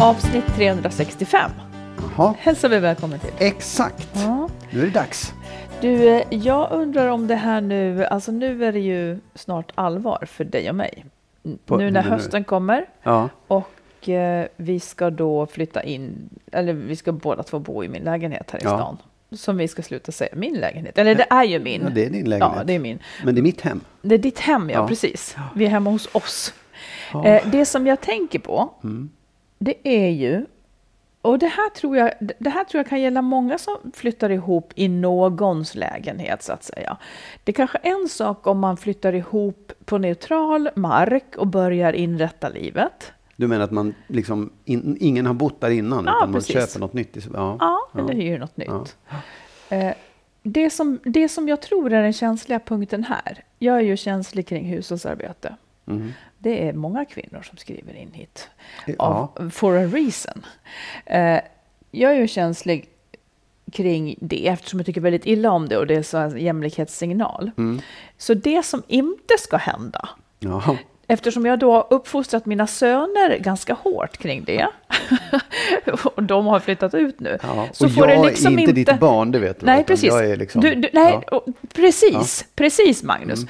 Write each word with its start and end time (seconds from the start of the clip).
Avsnitt 0.00 0.44
365 0.56 1.50
Jaha, 2.16 2.34
hälsar 2.38 2.68
vi 2.68 2.78
välkommen 2.78 3.18
till. 3.18 3.30
exakt. 3.38 4.08
Ja. 4.14 4.48
Nu 4.70 4.80
är 4.80 4.84
det 4.86 4.90
dags. 4.92 5.34
Du, 5.80 6.22
jag 6.30 6.72
undrar 6.72 7.08
om 7.08 7.26
det 7.26 7.34
här 7.34 7.60
nu, 7.60 8.04
alltså 8.04 8.32
nu 8.32 8.64
är 8.64 8.72
det 8.72 8.80
ju 8.80 9.18
snart 9.34 9.72
allvar 9.74 10.24
för 10.26 10.44
dig 10.44 10.68
och 10.70 10.74
mig. 10.76 11.04
På- 11.66 11.76
nu 11.76 11.90
när 11.90 12.02
nu- 12.02 12.08
hösten 12.08 12.44
kommer 12.44 12.86
Ja, 13.02 13.28
och 13.46 14.08
eh, 14.08 14.46
vi 14.56 14.80
ska 14.80 15.10
då 15.10 15.46
flytta 15.46 15.82
in, 15.82 16.28
eller 16.52 16.72
vi 16.72 16.96
ska 16.96 17.12
båda 17.12 17.42
två 17.42 17.58
bo 17.58 17.84
i 17.84 17.88
min 17.88 18.02
lägenhet 18.02 18.50
här 18.50 18.58
i 18.58 18.64
Ja. 18.64 18.76
stan. 18.78 18.96
Som 19.32 19.56
vi 19.56 19.68
ska 19.68 19.82
sluta 19.82 20.12
säga 20.12 20.30
min 20.36 20.54
lägenhet, 20.54 20.98
eller 20.98 21.14
det 21.14 21.26
är 21.30 21.44
ju 21.44 21.58
min. 21.58 21.82
ja, 21.82 21.88
det 21.88 22.04
är 22.06 22.10
din 22.10 22.28
lägenhet. 22.30 22.56
Ja, 22.58 22.64
det 22.64 22.72
är 22.74 22.78
min. 22.78 22.98
Men 23.24 23.34
det 23.34 23.40
är 23.40 23.42
mitt 23.42 23.60
hem. 23.60 23.80
Det 24.02 24.14
är 24.14 24.18
ditt 24.18 24.38
hem, 24.38 24.70
ja, 24.70 24.76
Ja. 24.80 24.88
precis. 24.88 25.36
Vi 25.54 25.64
är 25.64 25.68
hemma 25.68 25.90
hos 25.90 26.08
oss. 26.12 26.54
Ja. 27.12 27.24
Mm. 27.24 27.34
Eh, 27.46 27.50
det 27.50 27.64
som 27.66 27.86
jag 27.86 28.00
tänker 28.00 28.38
på, 28.38 28.70
det 29.58 29.74
är 29.82 30.08
ju, 30.08 30.46
och 31.22 31.38
det 31.38 31.46
här, 31.46 31.70
tror 31.70 31.96
jag, 31.96 32.10
det 32.38 32.50
här 32.50 32.64
tror 32.64 32.78
jag 32.78 32.88
kan 32.88 33.00
gälla 33.00 33.22
många 33.22 33.58
som 33.58 33.76
flyttar 33.94 34.30
ihop 34.30 34.72
i 34.74 34.88
någons 34.88 35.74
lägenhet, 35.74 36.42
så 36.42 36.52
att 36.52 36.64
säga. 36.64 36.96
Det 37.44 37.52
är 37.52 37.54
kanske 37.54 37.78
är 37.82 38.02
en 38.02 38.08
sak 38.08 38.46
om 38.46 38.58
man 38.58 38.76
flyttar 38.76 39.12
ihop 39.14 39.72
på 39.84 39.98
neutral 39.98 40.70
mark 40.76 41.36
och 41.36 41.46
börjar 41.46 41.92
inrätta 41.92 42.48
livet. 42.48 43.12
Du 43.36 43.46
menar 43.46 43.64
att 43.64 43.70
man 43.70 43.94
liksom, 44.08 44.50
in, 44.64 44.96
ingen 45.00 45.26
har 45.26 45.34
bott 45.34 45.60
där 45.60 45.70
innan, 45.70 46.04
Ja, 46.04 46.16
utan 46.18 46.30
man 46.30 46.40
precis. 46.40 46.52
köper 46.54 46.80
något 46.80 46.92
nytt? 46.92 47.16
i- 47.16 47.20
Ja. 47.34 47.56
Ja, 47.60 47.88
eller 48.00 48.14
hyr 48.14 48.38
något 48.38 48.56
nytt. 48.56 48.96
Eh, 49.68 49.92
det, 50.42 50.70
som, 50.70 50.98
det 51.04 51.28
som 51.28 51.48
jag 51.48 51.62
tror 51.62 51.92
är 51.92 52.02
den 52.02 52.12
känsliga 52.12 52.58
punkten 52.60 53.04
här, 53.04 53.44
jag 53.58 53.76
är 53.76 53.80
ju 53.82 53.96
känslig 53.96 54.46
kring 54.46 54.64
hushållsarbete. 54.64 55.56
Mhm. 55.84 56.12
Det 56.38 56.68
är 56.68 56.72
många 56.72 57.04
kvinnor 57.04 57.42
som 57.42 57.58
skriver 57.58 57.94
in 57.94 58.10
hit. 58.12 58.48
Ja. 58.86 58.94
Av, 59.36 59.50
for 59.50 59.76
a 59.76 59.84
reason. 59.86 60.46
Eh, 61.06 61.40
jag 61.90 62.12
är 62.12 62.20
ju 62.20 62.28
känslig 62.28 62.88
kring 63.72 64.16
det 64.20 64.48
eftersom 64.48 64.78
jag 64.78 64.86
tycker 64.86 65.00
väldigt 65.00 65.26
illa 65.26 65.50
om 65.50 65.68
det 65.68 65.76
och 65.76 65.86
det 65.86 65.94
är 65.94 66.02
så 66.02 66.18
en 66.18 66.38
jämlikhetssignal. 66.38 67.50
Mm. 67.58 67.80
Så 68.18 68.34
det 68.34 68.62
som 68.64 68.82
inte 68.86 69.34
ska 69.38 69.56
hända, 69.56 70.08
Ja. 70.38 70.76
Eftersom 71.06 71.46
jag 71.46 71.58
då 71.58 71.72
har 71.72 71.86
uppfostrat 71.90 72.46
mina 72.46 72.66
söner 72.66 73.38
ganska 73.38 73.74
hårt 73.74 74.16
kring 74.16 74.44
det 74.44 74.68
och 76.16 76.22
de 76.22 76.46
har 76.46 76.60
flyttat 76.60 76.94
ut 76.94 77.20
nu. 77.20 77.38
Ja. 77.42 77.68
Så 77.72 77.88
får 77.88 78.08
jag 78.08 78.22
det 78.22 78.28
liksom 78.28 78.54
är 78.58 78.60
inte 78.60 78.72
ditt 78.72 78.98
barn, 79.00 79.30
det 79.30 79.38
vet 79.38 79.60
du. 79.60 79.66
Nej, 79.66 79.84
precis. 79.84 80.12
Liksom, 80.36 80.60
du, 80.60 80.74
du, 80.74 80.88
nej, 80.92 81.20
ja. 81.30 81.44
precis, 81.74 82.46
precis 82.54 83.02
Magnus. 83.02 83.40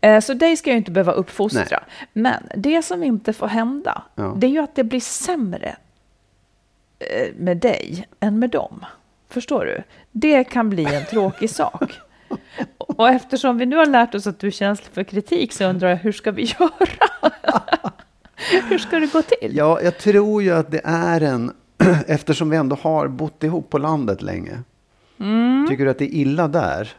Eh, 0.00 0.20
Så 0.20 0.34
dig 0.34 0.56
ska 0.56 0.70
jag 0.70 0.76
inte 0.76 0.90
behöva 0.90 1.12
uppfostra. 1.12 1.84
Men 2.12 2.42
det 2.56 2.82
som 2.82 3.02
inte 3.02 3.32
får 3.32 3.46
hända, 3.46 4.02
Ja. 4.14 4.34
det 4.36 4.46
är 4.46 4.50
ju 4.50 4.58
att 4.58 4.74
det 4.74 4.84
blir 4.84 5.00
sämre 5.00 5.76
eh, 6.98 7.28
med 7.36 7.56
dig 7.56 8.06
än 8.20 8.38
med 8.38 8.50
dem. 8.50 8.84
Förstår 9.28 9.64
du? 9.64 9.82
Det 10.12 10.44
kan 10.44 10.70
bli 10.70 10.84
en 10.94 11.04
tråkig 11.04 11.50
sak. 11.50 11.92
Och 12.98 13.08
eftersom 13.08 13.58
vi 13.58 13.66
nu 13.66 13.76
har 13.76 13.86
lärt 13.86 14.14
oss 14.14 14.26
att 14.26 14.38
du 14.38 14.46
är 14.46 14.50
känslig 14.50 14.88
för 14.94 15.04
kritik 15.04 15.52
så 15.52 15.64
undrar 15.64 15.88
jag, 15.88 15.96
hur 15.96 16.12
ska 16.12 16.30
vi 16.30 16.42
göra? 16.58 17.30
hur 18.68 18.78
ska 18.78 18.98
det 18.98 19.12
gå 19.12 19.22
till? 19.22 19.56
ja, 19.56 19.80
jag 19.82 19.98
tror 19.98 20.42
ju 20.42 20.50
att 20.54 20.70
det 20.70 20.80
är 20.84 21.20
en, 21.20 21.52
eftersom 22.06 22.50
vi 22.50 22.56
ändå 22.56 22.76
har 22.76 23.08
bott 23.08 23.44
ihop 23.44 23.70
på 23.70 23.78
landet 23.78 24.22
länge. 24.22 24.58
Mm. 25.20 25.66
Tycker 25.68 25.84
du 25.84 25.90
att 25.90 25.98
det 25.98 26.04
är 26.04 26.14
illa 26.18 26.48
där? 26.48 26.92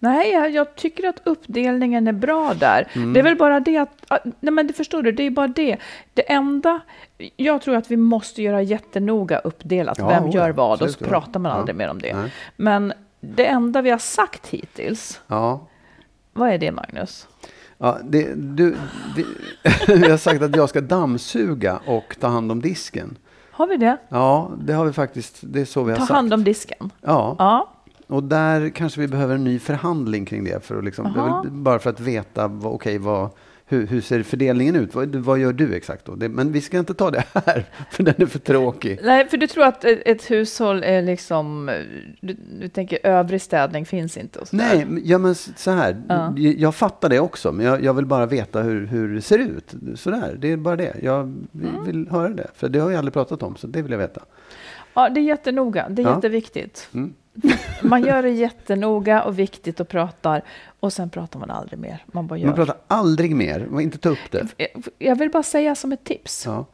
Nej, 0.00 0.32
jag, 0.32 0.50
jag 0.50 0.74
tycker 0.74 1.08
att 1.08 1.20
uppdelningen 1.24 2.08
är 2.08 2.12
bra 2.12 2.54
där. 2.54 2.88
Mm. 2.92 3.12
Det 3.12 3.20
är 3.20 3.24
väl 3.24 3.36
bara 3.36 3.60
det 3.60 3.76
att, 3.76 4.10
nej 4.40 4.52
men 4.52 4.66
det 4.66 4.72
förstår 4.72 5.02
du, 5.02 5.12
det 5.12 5.22
är 5.22 5.30
bara 5.30 5.48
det. 5.48 5.76
Det 6.14 6.32
enda, 6.32 6.80
jag 7.36 7.62
tror 7.62 7.76
att 7.76 7.90
vi 7.90 7.96
måste 7.96 8.42
göra 8.42 8.62
jättenoga 8.62 9.38
uppdelat, 9.38 9.98
Ja, 9.98 10.08
vem 10.08 10.26
ja, 10.26 10.32
gör 10.32 10.50
vad, 10.50 10.82
och 10.82 10.90
så 10.90 11.04
ja. 11.04 11.08
pratar 11.08 11.40
man 11.40 11.52
Ja. 11.52 11.58
aldrig 11.58 11.76
mer 11.76 11.88
om 11.88 11.98
det. 12.00 12.16
Nej. 12.16 12.32
Men 12.56 12.92
det 13.20 13.46
enda 13.46 13.82
vi 13.82 13.90
har 13.90 13.98
sagt 13.98 14.46
hittills, 14.46 15.20
Ja. 15.26 15.60
vad 16.32 16.48
är 16.50 16.58
det 16.58 16.72
Magnus? 16.72 17.26
Ja, 17.78 17.98
det, 18.04 18.34
du, 18.34 18.76
vi, 19.16 19.26
vi 19.94 20.10
har 20.10 20.16
sagt 20.16 20.42
att 20.42 20.56
jag 20.56 20.68
ska 20.68 20.80
dammsuga 20.80 21.80
och 21.86 22.16
ta 22.20 22.26
hand 22.26 22.52
om 22.52 22.62
disken. 22.62 23.16
Har 23.50 23.66
vi 23.66 23.76
det? 23.76 23.96
Ja, 24.08 24.50
det 24.60 24.72
har 24.72 24.84
vi 24.84 24.92
faktiskt. 24.92 25.38
Det 25.42 25.60
är 25.60 25.64
så 25.64 25.82
vi 25.82 25.90
har 25.92 25.98
Ta 25.98 26.02
sagt. 26.06 26.14
hand 26.14 26.34
om 26.34 26.44
disken. 26.44 26.90
Ja, 27.00 27.36
Ja, 27.38 27.74
och 28.06 28.22
där 28.22 28.68
kanske 28.70 29.00
vi 29.00 29.08
behöver 29.08 29.34
en 29.34 29.44
ny 29.44 29.58
förhandling 29.58 30.24
kring 30.26 30.44
det. 30.44 30.64
För 30.64 30.78
att 30.78 30.84
liksom, 30.84 31.40
det 31.44 31.50
bara 31.50 31.78
för 31.78 31.90
att 31.90 32.00
veta 32.00 32.48
vad, 32.48 32.72
okej, 32.72 32.98
vad, 32.98 33.30
hur, 33.68 33.86
hur 33.86 34.00
ser 34.00 34.22
fördelningen 34.22 34.76
ut? 34.76 34.94
Vad, 34.94 35.14
vad 35.16 35.38
gör 35.38 35.52
du 35.52 35.74
exakt 35.74 36.04
då? 36.04 36.14
Det, 36.14 36.28
men 36.28 36.52
vi 36.52 36.60
ska 36.60 36.78
inte 36.78 36.94
ta 36.94 37.10
det 37.10 37.24
här, 37.34 37.64
för 37.90 38.02
den 38.02 38.14
är 38.18 38.26
för 38.26 38.38
tråkig. 38.38 38.98
nej, 39.02 39.28
för 39.28 39.36
du 39.36 39.46
tror 39.46 39.64
att 39.64 39.84
ett, 39.84 40.02
ett 40.06 40.30
hushåll 40.30 40.82
är 40.82 41.02
liksom, 41.02 41.70
du, 42.20 42.36
du 42.60 42.68
tänker 42.68 42.98
övrig 43.02 43.42
städning 43.42 43.86
finns 43.86 44.16
inte 44.16 44.38
och. 44.38 44.48
Nej, 44.50 44.86
ja, 45.04 45.18
men 45.18 45.34
så 45.34 45.70
här. 45.70 46.02
Ja. 46.08 46.34
Jag, 46.36 46.54
jag 46.54 46.74
fattar 46.74 47.08
det 47.08 47.20
också, 47.20 47.52
men 47.52 47.66
jag, 47.66 47.84
jag 47.84 47.94
vill 47.94 48.06
bara 48.06 48.26
veta 48.26 48.62
hur, 48.62 48.86
hur 48.86 49.14
det 49.14 49.22
ser 49.22 49.38
ut. 49.38 49.74
Sådär, 49.94 50.36
det 50.38 50.52
är 50.52 50.56
bara 50.56 50.76
det. 50.76 50.94
Jag 51.02 51.24
vill, 51.52 51.68
Mm. 51.68 51.84
vill 51.84 52.08
höra 52.10 52.28
det, 52.28 52.46
för 52.54 52.68
det 52.68 52.78
har 52.78 52.90
jag 52.90 52.98
aldrig 52.98 53.12
pratat 53.14 53.42
om, 53.42 53.56
så 53.56 53.66
det 53.66 53.82
vill 53.82 53.92
jag 53.92 53.98
veta. 53.98 54.20
Ja, 54.94 55.08
det 55.08 55.20
är 55.20 55.22
jättenoga. 55.22 55.86
Det 55.88 56.02
är 56.02 56.06
Ja. 56.06 56.14
jätteviktigt. 56.14 56.88
Mm. 56.94 57.14
Man 57.82 58.02
gör 58.04 58.22
det 58.22 58.30
jättenoga 58.30 59.22
och 59.22 59.38
viktigt 59.38 59.80
och 59.80 59.88
pratar 59.88 60.42
och 60.80 60.92
sen 60.92 61.10
pratar 61.10 61.40
man 61.40 61.50
aldrig 61.50 61.78
mer. 61.78 62.04
Man 62.06 62.26
bara 62.26 62.38
gör. 62.38 62.46
Man 62.46 62.54
pratar 62.56 62.76
aldrig 62.88 63.36
mer, 63.36 63.66
man 63.70 63.80
inte 63.82 63.98
ta 63.98 64.08
upp 64.08 64.30
det. 64.30 64.46
Jag 64.98 65.16
vill 65.16 65.30
bara 65.30 65.42
säga 65.42 65.74
som 65.74 65.92
ett 65.92 66.04
tips. 66.04 66.46
Ja. 66.46 66.64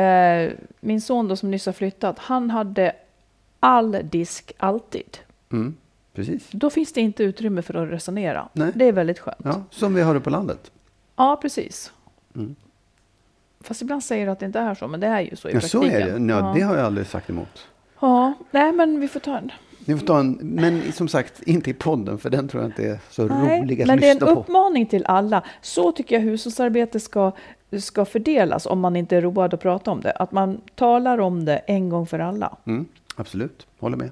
Eh, 0.00 0.52
min 0.80 1.00
son 1.00 1.28
då 1.28 1.36
som 1.36 1.50
nyss 1.50 1.66
har 1.66 1.72
flyttat, 1.72 2.18
han 2.18 2.50
hade 2.50 2.92
all 3.60 3.98
disk 4.02 4.52
alltid. 4.58 5.18
Mm, 5.52 5.76
precis. 6.14 6.48
Då 6.50 6.70
finns 6.70 6.92
det 6.92 7.00
inte 7.00 7.22
utrymme 7.24 7.62
för 7.62 7.74
att 7.74 7.90
resonera. 7.90 8.48
Nej. 8.52 8.72
Det 8.74 8.84
är 8.84 8.92
väldigt 8.92 9.18
skönt. 9.18 9.38
Ja, 9.44 9.62
som 9.70 9.94
vi 9.94 10.02
har 10.02 10.14
det 10.14 10.20
på 10.20 10.30
landet. 10.30 10.70
Ja, 11.16 11.38
precis. 11.42 11.92
Mm. 12.34 12.56
Fast 13.60 13.82
ibland 13.82 14.04
säger 14.04 14.26
du 14.26 14.32
att 14.32 14.38
det 14.40 14.46
inte 14.46 14.58
är 14.58 14.74
så, 14.74 14.88
men 14.88 15.00
det 15.00 15.06
är 15.06 15.20
ju 15.20 15.36
så 15.36 15.48
i 15.48 15.52
Ja, 15.54 15.60
så 15.60 15.80
praktiken. 15.80 16.08
är 16.30 16.36
det. 16.38 16.46
Ja, 16.46 16.52
Det 16.54 16.60
har 16.60 16.76
jag 16.76 16.86
aldrig 16.86 17.06
sagt 17.06 17.30
emot. 17.30 17.68
ja, 18.00 18.32
nej 18.50 18.72
men 18.72 19.00
vi 19.00 19.08
får 19.08 19.20
ta 19.20 19.38
en. 19.38 19.50
Ni 19.90 19.98
får 19.98 20.06
ta 20.06 20.18
en, 20.20 20.32
men 20.42 20.92
som 20.92 21.08
sagt, 21.08 21.42
inte 21.42 21.70
i 21.70 21.74
podden, 21.74 22.18
för 22.18 22.30
den 22.30 22.48
tror 22.48 22.62
jag 22.62 22.70
inte 22.70 22.84
är 22.84 22.98
så 23.10 23.26
Nej, 23.26 23.60
rolig 23.60 23.82
att 23.82 23.86
men 23.88 24.00
det 24.00 24.06
är 24.06 24.10
en 24.10 24.14
lyssna 24.16 24.34
på. 24.34 24.40
uppmaning 24.40 24.86
till 24.86 25.04
alla. 25.06 25.42
Så 25.62 25.92
tycker 25.92 26.14
jag 26.14 26.22
hushållsarbete 26.22 27.00
ska, 27.00 27.32
ska 27.80 28.04
fördelas 28.04 28.66
om 28.66 28.80
man 28.80 28.96
inte 28.96 29.16
är 29.16 29.20
road 29.20 29.54
att 29.54 29.60
prata 29.60 29.90
om 29.90 30.00
det. 30.00 30.10
Att 30.12 30.32
man 30.32 30.60
talar 30.74 31.18
om 31.20 31.44
det 31.44 31.56
en 31.56 31.88
gång 31.88 32.06
för 32.06 32.18
alla. 32.18 32.56
Mm, 32.66 32.86
absolut, 33.16 33.66
håller 33.78 33.96
med. 33.96 34.10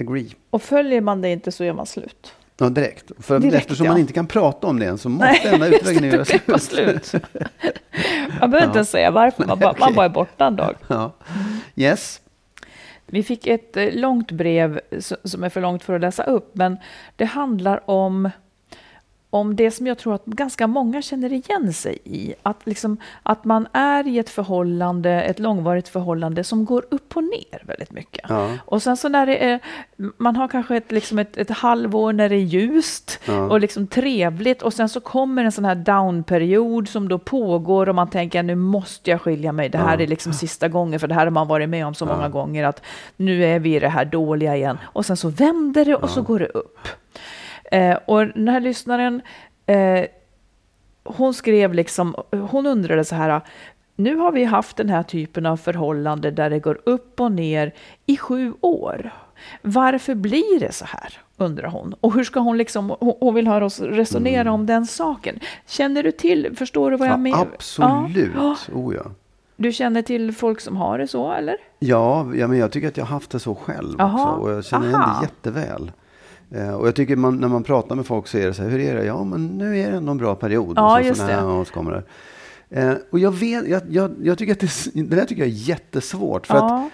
Agree. 0.00 0.28
Och 0.50 0.62
följer 0.62 1.00
man 1.00 1.20
det 1.20 1.28
inte 1.28 1.52
så 1.52 1.64
gör 1.64 1.72
man 1.74 1.86
slut. 1.86 2.34
Ja, 2.58 2.68
direkt. 2.68 3.12
För 3.18 3.38
Direkt, 3.38 3.56
eftersom 3.56 3.86
ja. 3.86 3.92
man 3.92 4.00
inte 4.00 4.12
kan 4.12 4.26
prata 4.26 4.66
om 4.66 4.78
det 4.78 4.86
än 4.86 4.98
så 4.98 5.08
måste 5.08 5.26
Nej, 5.26 5.40
denna 5.50 5.68
just 5.68 5.82
utvägen 5.82 6.04
göra 6.04 6.24
slut. 6.58 6.62
slut. 6.62 7.12
Man 8.40 8.50
behöver 8.50 8.66
inte 8.66 8.78
ens 8.78 8.90
säga 8.90 9.10
varför, 9.10 9.46
man 9.46 9.58
bara, 9.58 9.74
man 9.80 9.94
bara 9.94 10.04
är 10.04 10.10
borta 10.10 10.46
en 10.46 10.56
dag. 10.56 10.74
Ja. 10.88 11.12
Yes. 11.76 12.21
Vi 13.12 13.22
fick 13.22 13.46
ett 13.46 13.76
eh, 13.76 13.92
långt 13.92 14.30
brev 14.30 14.80
som 15.24 15.44
är 15.44 15.48
för 15.48 15.60
långt 15.60 15.84
för 15.84 15.94
att 15.94 16.00
läsa 16.00 16.22
upp, 16.22 16.50
men 16.54 16.76
det 17.16 17.24
handlar 17.24 17.90
om, 17.90 18.30
om 19.34 19.56
det 19.56 19.70
som 19.70 19.86
jag 19.86 19.98
tror 19.98 20.14
att 20.14 20.24
ganska 20.24 20.66
många 20.66 21.02
känner 21.02 21.32
igen 21.32 21.72
sig 21.72 21.98
i. 22.04 22.34
Att, 22.42 22.66
liksom, 22.66 22.96
att 23.22 23.44
man 23.44 23.66
är 23.72 24.06
i 24.06 24.18
ett 24.18 24.30
förhållande, 24.30 25.10
ett 25.22 25.38
långvarigt 25.38 25.88
förhållande 25.88 26.44
som 26.44 26.64
går 26.64 26.84
upp 26.90 27.16
och 27.16 27.24
ner 27.24 27.62
väldigt 27.66 27.90
mycket. 27.90 28.24
Ja. 28.28 28.48
Och 28.64 28.82
sen 28.82 28.96
så 28.96 29.08
när 29.08 29.26
det 29.26 29.44
är, 29.44 29.60
man 30.16 30.36
har 30.36 30.48
kanske 30.48 30.76
ett, 30.76 30.92
liksom 30.92 31.18
ett, 31.18 31.36
ett 31.36 31.50
halvår 31.50 32.12
när 32.12 32.28
det 32.28 32.34
är 32.36 32.40
ljust 32.40 33.20
Ja. 33.24 33.40
och 33.50 33.60
liksom 33.60 33.86
trevligt 33.86 34.62
och 34.62 34.72
sen 34.74 34.88
så 34.88 35.00
kommer 35.00 35.44
en 35.44 35.52
sån 35.52 35.64
här 35.64 35.74
downperiod 35.74 36.88
som 36.88 37.08
då 37.08 37.18
pågår 37.18 37.88
och 37.88 37.94
man 37.94 38.10
tänker 38.10 38.42
nu 38.42 38.54
måste 38.54 39.10
jag 39.10 39.20
skilja 39.20 39.52
mig, 39.52 39.68
det 39.68 39.78
här 39.78 39.96
Ja. 39.98 40.02
är 40.02 40.06
liksom 40.06 40.32
sista 40.32 40.68
gången 40.68 41.00
för 41.00 41.08
det 41.08 41.14
här 41.14 41.26
har 41.26 41.30
man 41.30 41.48
varit 41.48 41.68
med 41.68 41.86
om 41.86 41.94
så 41.94 42.06
många 42.06 42.28
gånger 42.28 42.64
att 42.64 42.82
nu 43.16 43.44
är 43.44 43.58
vi 43.58 43.76
i 43.76 43.80
det 43.80 43.88
här 43.88 44.04
dåliga 44.04 44.56
igen 44.56 44.78
och 44.82 45.06
sen 45.06 45.16
så 45.16 45.28
vänder 45.28 45.84
det 45.84 45.94
och 45.94 46.10
så 46.10 46.22
går 46.22 46.38
det 46.38 46.46
upp. 46.46 46.78
Eh, 47.72 47.98
och 48.06 48.26
den 48.26 48.48
här 48.48 48.60
lyssnaren 48.60 49.22
eh, 49.66 50.04
hon 51.04 51.34
skrev 51.34 51.74
liksom, 51.74 52.14
hon 52.50 52.66
undrade 52.66 53.04
så 53.04 53.14
här, 53.14 53.40
nu 53.96 54.16
har 54.16 54.32
vi 54.32 54.44
haft 54.44 54.76
den 54.76 54.88
här 54.88 55.02
typen 55.02 55.46
av 55.46 55.56
förhållande 55.56 56.30
där 56.30 56.50
det 56.50 56.58
går 56.58 56.78
upp 56.84 57.20
och 57.20 57.32
ner 57.32 57.72
i 58.06 58.16
sju 58.16 58.52
år. 58.60 59.10
Varför 59.62 60.14
blir 60.14 60.60
det 60.60 60.72
så 60.72 60.84
här? 60.84 61.18
undrar 61.36 61.68
hon. 61.68 61.94
Och 62.00 62.14
hur 62.14 62.24
ska 62.24 62.40
hon 62.40 62.58
liksom, 62.58 62.96
hon 63.00 63.34
vill 63.34 63.46
höra 63.48 63.64
oss 63.64 63.80
resonera 63.80 64.52
om 64.52 64.66
den 64.66 64.86
saken. 64.86 65.40
Känner 65.66 66.02
du 66.02 66.12
till, 66.12 66.56
förstår 66.56 66.90
du 66.90 66.96
vad 66.96 67.08
jag 67.08 67.14
Mm. 67.14 67.26
Ja, 67.32 67.36
menar? 67.36 67.52
absolut. 67.54 68.30
Ja. 68.36 68.56
Oh, 68.74 68.94
ja. 68.94 69.02
Du 69.56 69.72
känner 69.72 70.02
till 70.02 70.32
folk 70.34 70.60
som 70.60 70.76
har 70.76 70.98
det 70.98 71.06
så, 71.08 71.32
eller? 71.32 71.56
Ja, 71.78 72.26
ja, 72.34 72.46
men 72.46 72.58
jag 72.58 72.72
tycker 72.72 72.88
att 72.88 72.96
jag 72.96 73.04
har 73.04 73.14
haft 73.14 73.30
det 73.30 73.38
så 73.40 73.54
själv 73.54 73.94
Jaha. 73.98 74.12
också. 74.34 74.42
Och 74.42 74.50
jag 74.50 74.64
känner 74.64 74.86
igen 74.88 75.00
Aha. 75.00 75.20
det 75.20 75.26
jätteväl. 75.26 75.92
Eh, 76.54 76.74
och 76.74 76.86
jag 76.86 76.94
tycker 76.94 77.16
man, 77.16 77.36
när 77.36 77.48
man 77.48 77.62
pratar 77.62 77.96
med 77.96 78.06
folk 78.06 78.26
så 78.26 78.38
är 78.38 78.46
det 78.46 78.54
så 78.54 78.62
här, 78.62 78.70
hur 78.70 78.80
är 78.80 78.94
det? 78.94 79.04
Ja, 79.04 79.24
men 79.24 79.46
nu 79.46 79.78
är 79.78 79.90
det 79.90 79.96
ändå 79.96 80.10
en 80.10 80.18
bra 80.18 80.34
period. 80.34 80.72
Ja, 80.76 80.98
och 80.98 81.04
så, 81.04 81.08
just 81.08 81.26
det. 81.26 81.42
Och 81.42 81.66
så. 81.66 82.02
Eh, 82.70 82.94
och 83.10 83.18
jag 83.18 83.30
vet, 83.30 83.68
jag, 83.68 83.82
jag, 83.88 84.10
jag 84.22 84.38
tycker 84.38 84.52
att 84.52 84.60
det, 84.60 84.90
det 84.94 85.16
där 85.16 85.24
tycker 85.24 85.42
jag 85.42 85.50
är 85.50 85.68
jättesvårt. 85.68 86.46
För 86.46 86.54
att 86.54 86.62
ja. 86.62 86.90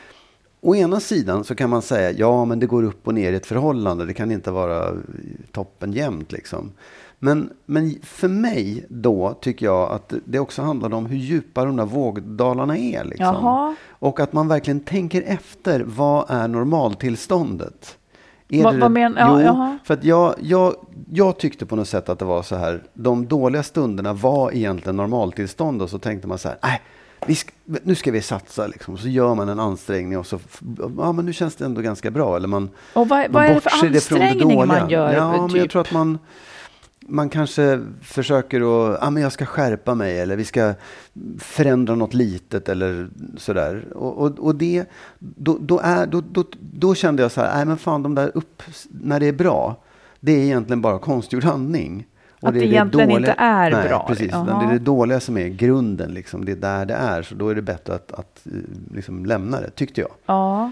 Å 0.61 0.75
ena 0.75 1.01
sidan 1.01 1.45
så 1.45 1.55
kan 1.55 1.71
man 1.71 1.83
säga, 1.83 2.11
ja 2.13 2.45
men 2.45 2.59
det 2.59 2.67
går 2.67 2.83
upp 2.83 3.07
och 3.09 3.15
ner 3.15 3.33
i 3.33 3.37
ett 3.37 3.47
förhållande, 3.47 4.07
det 4.07 4.15
kan 4.15 4.31
inte 4.31 4.51
vara 4.51 4.93
toppen 5.53 5.93
jämt 5.93 6.33
liksom. 6.33 6.73
Men, 7.19 7.51
men 7.67 7.95
för 8.03 8.29
mig 8.29 8.87
då 8.89 9.39
tycker 9.41 9.67
jag 9.67 9.91
att 9.91 10.13
det 10.25 10.39
också 10.39 10.63
handlar 10.63 10.95
om 10.95 11.07
hur 11.07 11.17
djupa 11.17 11.65
de 11.65 11.77
där 11.77 11.85
vågdalarna 11.85 12.79
är. 12.79 13.05
Liksom. 13.05 13.27
Jaha. 13.27 13.77
Och 13.89 14.21
att 14.21 14.33
man 14.33 14.49
verkligen 14.49 14.81
tänker 14.81 15.23
efter, 15.23 15.81
vad 15.81 16.25
är 16.29 16.49
normaltillståndet? 16.49 17.98
Är 18.51 18.65
Vad- 18.65 18.75
det 18.75 18.81
vad 18.81 18.91
det- 18.91 18.95
men- 18.95 19.17
ja, 19.19 19.41
jo, 19.41 19.47
jaha. 19.47 19.79
för 19.85 19.95
att 19.95 20.05
jag, 20.05 20.35
jag, 20.41 20.75
jag 21.11 21.39
tyckte 21.39 21.67
på 21.67 21.77
något 21.77 21.89
sätt 21.89 22.09
att 22.09 22.19
det 22.19 22.25
var 22.25 22.43
så 22.43 22.57
här, 22.57 22.83
de 22.95 23.27
dåliga 23.27 23.63
stunderna 23.63 24.13
var 24.13 24.53
egentligen 24.55 24.97
normaltillstånd 24.97 25.83
och 25.83 25.91
så 25.91 25.99
tänkte 25.99 26.29
man 26.29 26.39
så 26.39 26.49
här, 26.49 26.59
nej, 27.27 27.35
ska, 27.37 27.51
nu 27.83 27.95
ska 27.95 28.11
vi 28.13 28.23
satsa 28.23 28.67
liksom. 28.67 28.99
Så 28.99 29.09
gör 29.09 29.35
man 29.35 29.49
en 29.49 29.61
ansträngning 29.61 30.19
och 30.19 30.27
så, 30.27 30.39
ja 30.99 31.13
men 31.13 31.25
nu 31.27 31.33
känns 31.33 31.57
det 31.57 31.65
ändå 31.65 31.81
ganska 31.81 32.11
bra. 32.11 32.37
Eller 32.37 32.49
man, 32.49 32.71
Och 32.95 33.09
vad, 33.09 33.31
vad 33.31 33.33
man 33.43 33.45
är 33.51 33.55
det 33.55 33.61
för 33.61 34.17
ansträngning 34.17 34.57
man 34.59 34.69
dåliga. 34.69 34.91
gör? 34.91 35.13
Ja, 35.15 35.31
men 35.33 35.41
jag 35.41 35.51
typ? 35.51 35.71
tror 35.71 35.81
att 35.83 35.93
man, 35.93 36.19
man 37.09 37.29
kanske 37.29 37.81
försöker 38.03 38.61
att, 38.61 38.99
ja 39.01 39.11
men 39.11 39.23
jag 39.23 39.33
ska 39.33 39.47
skärpa 39.47 39.95
mig 39.95 40.21
eller 40.21 40.37
vi 40.37 40.45
ska 40.45 40.75
förändra 41.39 41.95
något 41.95 42.15
litet 42.15 42.69
eller 42.69 43.09
sådär. 43.37 43.85
Och, 43.95 44.19
och, 44.19 44.39
och 44.39 44.55
det, 44.55 44.85
då, 45.19 45.59
då, 45.61 45.81
är, 45.83 46.07
då, 46.07 46.21
då, 46.33 46.45
då 46.61 46.95
kände 46.95 47.23
jag 47.23 47.33
så 47.33 47.41
här, 47.41 47.57
nej 47.57 47.67
men 47.67 47.77
fan 47.77 48.03
de 48.03 48.15
där 48.15 48.31
upp, 48.35 48.63
när 48.89 49.21
det 49.21 49.27
är 49.27 49.33
bra, 49.33 49.77
det 50.21 50.33
är 50.33 50.39
egentligen 50.39 50.83
bara 50.83 50.99
konstgjord 50.99 51.45
andning. 51.45 52.07
Och 52.41 52.49
Att 52.49 52.55
det 52.55 52.67
egentligen 52.67 53.11
inte 53.11 53.35
är 53.39 53.71
nej, 53.71 53.89
bra. 53.89 54.07
Precis, 54.09 54.27
utan 54.27 54.47
Jaha. 54.47 54.63
det 54.63 54.69
är 54.69 54.73
det 54.73 54.85
dåliga 54.85 55.21
som 55.21 55.37
är 55.37 55.49
grunden, 55.49 56.15
liksom. 56.15 56.45
det 56.45 56.53
är 56.53 56.57
där 56.57 56.87
det 56.87 56.95
är. 56.95 57.23
Så 57.23 57.35
då 57.35 57.49
är 57.49 57.55
det 57.55 57.63
bättre 57.63 57.95
att, 57.95 58.13
att 58.13 58.47
eh, 58.47 58.53
liksom 58.95 59.27
lämna 59.27 59.61
det, 59.61 59.71
tyckte 59.71 60.01
jag. 60.01 60.11
Ja. 60.27 60.71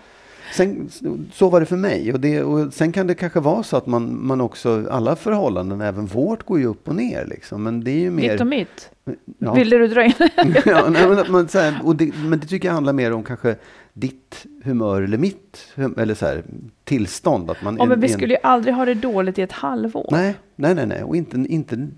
Sen, 0.52 0.90
så 1.32 1.50
var 1.50 1.60
det 1.60 1.66
för 1.66 1.76
mig. 1.76 2.12
Och, 2.12 2.20
det, 2.20 2.42
och 2.42 2.74
sen 2.74 2.92
kan 2.92 3.06
det 3.06 3.14
kanske 3.14 3.40
vara 3.40 3.62
så 3.62 3.76
att 3.76 3.86
man, 3.86 4.26
man 4.26 4.40
också, 4.40 4.86
alla 4.90 5.16
förhållanden, 5.16 5.80
även 5.80 6.06
vårt, 6.06 6.42
går 6.42 6.58
ju 6.58 6.66
upp 6.66 6.88
och 6.88 6.94
ner. 6.94 7.26
Liksom. 7.26 7.62
Men 7.62 7.84
det 7.84 7.90
är 7.90 8.00
ju 8.00 8.10
mer... 8.10 8.32
Mitt 8.32 8.40
och 8.40 8.46
mitt. 8.46 8.90
Ja. 9.38 9.54
Ville 9.54 9.76
du 9.76 9.88
dra 9.88 10.04
in? 10.04 10.12
ja, 10.64 10.88
nej, 10.88 11.24
men, 11.28 11.48
så 11.48 11.58
här, 11.58 11.94
det, 11.94 12.12
men 12.24 12.40
det 12.40 12.46
tycker 12.46 12.68
jag 12.68 12.74
handlar 12.74 12.92
mer 12.92 13.12
om 13.12 13.24
kanske 13.24 13.56
ditt 13.98 14.46
humör 14.64 15.02
eller 15.02 15.18
mitt 15.18 15.72
eller 15.96 16.14
så 16.14 16.26
här, 16.26 16.42
tillstånd. 16.84 17.50
Att 17.50 17.62
man 17.62 17.76
Ja, 17.76 17.84
men 17.84 17.92
en- 17.92 18.00
vi 18.00 18.08
skulle 18.08 18.34
ju 18.34 18.40
aldrig 18.42 18.74
ha 18.74 18.84
det 18.84 18.94
dåligt 18.94 19.38
i 19.38 19.42
ett 19.42 19.52
halvår. 19.52 20.08
Nej, 20.10 20.34
nej, 20.56 20.74
nej, 20.74 20.86
nej. 20.86 21.02
och 21.02 21.16
inte, 21.16 21.36
inte 21.36 21.88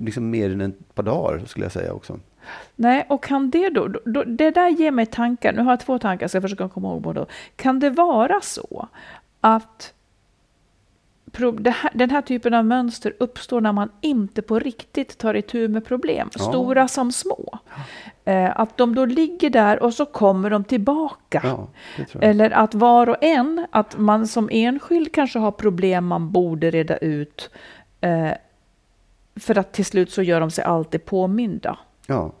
liksom 0.00 0.30
mer 0.30 0.50
än 0.50 0.60
ett 0.60 0.94
par 0.94 1.02
dagar 1.02 1.42
skulle 1.46 1.64
jag 1.64 1.72
säga 1.72 1.92
också. 1.92 2.18
Nej, 2.76 3.06
och 3.08 3.22
kan 3.24 3.50
det 3.50 3.68
då, 3.70 3.88
då, 3.88 4.24
det 4.24 4.50
där 4.50 4.68
ger 4.68 4.90
mig 4.90 5.06
tankar, 5.06 5.52
nu 5.52 5.62
har 5.62 5.72
jag 5.72 5.80
två 5.80 5.98
tankar, 5.98 6.28
så 6.28 6.36
jag 6.36 6.42
försöka 6.42 6.68
komma 6.68 6.88
ihåg 6.88 7.02
båda. 7.02 7.26
Kan 7.56 7.80
det 7.80 7.90
vara 7.90 8.40
så 8.40 8.88
att 9.40 9.93
här, 11.36 11.90
den 11.94 12.10
här 12.10 12.22
typen 12.22 12.54
av 12.54 12.64
mönster 12.64 13.14
uppstår 13.18 13.60
när 13.60 13.72
man 13.72 13.90
inte 14.00 14.42
på 14.42 14.58
riktigt 14.58 15.18
tar 15.18 15.34
itu 15.34 15.68
med 15.68 15.84
problem, 15.84 16.30
Ja. 16.38 16.44
stora 16.44 16.88
som 16.88 17.12
små? 17.12 17.58
Eh, 18.24 18.60
att 18.60 18.76
de 18.76 18.94
då 18.94 19.04
ligger 19.04 19.50
där 19.50 19.82
och 19.82 19.94
så 19.94 20.06
kommer 20.06 20.50
de 20.50 20.64
tillbaka. 20.64 21.40
Ja. 21.44 21.68
Eller 22.20 22.50
att 22.50 22.74
var 22.74 23.08
och 23.08 23.16
en, 23.20 23.66
att 23.70 23.98
man 23.98 24.26
som 24.26 24.48
enskild 24.52 25.12
kanske 25.12 25.38
har 25.38 25.50
problem 25.52 26.06
man 26.06 26.32
borde 26.32 26.70
reda 26.70 26.96
ut. 26.96 27.50
Eh, 28.00 28.30
för 29.36 29.58
att 29.58 29.72
till 29.72 29.84
slut 29.84 30.10
så 30.10 30.22
gör 30.22 30.40
de 30.40 30.50
sig 30.50 30.64
alltid 30.64 31.04
påminda. 31.04 31.78
Ja. 32.06 32.32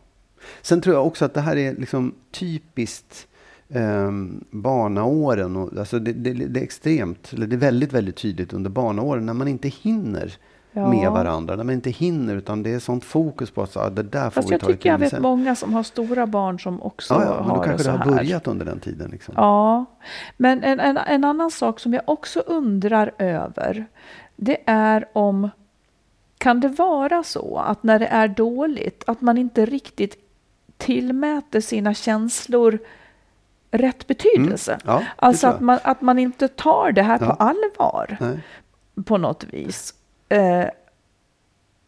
Sen 0.62 0.80
tror 0.80 0.96
jag 0.96 1.06
också 1.06 1.24
att 1.24 1.34
det 1.34 1.40
här 1.40 1.56
är 1.56 1.74
liksom 1.74 2.14
typiskt 2.30 3.26
um, 3.74 4.44
barnaåren. 4.50 5.56
Och, 5.56 5.78
alltså 5.78 5.98
det, 5.98 6.12
det, 6.12 6.32
det 6.32 6.60
är 6.60 6.64
extremt, 6.64 7.32
eller 7.32 7.46
det 7.46 7.56
är 7.56 7.58
väldigt, 7.58 7.92
väldigt 7.92 8.16
tydligt 8.16 8.52
under 8.52 8.70
barnaåren 8.70 9.26
när 9.26 9.34
man 9.34 9.48
inte 9.48 9.68
hinner 9.68 10.32
Ja. 10.76 10.88
med 10.90 11.10
varandra. 11.10 11.56
När 11.56 11.64
man 11.64 11.74
inte 11.74 11.90
hinner 11.90 12.36
utan 12.36 12.62
det 12.62 12.70
är 12.70 12.78
sånt 12.78 13.04
fokus 13.04 13.50
på 13.50 13.62
att 13.62 13.70
så, 13.72 13.80
ah, 13.80 13.90
det 13.90 14.02
där 14.02 14.22
får 14.24 14.30
Fast 14.30 14.48
vi 14.50 14.52
jag 14.52 14.60
ta 14.60 14.66
itu 14.66 14.76
tycker 14.76 14.90
jag 14.90 14.98
vet 14.98 15.10
sen. 15.10 15.22
många 15.22 15.56
som 15.56 15.74
har 15.74 15.82
stora 15.82 16.26
barn 16.26 16.60
som 16.60 16.82
också 16.82 17.14
Ja, 17.14 17.24
ja, 17.24 17.34
men 17.40 17.48
då 17.48 17.54
har 17.54 17.64
kanske 17.64 17.90
det 17.90 17.96
har 17.98 18.04
börjat 18.16 18.46
under 18.46 18.66
den 18.66 18.80
tiden. 18.80 19.10
Liksom. 19.10 19.34
Ja, 19.36 19.84
men 20.36 20.62
en, 20.64 20.80
en, 20.80 20.96
en 20.96 21.24
annan 21.24 21.50
sak 21.50 21.80
som 21.80 21.92
jag 21.92 22.02
också 22.06 22.40
undrar 22.40 23.10
över, 23.18 23.86
det 24.36 24.56
är 24.66 25.04
om, 25.12 25.50
kan 26.38 26.60
det 26.60 26.68
vara 26.68 27.22
så 27.22 27.58
att 27.58 27.82
när 27.82 27.98
det 27.98 28.06
är 28.06 28.28
dåligt, 28.28 29.04
att 29.06 29.20
man 29.20 29.38
inte 29.38 29.66
riktigt 29.66 30.16
tillmäter 30.76 31.60
sina 31.60 31.94
känslor 31.94 32.78
rätt 33.78 34.06
betydelse? 34.06 34.72
Mm. 34.72 34.82
Ja, 34.86 35.02
alltså 35.16 35.46
att 35.46 35.60
man, 35.60 35.78
att 35.82 36.00
man 36.00 36.18
inte 36.18 36.48
tar 36.48 36.92
det 36.92 37.02
här 37.02 37.18
på 37.18 37.24
Ja. 37.24 37.36
allvar 37.38 38.16
Nej. 38.20 38.38
på 39.04 39.16
något 39.18 39.44
vis. 39.44 39.94
Eh, 40.28 40.64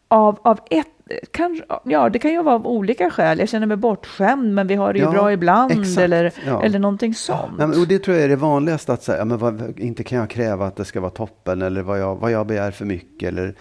av, 0.07 0.39
av 0.41 0.59
ett, 0.69 0.87
kan, 1.31 1.61
ja, 1.83 2.09
det 2.09 2.19
kan 2.19 2.31
ju 2.31 2.43
vara 2.43 2.55
av 2.55 2.67
olika 2.67 3.09
skäl. 3.09 3.39
Jag 3.39 3.49
känner 3.49 3.67
mig 3.67 3.77
bortskämd, 3.77 4.53
men 4.53 4.67
vi 4.67 4.75
har 4.75 4.93
det 4.93 4.99
ju 4.99 5.05
Ja, 5.05 5.11
bra 5.11 5.31
ibland. 5.31 5.71
exakt, 5.71 5.97
Eller, 5.97 6.33
ja. 6.45 6.63
eller 6.63 6.79
någonting 6.79 7.13
sånt. 7.13 7.51
Ja, 7.59 7.67
men, 7.67 7.79
och 7.81 7.87
det 7.87 7.99
tror 7.99 8.15
jag 8.17 8.23
är 8.25 8.29
det 8.29 8.35
vanligaste, 8.35 8.93
att 8.93 9.03
säga, 9.03 9.17
ja, 9.17 9.25
men 9.25 9.37
vad, 9.37 9.79
inte 9.79 10.03
kan 10.03 10.17
jag 10.19 10.29
kräva 10.29 10.65
att 10.67 10.75
det 10.75 10.85
ska 10.85 10.99
vara 11.01 11.11
toppen 11.11 11.61
eller 11.61 11.81
vad 11.81 11.99
jag, 11.99 12.15
vad 12.15 12.31
jag 12.31 12.47
begär 12.47 12.71
för 12.71 12.85
mycket. 12.85 13.27
Eller, 13.27 13.55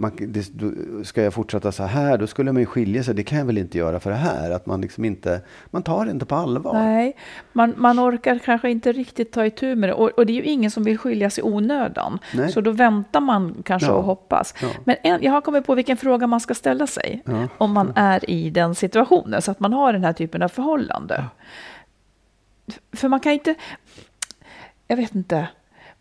man, 0.00 0.12
det, 0.18 0.50
då, 0.54 0.72
ska 1.04 1.22
jag 1.22 1.34
fortsätta 1.34 1.72
så 1.72 1.82
här, 1.82 2.18
då 2.18 2.26
skulle 2.26 2.52
man 2.52 2.62
ju 2.62 2.66
skilja 2.66 3.02
sig. 3.02 3.14
Det 3.14 3.22
kan 3.22 3.38
jag 3.38 3.44
väl 3.44 3.58
inte 3.58 3.78
göra 3.78 4.00
för 4.00 4.10
det 4.10 4.16
här. 4.16 4.50
Att 4.50 4.66
man 4.66 4.80
liksom 4.80 5.04
inte, 5.04 5.40
man 5.70 5.82
tar 5.82 6.04
det 6.04 6.10
inte 6.10 6.26
på 6.26 6.34
allvar. 6.34 6.72
Nej, 6.72 7.16
man, 7.52 7.74
man 7.76 8.00
orkar 8.00 8.38
kanske 8.38 8.70
inte 8.70 8.92
riktigt 8.92 9.32
ta 9.32 9.46
itu 9.46 9.74
med 9.76 9.88
det. 9.88 9.94
Och, 9.94 10.10
och 10.10 10.26
det 10.26 10.32
är 10.32 10.34
ju 10.34 10.42
ingen 10.42 10.70
som 10.70 10.84
vill 10.84 10.98
skiljas 10.98 11.38
i 11.38 11.42
onödan. 11.42 12.18
Nej. 12.34 12.52
Så 12.52 12.60
då 12.60 12.70
väntar 12.70 13.20
man 13.20 13.62
kanske 13.64 13.88
Ja. 13.88 13.94
och 13.94 14.04
hoppas. 14.04 14.54
Ja. 14.62 14.68
Men 14.84 14.96
en, 15.02 15.22
jag 15.22 15.32
har 15.32 15.40
kommit 15.40 15.66
på 15.66 15.74
vilken 15.74 15.96
fråga 15.96 16.26
man 16.26 16.40
ska 16.40 16.54
ställa 16.54 16.86
sig. 16.86 17.22
Ja. 17.24 17.48
Om 17.58 17.72
man 17.72 17.92
är 17.96 18.30
i 18.30 18.50
den 18.50 18.74
situationen, 18.74 19.42
så 19.42 19.50
att 19.50 19.60
man 19.60 19.72
har 19.72 19.92
den 19.92 20.04
här 20.04 20.12
typen 20.12 20.42
av 20.42 20.48
förhållande. 20.48 21.24
För 22.92 23.08
man 23.08 23.20
kan 23.20 23.32
inte... 23.32 23.54
Jag 24.86 24.96
vet 24.96 25.14
inte. 25.14 25.48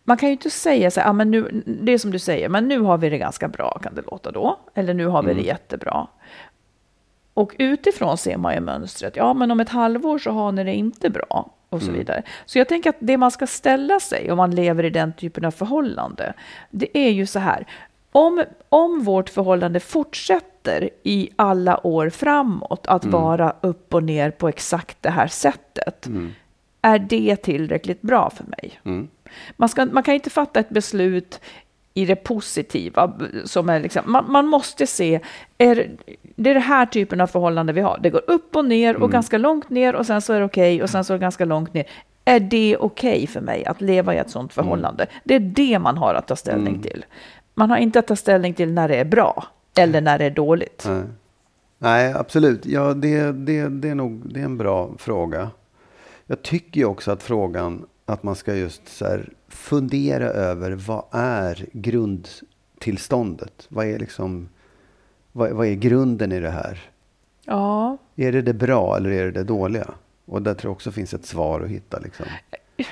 Man 0.09 0.17
kan 0.17 0.29
ju 0.29 0.33
inte 0.33 0.49
säga 0.49 0.91
så 0.91 0.99
här, 0.99 1.09
ah, 1.09 1.13
men 1.13 1.31
nu, 1.31 1.63
det 1.65 1.91
är 1.91 1.97
som 1.97 2.11
du 2.11 2.19
säger, 2.19 2.49
men 2.49 2.67
nu 2.67 2.79
har 2.79 2.97
vi 2.97 3.09
det 3.09 3.17
ganska 3.17 3.47
bra, 3.47 3.79
kan 3.83 3.95
det 3.95 4.01
låta 4.11 4.31
då. 4.31 4.59
Eller 4.73 4.93
nu 4.93 5.05
har 5.05 5.23
vi 5.23 5.31
Mm. 5.31 5.43
det 5.43 5.47
jättebra. 5.47 6.07
Och 7.33 7.55
utifrån 7.57 8.17
ser 8.17 8.37
man 8.37 8.53
ju 8.53 8.59
mönstret. 8.59 9.15
Ja, 9.15 9.33
men 9.33 9.51
om 9.51 9.59
ett 9.59 9.69
halvår 9.69 10.19
så 10.19 10.31
har 10.31 10.51
ni 10.51 10.63
det 10.63 10.73
inte 10.75 11.09
bra. 11.09 11.49
Och 11.69 11.81
så 11.81 11.91
vidare. 11.91 12.23
Så 12.45 12.57
jag 12.57 12.67
tänker 12.67 12.89
att 12.89 12.95
det 12.99 13.17
man 13.17 13.31
ska 13.31 13.47
ställa 13.47 13.99
sig 13.99 14.31
om 14.31 14.37
man 14.37 14.51
lever 14.55 14.85
i 14.85 14.89
den 14.89 15.13
typen 15.13 15.45
av 15.45 15.51
förhållande. 15.51 16.33
Det 16.69 16.97
är 16.97 17.09
ju 17.09 17.25
så 17.25 17.39
här. 17.39 17.65
Om, 18.11 18.43
om 18.69 19.03
vårt 19.03 19.29
förhållande 19.29 19.79
fortsätter 19.79 20.89
i 21.03 21.29
alla 21.35 21.87
år 21.87 22.09
framåt 22.09 22.87
att 22.87 23.05
vara 23.05 23.53
upp 23.61 23.93
och 23.93 24.03
ner 24.03 24.31
på 24.31 24.47
exakt 24.47 24.97
det 25.01 25.09
här 25.09 25.27
sättet. 25.27 26.07
Är 26.81 26.99
det 26.99 27.35
tillräckligt 27.35 28.01
bra 28.01 28.29
för 28.29 28.43
mig? 28.43 28.79
Mm. 28.85 29.07
Man, 29.57 29.69
ska, 29.69 29.85
man 29.85 30.03
kan 30.03 30.13
inte 30.13 30.29
fatta 30.29 30.59
ett 30.59 30.69
beslut 30.69 31.41
i 31.93 32.05
det 32.05 32.15
positiva. 32.15 33.13
Som 33.45 33.69
är 33.69 33.79
liksom, 33.79 34.01
man, 34.05 34.31
man 34.31 34.47
måste 34.47 34.87
se, 34.87 35.19
är, 35.57 35.89
det 36.35 36.49
är 36.49 36.53
den 36.53 36.63
här 36.63 36.85
typen 36.85 37.21
av 37.21 37.27
förhållande 37.27 37.73
vi 37.73 37.81
har. 37.81 37.99
Det 38.03 38.09
går 38.09 38.23
upp 38.27 38.55
och 38.55 38.65
ner 38.65 38.95
och 38.95 39.11
ganska 39.11 39.37
långt 39.37 39.69
ner 39.69 39.95
och 39.95 40.05
sen 40.05 40.21
så 40.21 40.33
är 40.33 40.39
det 40.39 40.45
okej 40.45 40.83
och 40.83 40.89
sen 40.89 41.03
så 41.03 41.13
är 41.13 41.17
det 41.17 41.21
ganska 41.21 41.45
långt 41.45 41.73
ner. 41.73 41.85
Är 42.25 42.39
det 42.39 42.77
okej 42.79 43.27
för 43.27 43.41
mig 43.41 43.65
att 43.65 43.81
leva 43.81 44.15
i 44.15 44.17
ett 44.17 44.29
sånt 44.29 44.53
förhållande? 44.53 45.07
Det 45.23 45.35
är 45.35 45.39
det 45.39 45.79
man 45.79 45.97
har 45.97 46.13
att 46.13 46.27
ta 46.27 46.35
ställning 46.35 46.81
till. 46.81 47.05
Man 47.53 47.69
har 47.69 47.77
inte 47.77 47.99
att 47.99 48.07
ta 48.07 48.15
ställning 48.15 48.53
till 48.53 48.73
när 48.73 48.87
det 48.87 48.95
är 48.95 49.05
bra 49.05 49.45
eller 49.77 50.01
när 50.01 50.17
det 50.19 50.25
är 50.25 50.31
dåligt. 50.31 50.85
Nej. 50.87 51.03
Nej, 51.81 52.13
absolut. 52.13 52.65
Ja, 52.65 52.93
det, 52.93 53.31
det, 53.31 53.67
det, 53.67 53.89
är 53.89 53.95
nog, 53.95 54.33
det 54.33 54.39
är 54.39 54.45
en 54.45 54.57
bra 54.57 54.89
fråga. 54.97 55.49
Jag 56.31 56.41
tycker 56.41 56.79
ju 56.79 56.85
också 56.85 57.11
att 57.11 57.23
frågan 57.23 57.85
att 58.05 58.23
man 58.23 58.35
ska 58.35 58.55
just 58.55 58.87
så 58.87 59.19
fundera 59.47 60.25
över 60.25 60.71
vad 60.71 61.05
är 61.11 61.65
grundtillståndet? 61.73 63.65
Vad 63.69 63.85
är 63.85 63.99
liksom 63.99 64.49
vad, 65.31 65.51
vad 65.51 65.67
är 65.67 65.73
grunden 65.73 66.31
i 66.31 66.39
det 66.39 66.49
här? 66.49 66.91
Ja, 67.45 67.97
Är 68.15 68.31
det 68.31 68.41
det 68.41 68.53
bra 68.53 68.97
eller 68.97 69.09
är 69.09 69.25
det 69.25 69.31
det 69.31 69.43
dåliga? 69.43 69.93
Och 70.25 70.41
där 70.41 70.53
tror 70.53 70.69
jag 70.69 70.75
också 70.75 70.91
finns 70.91 71.13
ett 71.13 71.25
svar 71.25 71.61
att 71.61 71.69
hitta. 71.69 71.99
Liksom. 71.99 72.25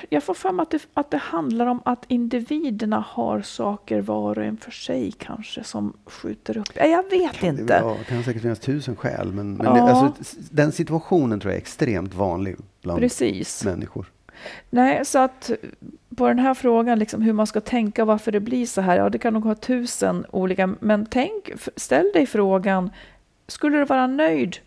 Jag 0.09 0.23
får 0.23 0.33
fram 0.33 0.59
att 0.59 0.69
det, 0.71 0.87
att 0.93 1.11
det 1.11 1.17
handlar 1.17 1.65
om 1.65 1.81
att 1.85 2.05
individerna 2.07 3.05
har 3.07 3.41
saker 3.41 4.01
var 4.01 4.37
och 4.39 4.45
en 4.45 4.57
för 4.57 4.71
sig 4.71 5.11
kanske 5.11 5.63
som 5.63 5.93
skjuter 6.05 6.57
upp. 6.57 6.69
Jag 6.75 7.09
vet 7.09 7.41
Det 7.41 7.47
inte. 7.47 7.73
ja, 7.83 7.97
kan 8.07 8.23
säkert 8.23 8.41
finnas 8.41 8.59
tusen 8.59 8.95
skäl. 8.95 9.31
Men, 9.33 9.53
men 9.53 9.65
Ja. 9.65 9.73
det, 9.73 9.81
alltså, 9.81 10.33
den 10.51 10.71
situationen 10.71 11.39
tror 11.39 11.51
jag 11.51 11.57
är 11.57 11.61
extremt 11.61 12.13
vanlig 12.13 12.55
bland 12.81 12.99
Precis. 12.99 13.63
människor. 13.65 14.05
Nej, 14.69 15.05
så 15.05 15.19
att 15.19 15.51
på 16.17 16.27
den 16.27 16.39
här 16.39 16.53
frågan, 16.53 16.99
liksom 16.99 17.21
hur 17.21 17.33
man 17.33 17.47
ska 17.47 17.61
tänka 17.61 18.05
varför 18.05 18.31
det 18.31 18.39
blir 18.39 18.65
så 18.65 18.81
här, 18.81 18.97
ja 18.97 19.09
det 19.09 19.17
kan 19.17 19.33
nog 19.33 19.43
ha 19.43 19.55
tusen 19.55 20.25
olika, 20.31 20.67
men 20.79 21.05
tänk, 21.05 21.51
ställ 21.75 22.11
dig 22.13 22.25
frågan, 22.25 22.89
skulle 23.47 23.77
du 23.77 23.85
vara 23.85 24.07
nöjd 24.07 24.57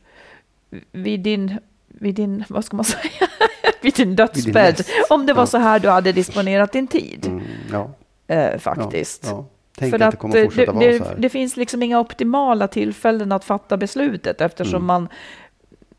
vid 0.92 1.20
din, 1.20 1.58
vid 2.00 2.14
din 2.14 2.44
vad 2.48 2.64
ska 2.64 2.76
man 2.76 2.84
säga, 2.84 3.28
vid 3.80 3.94
din 3.94 4.16
dödsbädd, 4.16 4.78
läst. 4.78 4.90
om 5.10 5.26
det 5.26 5.32
var 5.32 5.42
Ja. 5.42 5.46
så 5.46 5.58
här 5.58 5.78
du 5.80 5.88
hade 5.88 6.12
disponerat 6.12 6.72
din 6.72 6.86
tid, 6.86 7.26
Mm, 7.26 7.42
ja, 7.72 7.90
eh, 8.34 8.58
faktiskt. 8.58 9.26
Ja. 9.30 9.44
Tänk 9.78 9.90
För 9.90 10.02
att 10.02 10.10
det 10.10 10.16
kommer 10.16 10.36
eh, 10.36 10.48
det, 10.56 10.64
det, 10.66 11.04
här. 11.04 11.14
det 11.18 11.28
finns 11.28 11.56
liksom 11.56 11.82
inga 11.82 12.00
optimala 12.00 12.68
tillfällen 12.68 13.32
att 13.32 13.44
fatta 13.44 13.76
beslutet 13.76 14.40
eftersom 14.40 14.74
Mm. 14.76 14.86
man, 14.86 15.08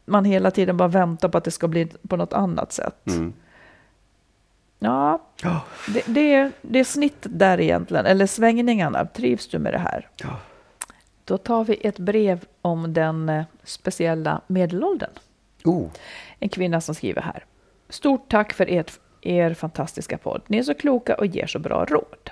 man 0.05 0.25
hela 0.25 0.51
tiden 0.51 0.77
bara 0.77 0.87
väntar 0.87 1.29
på 1.29 1.37
att 1.37 1.43
det 1.43 1.51
ska 1.51 1.67
bli 1.67 1.87
på 2.07 2.17
något 2.17 2.33
annat 2.33 2.73
sätt. 2.73 3.07
Mm. 3.07 3.33
Ja, 4.79 5.21
det, 5.87 6.03
det, 6.05 6.33
är, 6.33 6.51
det 6.61 6.79
är 6.79 6.83
snittet 6.83 7.39
där 7.39 7.59
egentligen, 7.59 8.05
eller 8.05 8.27
svängningarna. 8.27 9.05
Trivs 9.05 9.47
du 9.47 9.59
med 9.59 9.73
det 9.73 9.79
här? 9.79 10.07
Ja. 10.17 10.29
Då 11.25 11.37
tar 11.37 11.63
vi 11.63 11.73
ett 11.87 11.97
brev 11.99 12.45
om 12.61 12.93
den 12.93 13.29
eh, 13.29 13.43
speciella 13.63 14.41
medelåldern. 14.47 15.09
Oh, 15.65 15.89
En 16.39 16.49
kvinna 16.49 16.81
som 16.81 16.95
skriver 16.95 17.21
här. 17.21 17.45
Stort 17.89 18.29
tack 18.29 18.53
för 18.53 18.65
ert, 18.69 18.91
er 19.21 19.53
fantastiska 19.53 20.17
podd. 20.17 20.41
Ni 20.47 20.57
är 20.57 20.63
så 20.63 20.73
kloka 20.73 21.15
och 21.15 21.25
ger 21.25 21.47
så 21.47 21.59
bra 21.59 21.85
råd. 21.85 22.29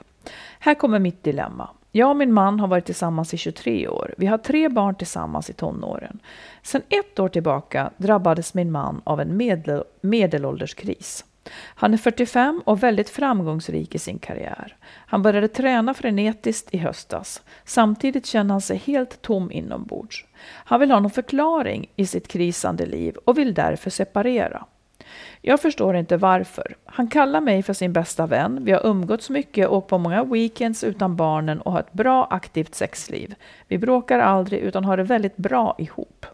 Här 0.59 0.75
kommer 0.75 0.99
mitt 0.99 1.23
dilemma. 1.23 1.69
Jag 1.91 2.09
och 2.09 2.17
min 2.17 2.33
man 2.33 2.59
har 2.59 2.67
varit 2.67 2.85
tillsammans 2.85 3.33
i 3.33 3.37
23 3.37 3.87
år. 3.87 4.13
Vi 4.17 4.25
har 4.25 4.37
tre 4.37 4.69
barn 4.69 4.95
tillsammans 4.95 5.49
i 5.49 5.53
tonåren. 5.53 6.19
Sedan 6.63 6.81
ett 6.89 7.19
år 7.19 7.29
tillbaka 7.29 7.91
drabbades 7.97 8.53
min 8.53 8.71
man 8.71 9.01
av 9.03 9.21
en 9.21 9.37
medel, 9.37 9.83
medelålderskris. 10.01 11.25
Han 11.55 11.93
är 11.93 11.97
45 11.97 12.61
och 12.65 12.83
väldigt 12.83 13.09
framgångsrik 13.09 13.95
i 13.95 13.99
sin 13.99 14.19
karriär. 14.19 14.75
Han 14.85 15.21
började 15.21 15.47
träna 15.47 15.93
frenetiskt 15.93 16.73
i 16.73 16.77
höstas. 16.77 17.41
Samtidigt 17.65 18.25
känner 18.25 18.53
han 18.53 18.61
sig 18.61 18.77
helt 18.77 19.21
tom 19.21 19.51
inombords. 19.51 20.25
Han 20.41 20.79
vill 20.79 20.91
ha 20.91 20.99
någon 20.99 21.11
förklaring 21.11 21.89
i 21.95 22.05
sitt 22.05 22.27
krisande 22.27 22.85
liv 22.85 23.15
och 23.25 23.37
vill 23.37 23.53
därför 23.53 23.89
separera. 23.89 24.65
Jag 25.41 25.61
förstår 25.61 25.95
inte 25.95 26.17
varför. 26.17 26.75
Han 26.85 27.07
kallar 27.07 27.41
mig 27.41 27.63
för 27.63 27.73
sin 27.73 27.93
bästa 27.93 28.27
vän. 28.27 28.59
Vi 28.65 28.71
har 28.71 28.85
umgåtts 28.85 29.29
mycket, 29.29 29.69
åkt 29.69 29.87
på 29.87 29.97
många 29.97 30.23
weekends 30.23 30.83
utan 30.83 31.15
barnen 31.15 31.61
och 31.61 31.71
har 31.71 31.79
ett 31.79 31.93
bra 31.93 32.27
aktivt 32.29 32.75
sexliv. 32.75 33.35
Vi 33.67 33.77
bråkar 33.77 34.19
aldrig 34.19 34.59
utan 34.59 34.85
har 34.85 34.97
det 34.97 35.03
väldigt 35.03 35.37
bra 35.37 35.75
ihop. 35.77 36.25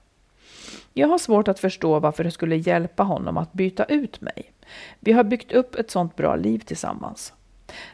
Jag 0.93 1.07
har 1.07 1.17
svårt 1.17 1.47
att 1.47 1.59
förstå 1.59 1.99
varför 1.99 2.23
det 2.23 2.31
skulle 2.31 2.55
hjälpa 2.55 3.03
honom 3.03 3.37
att 3.37 3.53
byta 3.53 3.83
ut 3.83 4.21
mig. 4.21 4.51
Vi 4.99 5.11
har 5.11 5.23
byggt 5.23 5.51
upp 5.51 5.75
ett 5.75 5.91
sånt 5.91 6.15
bra 6.15 6.35
liv 6.35 6.59
tillsammans. 6.59 7.33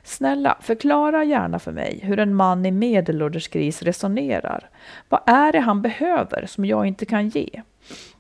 Snälla, 0.03 0.57
förklara 0.61 1.23
gärna 1.23 1.59
för 1.59 1.71
mig 1.71 1.99
hur 2.03 2.19
en 2.19 2.35
man 2.35 2.65
i 2.65 2.71
medelålderskris 2.71 3.81
resonerar. 3.81 4.69
Vad 5.09 5.21
är 5.25 5.51
det 5.51 5.59
han 5.59 5.81
behöver 5.81 6.45
som 6.45 6.65
jag 6.65 6.85
inte 6.85 7.05
kan 7.05 7.29
ge? 7.29 7.61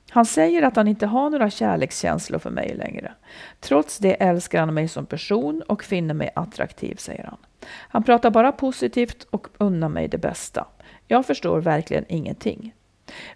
Han 0.09 0.25
säger 0.25 0.63
att 0.63 0.75
han 0.75 0.87
inte 0.87 1.05
har 1.05 1.29
några 1.29 1.49
kärlekskänslor 1.49 2.39
för 2.39 2.49
mig 2.49 2.75
längre. 2.75 3.13
Trots 3.59 3.97
det 3.97 4.13
älskar 4.13 4.59
han 4.59 4.73
mig 4.73 4.87
som 4.87 5.05
person 5.05 5.61
och 5.61 5.83
finner 5.83 6.13
mig 6.13 6.29
attraktiv, 6.35 6.95
säger 6.95 7.23
han. 7.23 7.37
Han 7.67 8.03
pratar 8.03 8.29
bara 8.31 8.51
positivt 8.51 9.27
och 9.29 9.47
unnar 9.57 9.89
mig 9.89 10.07
det 10.07 10.17
bästa. 10.17 10.67
Jag 11.07 11.25
förstår 11.25 11.61
verkligen 11.61 12.05
ingenting. 12.09 12.73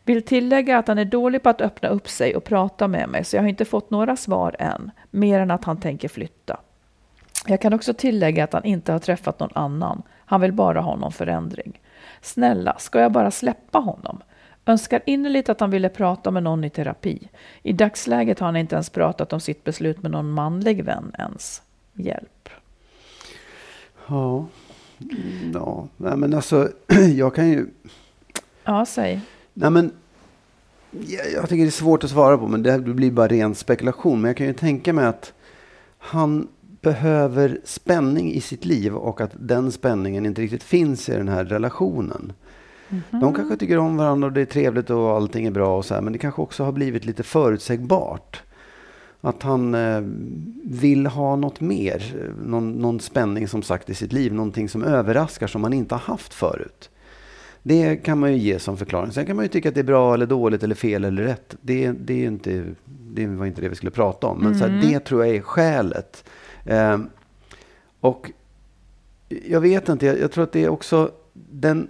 Vill 0.03 0.21
tillägga 0.21 0.77
att 0.77 0.87
han 0.87 0.97
är 0.97 1.05
dålig 1.05 1.43
på 1.43 1.49
att 1.49 1.61
öppna 1.61 1.89
upp 1.89 2.09
sig 2.09 2.35
och 2.35 2.43
prata 2.43 2.87
med 2.87 3.09
mig, 3.09 3.23
så 3.23 3.35
jag 3.35 3.43
har 3.43 3.49
inte 3.49 3.65
fått 3.65 3.91
några 3.91 4.15
svar 4.15 4.55
än, 4.59 4.91
mer 5.11 5.39
än 5.39 5.51
att 5.51 5.63
han 5.63 5.79
tänker 5.79 6.07
flytta. 6.07 6.59
Jag 7.47 7.61
kan 7.61 7.73
också 7.73 7.93
tillägga 7.93 8.43
att 8.43 8.53
han 8.53 8.65
inte 8.65 8.91
har 8.91 8.99
träffat 8.99 9.39
någon 9.39 9.51
annan. 9.55 10.01
Han 10.25 10.41
vill 10.41 10.53
bara 10.53 10.81
ha 10.81 10.95
någon 10.95 11.11
förändring. 11.11 11.79
Snälla, 12.21 12.75
ska 12.79 12.99
jag 12.99 13.11
bara 13.11 13.31
släppa 13.31 13.79
honom? 13.79 14.21
Önskar 14.65 15.01
innerligt 15.05 15.49
att 15.49 15.59
han 15.59 15.71
ville 15.71 15.89
prata 15.89 16.31
med 16.31 16.43
någon 16.43 16.63
i 16.63 16.69
terapi. 16.69 17.29
I 17.63 17.73
dagsläget 17.73 18.39
har 18.39 18.47
han 18.47 18.55
inte 18.55 18.75
ens 18.75 18.89
pratat 18.89 19.33
om 19.33 19.39
sitt 19.39 19.63
beslut 19.63 20.01
med 20.01 20.11
någon 20.11 20.31
manlig 20.31 20.83
vän 20.83 21.15
ens. 21.19 21.61
Hjälp. 21.93 22.49
ja. 24.07 24.45
Ja. 25.53 25.87
Nej, 25.97 26.17
men 26.17 26.33
alltså, 26.33 26.69
jag 27.15 27.35
kan 27.35 27.49
ju... 27.49 27.67
Ja, 28.63 28.85
säg. 28.85 29.21
Nej, 29.57 29.69
men, 29.69 29.91
jag, 30.91 31.31
jag 31.33 31.49
tycker 31.49 31.63
det 31.63 31.69
är 31.69 31.71
svårt 31.71 32.03
att 32.03 32.09
svara 32.09 32.37
på, 32.37 32.47
men 32.47 32.63
det 32.63 32.79
blir 32.79 33.11
bara 33.11 33.27
ren 33.27 33.55
spekulation. 33.55 34.21
Men 34.21 34.29
jag 34.29 34.37
kan 34.37 34.47
ju 34.47 34.53
tänka 34.53 34.93
mig 34.93 35.05
att 35.05 35.33
han 35.97 36.47
behöver 36.81 37.59
spänning 37.63 38.33
i 38.33 38.41
sitt 38.41 38.65
liv 38.65 38.95
och 38.95 39.21
att 39.21 39.31
den 39.39 39.71
spänningen 39.71 40.25
inte 40.25 40.41
riktigt 40.41 40.63
finns 40.63 41.09
i 41.09 41.11
den 41.11 41.27
här 41.27 41.45
relationen. 41.45 42.33
De 43.11 43.33
kanske 43.33 43.57
tycker 43.57 43.77
om 43.77 43.97
varandra 43.97 44.27
och 44.27 44.33
det 44.33 44.41
är 44.41 44.45
trevligt 44.45 44.89
och 44.89 45.09
allting 45.09 45.45
är 45.45 45.51
bra 45.51 45.77
och 45.77 45.85
så 45.85 45.93
här, 45.93 46.01
men 46.01 46.13
det 46.13 46.19
kanske 46.19 46.41
också 46.41 46.63
har 46.63 46.71
blivit 46.71 47.05
lite 47.05 47.23
förutsägbart. 47.23 48.43
Att 49.21 49.43
han 49.43 49.75
eh, 49.75 50.01
vill 50.63 51.07
ha 51.07 51.35
något 51.35 51.61
mer, 51.61 52.15
någon, 52.45 52.71
någon 52.71 52.99
spänning 52.99 53.47
som 53.47 53.61
sagt 53.61 53.89
i 53.89 53.93
sitt 53.93 54.13
liv, 54.13 54.33
någonting 54.33 54.69
som 54.69 54.83
överraskar 54.83 55.47
som 55.47 55.63
han 55.63 55.73
inte 55.73 55.95
har 55.95 55.99
haft 55.99 56.33
förut. 56.33 56.89
Det 57.67 57.95
kan 57.95 58.19
man 58.19 58.31
ju 58.31 58.37
ge 58.37 58.59
som 58.59 58.77
förklaring. 58.77 59.11
Sen 59.11 59.25
kan 59.25 59.35
man 59.35 59.45
ju 59.45 59.49
tycka 59.49 59.69
att 59.69 59.75
det 59.75 59.81
är 59.81 59.83
bra 59.83 60.13
eller 60.13 60.25
dåligt 60.25 60.63
eller 60.63 60.75
fel 60.75 61.03
eller 61.03 61.23
rätt. 61.23 61.55
Det, 61.61 61.91
det, 61.91 62.13
är 62.13 62.27
inte, 62.27 62.65
det 62.85 63.27
var 63.27 63.45
inte 63.45 63.61
det 63.61 63.69
vi 63.69 63.75
skulle 63.75 63.91
prata 63.91 64.27
om. 64.27 64.37
Men 64.37 64.47
mm. 64.47 64.59
så 64.59 64.67
här, 64.67 64.81
det 64.81 64.99
tror 64.99 65.25
jag 65.25 65.35
är 65.35 65.41
skälet. 65.41 66.23
Eh, 66.65 66.97
och 67.99 68.31
jag 69.45 69.61
vet 69.61 69.89
inte, 69.89 70.05
jag, 70.05 70.19
jag, 70.19 70.31
tror 70.31 70.43
att 70.43 70.51
det 70.51 70.63
är 70.63 70.69
också 70.69 71.11
den, 71.33 71.87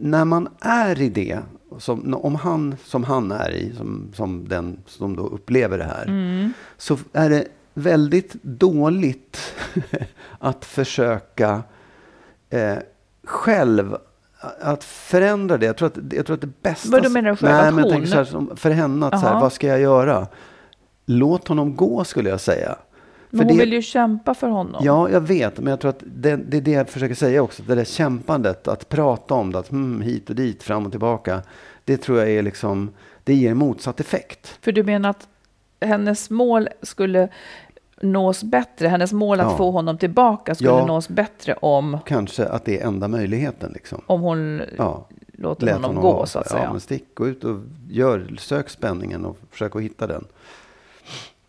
när 0.00 0.24
man 0.24 0.48
är 0.60 1.00
i 1.00 1.08
det, 1.08 1.38
som, 1.78 2.14
om 2.14 2.34
han 2.34 2.76
som 2.84 3.04
han 3.04 3.32
är 3.32 3.50
i, 3.50 3.72
som, 3.76 4.10
som 4.14 4.48
den 4.48 4.78
som 4.86 5.16
då 5.16 5.26
upplever 5.26 5.78
det 5.78 5.84
här, 5.84 6.06
mm. 6.06 6.52
så 6.76 6.98
är 7.12 7.30
det 7.30 7.48
väldigt 7.74 8.32
dåligt 8.42 9.54
att 10.38 10.64
försöka 10.64 11.62
eh, 12.50 12.78
själv 13.24 13.96
att 14.60 14.84
förändra 14.84 15.58
det. 15.58 15.66
Jag 15.66 15.76
tror 15.76 15.88
att, 15.88 16.12
jag 16.12 16.26
tror 16.26 16.34
att 16.34 16.40
det 16.40 16.62
bästa... 16.62 16.90
Vad 16.90 17.02
du 17.02 17.08
menar 17.08 17.30
du 17.30 17.36
själv? 17.36 17.52
Nej, 17.52 17.72
men 17.72 17.84
jag 17.84 17.92
tänker 17.92 18.08
så 18.08 18.16
här, 18.16 18.56
för 18.56 18.70
henne, 18.70 19.06
att 19.06 19.20
så 19.20 19.26
här, 19.26 19.40
vad 19.40 19.52
ska 19.52 19.66
jag 19.66 19.80
göra? 19.80 20.26
Låt 21.06 21.48
honom 21.48 21.76
gå, 21.76 22.04
skulle 22.04 22.30
jag 22.30 22.40
säga. 22.40 22.76
Men 23.30 23.46
hon 23.46 23.56
det, 23.56 23.64
vill 23.64 23.72
ju 23.72 23.82
kämpa 23.82 24.34
för 24.34 24.48
honom. 24.48 24.82
Ja, 24.84 25.10
jag 25.10 25.20
vet. 25.20 25.58
Men 25.58 25.70
jag 25.70 25.80
tror 25.80 25.88
att 25.88 26.02
det, 26.06 26.36
det 26.36 26.56
är 26.56 26.60
det 26.60 26.70
jag 26.70 26.88
försöker 26.88 27.14
säga 27.14 27.42
också. 27.42 27.62
Det 27.62 27.74
där 27.74 27.84
kämpandet, 27.84 28.68
att 28.68 28.88
prata 28.88 29.34
om 29.34 29.52
det, 29.52 29.58
att 29.58 29.70
hmm, 29.70 30.00
hit 30.00 30.30
och 30.30 30.36
dit, 30.36 30.62
fram 30.62 30.86
och 30.86 30.90
tillbaka. 30.90 31.42
Det 31.84 31.96
tror 31.96 32.18
jag 32.18 32.30
är 32.30 32.42
liksom, 32.42 32.90
det 33.24 33.34
ger 33.34 33.54
motsatt 33.54 34.00
effekt. 34.00 34.58
För 34.60 34.72
du 34.72 34.82
menar 34.82 35.10
att 35.10 35.28
hennes 35.80 36.30
mål 36.30 36.68
skulle 36.82 37.28
nås 38.02 38.44
bättre, 38.44 38.88
hennes 38.88 39.12
mål 39.12 39.40
att 39.40 39.50
ja. 39.50 39.56
få 39.56 39.70
honom 39.70 39.98
tillbaka 39.98 40.54
skulle 40.54 40.70
ja, 40.70 40.86
nås 40.86 41.08
bättre 41.08 41.54
om... 41.54 41.98
Kanske 42.06 42.44
att 42.44 42.64
det 42.64 42.80
är 42.80 42.86
enda 42.86 43.08
möjligheten. 43.08 43.72
Liksom. 43.72 44.00
Om 44.06 44.20
hon 44.20 44.62
ja. 44.78 45.06
låter 45.32 45.66
honom, 45.66 45.84
honom, 45.84 46.02
gå, 46.02 46.12
ha, 46.12 46.26
så 46.26 46.38
att 46.38 46.48
säga. 46.48 46.62
Ja, 46.62 46.70
men 46.70 46.80
stick, 46.80 47.14
gå 47.14 47.28
ut 47.28 47.44
och 47.44 47.60
gör, 47.88 48.36
sök 48.38 48.68
spänningen 48.68 49.24
och 49.24 49.38
försök 49.50 49.76
att 49.76 49.82
hitta 49.82 50.06
den. 50.06 50.24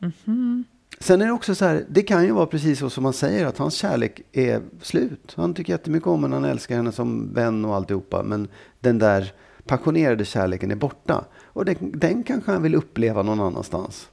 Mm 0.01 0.13
-hmm. 0.25 0.63
Sen 0.99 1.21
är 1.21 1.25
det 1.25 1.31
också 1.31 1.55
så 1.55 1.65
här, 1.65 1.85
det 1.89 2.01
kan 2.01 2.23
ju 2.23 2.31
vara 2.31 2.45
precis 2.45 2.79
så 2.79 2.89
som 2.89 3.03
man 3.03 3.13
säger, 3.13 3.45
att 3.45 3.57
hans 3.57 3.73
kärlek 3.73 4.21
är 4.31 4.61
slut. 4.81 5.33
Han 5.37 5.53
tycker 5.53 5.73
jättemycket 5.73 6.07
om 6.07 6.23
henne, 6.23 6.35
han 6.35 6.45
älskar 6.45 6.75
henne 6.75 6.91
som 6.91 7.33
vän 7.33 7.65
och 7.65 7.75
alltihopa. 7.75 8.23
Men 8.23 8.47
den 8.79 8.99
där 8.99 9.31
passionerade 9.65 10.25
kärleken 10.25 10.71
är 10.71 10.75
borta. 10.75 11.25
Och 11.45 11.65
den, 11.65 11.75
den 11.79 12.23
kanske 12.23 12.51
han 12.51 12.63
vill 12.63 12.75
uppleva 12.75 13.23
någon 13.23 13.39
annanstans. 13.39 14.09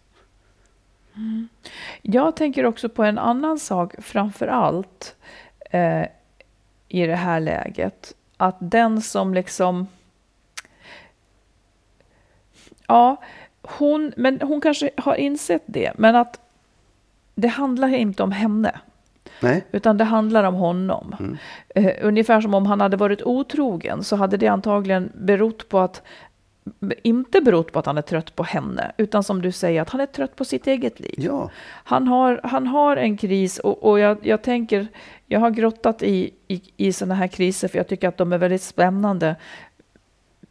Mm. 1.17 1.49
Jag 2.03 2.37
tänker 2.37 2.67
också 2.67 2.89
på 2.89 3.05
en 3.05 3.19
annan 3.19 3.59
sak, 3.59 3.95
framför 3.99 4.47
allt 4.47 5.17
eh, 5.71 6.03
i 6.89 7.07
det 7.07 7.17
här 7.17 7.41
läget. 7.41 8.15
Att 8.37 8.57
den 8.59 9.03
som 9.03 9.35
liksom... 9.35 9.87
Ja, 12.87 13.17
hon, 13.63 14.13
men 14.17 14.41
hon 14.41 14.61
kanske 14.61 14.91
har 14.97 15.15
insett 15.15 15.63
det, 15.67 15.93
men 15.97 16.17
att 16.17 16.41
det 17.35 17.49
handlar 17.49 17.89
inte 17.89 18.23
om 18.23 18.33
henne. 18.33 18.81
Nej. 19.41 19.65
Utan 19.73 19.97
det 19.97 20.05
handlar 20.05 20.45
om 20.45 20.55
honom. 20.55 21.17
Mm. 21.19 21.39
Uh, 21.79 21.93
ungefär 22.03 22.41
som 22.41 22.55
om 22.55 22.67
han 22.67 22.81
hade 22.81 22.97
varit 22.97 23.23
otrogen 23.23 24.05
så 24.05 24.17
hade 24.17 24.37
det 24.37 24.49
antagligen 24.49 25.13
berott 25.15 25.69
på 25.69 25.79
att 25.79 26.03
inte 27.03 27.41
berott 27.41 27.73
på 27.73 27.79
att 27.79 27.87
han 27.87 27.99
är 27.99 28.03
trött 28.03 28.37
på 28.37 28.43
henne, 28.43 28.93
utan 28.97 29.25
som 29.25 29.43
du 29.43 29.53
säger, 29.53 29.83
att 29.83 29.91
han 29.91 30.01
är 30.01 30.07
trött 30.07 30.37
på 30.37 30.45
sitt 30.45 30.67
eget 30.67 31.01
liv. 31.01 31.15
Ja. 31.17 31.51
Han, 31.85 32.09
har, 32.09 32.41
han 32.45 32.67
har 32.67 32.97
en 32.97 33.17
kris 33.17 33.59
och, 33.59 33.83
och 33.83 33.99
jag, 33.99 34.19
jag 34.23 34.43
tänker, 34.43 34.87
jag 35.27 35.41
har 35.41 35.51
grottat 35.51 36.03
i, 36.03 36.31
i, 36.49 36.63
i 36.77 36.93
sådana 36.93 37.15
här 37.15 37.27
kriser 37.27 37.69
för 37.69 37.79
jag 37.79 37.89
tycker 37.89 38.09
att 38.09 38.17
de 38.17 38.33
är 38.33 38.39
väldigt 38.39 38.63
spännande 38.63 39.37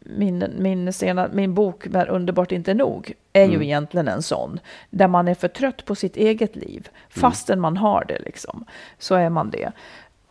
min, 0.05 0.45
min, 0.57 0.93
sena, 0.93 1.29
min 1.33 1.53
bok 1.53 1.87
När 1.87 2.09
underbart 2.09 2.51
inte 2.51 2.73
nog 2.73 3.13
är 3.33 3.45
mm. 3.45 3.55
ju 3.55 3.65
egentligen 3.65 4.07
en 4.07 4.23
sån. 4.23 4.59
Där 4.89 5.07
man 5.07 5.27
är 5.27 5.35
för 5.35 5.47
trött 5.47 5.85
på 5.85 5.95
sitt 5.95 6.17
eget 6.17 6.55
liv. 6.55 6.89
Mm. 6.89 6.99
Fastän 7.09 7.53
mm. 7.53 7.61
man 7.61 7.77
har 7.77 8.05
det 8.07 8.19
liksom. 8.19 8.65
Så 8.97 9.15
är 9.15 9.29
man 9.29 9.49
det. 9.49 9.71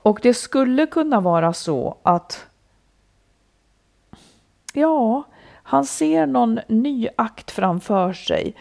Och 0.02 0.18
det 0.22 0.34
skulle 0.34 0.86
kunna 0.86 1.20
vara 1.20 1.52
så 1.52 1.96
att 2.02 2.46
Ja, 4.72 5.24
han 5.72 5.84
ser 5.84 6.26
någon 6.26 6.60
ny 6.68 7.08
akt 7.16 7.50
framför 7.50 8.12
sig. 8.12 8.54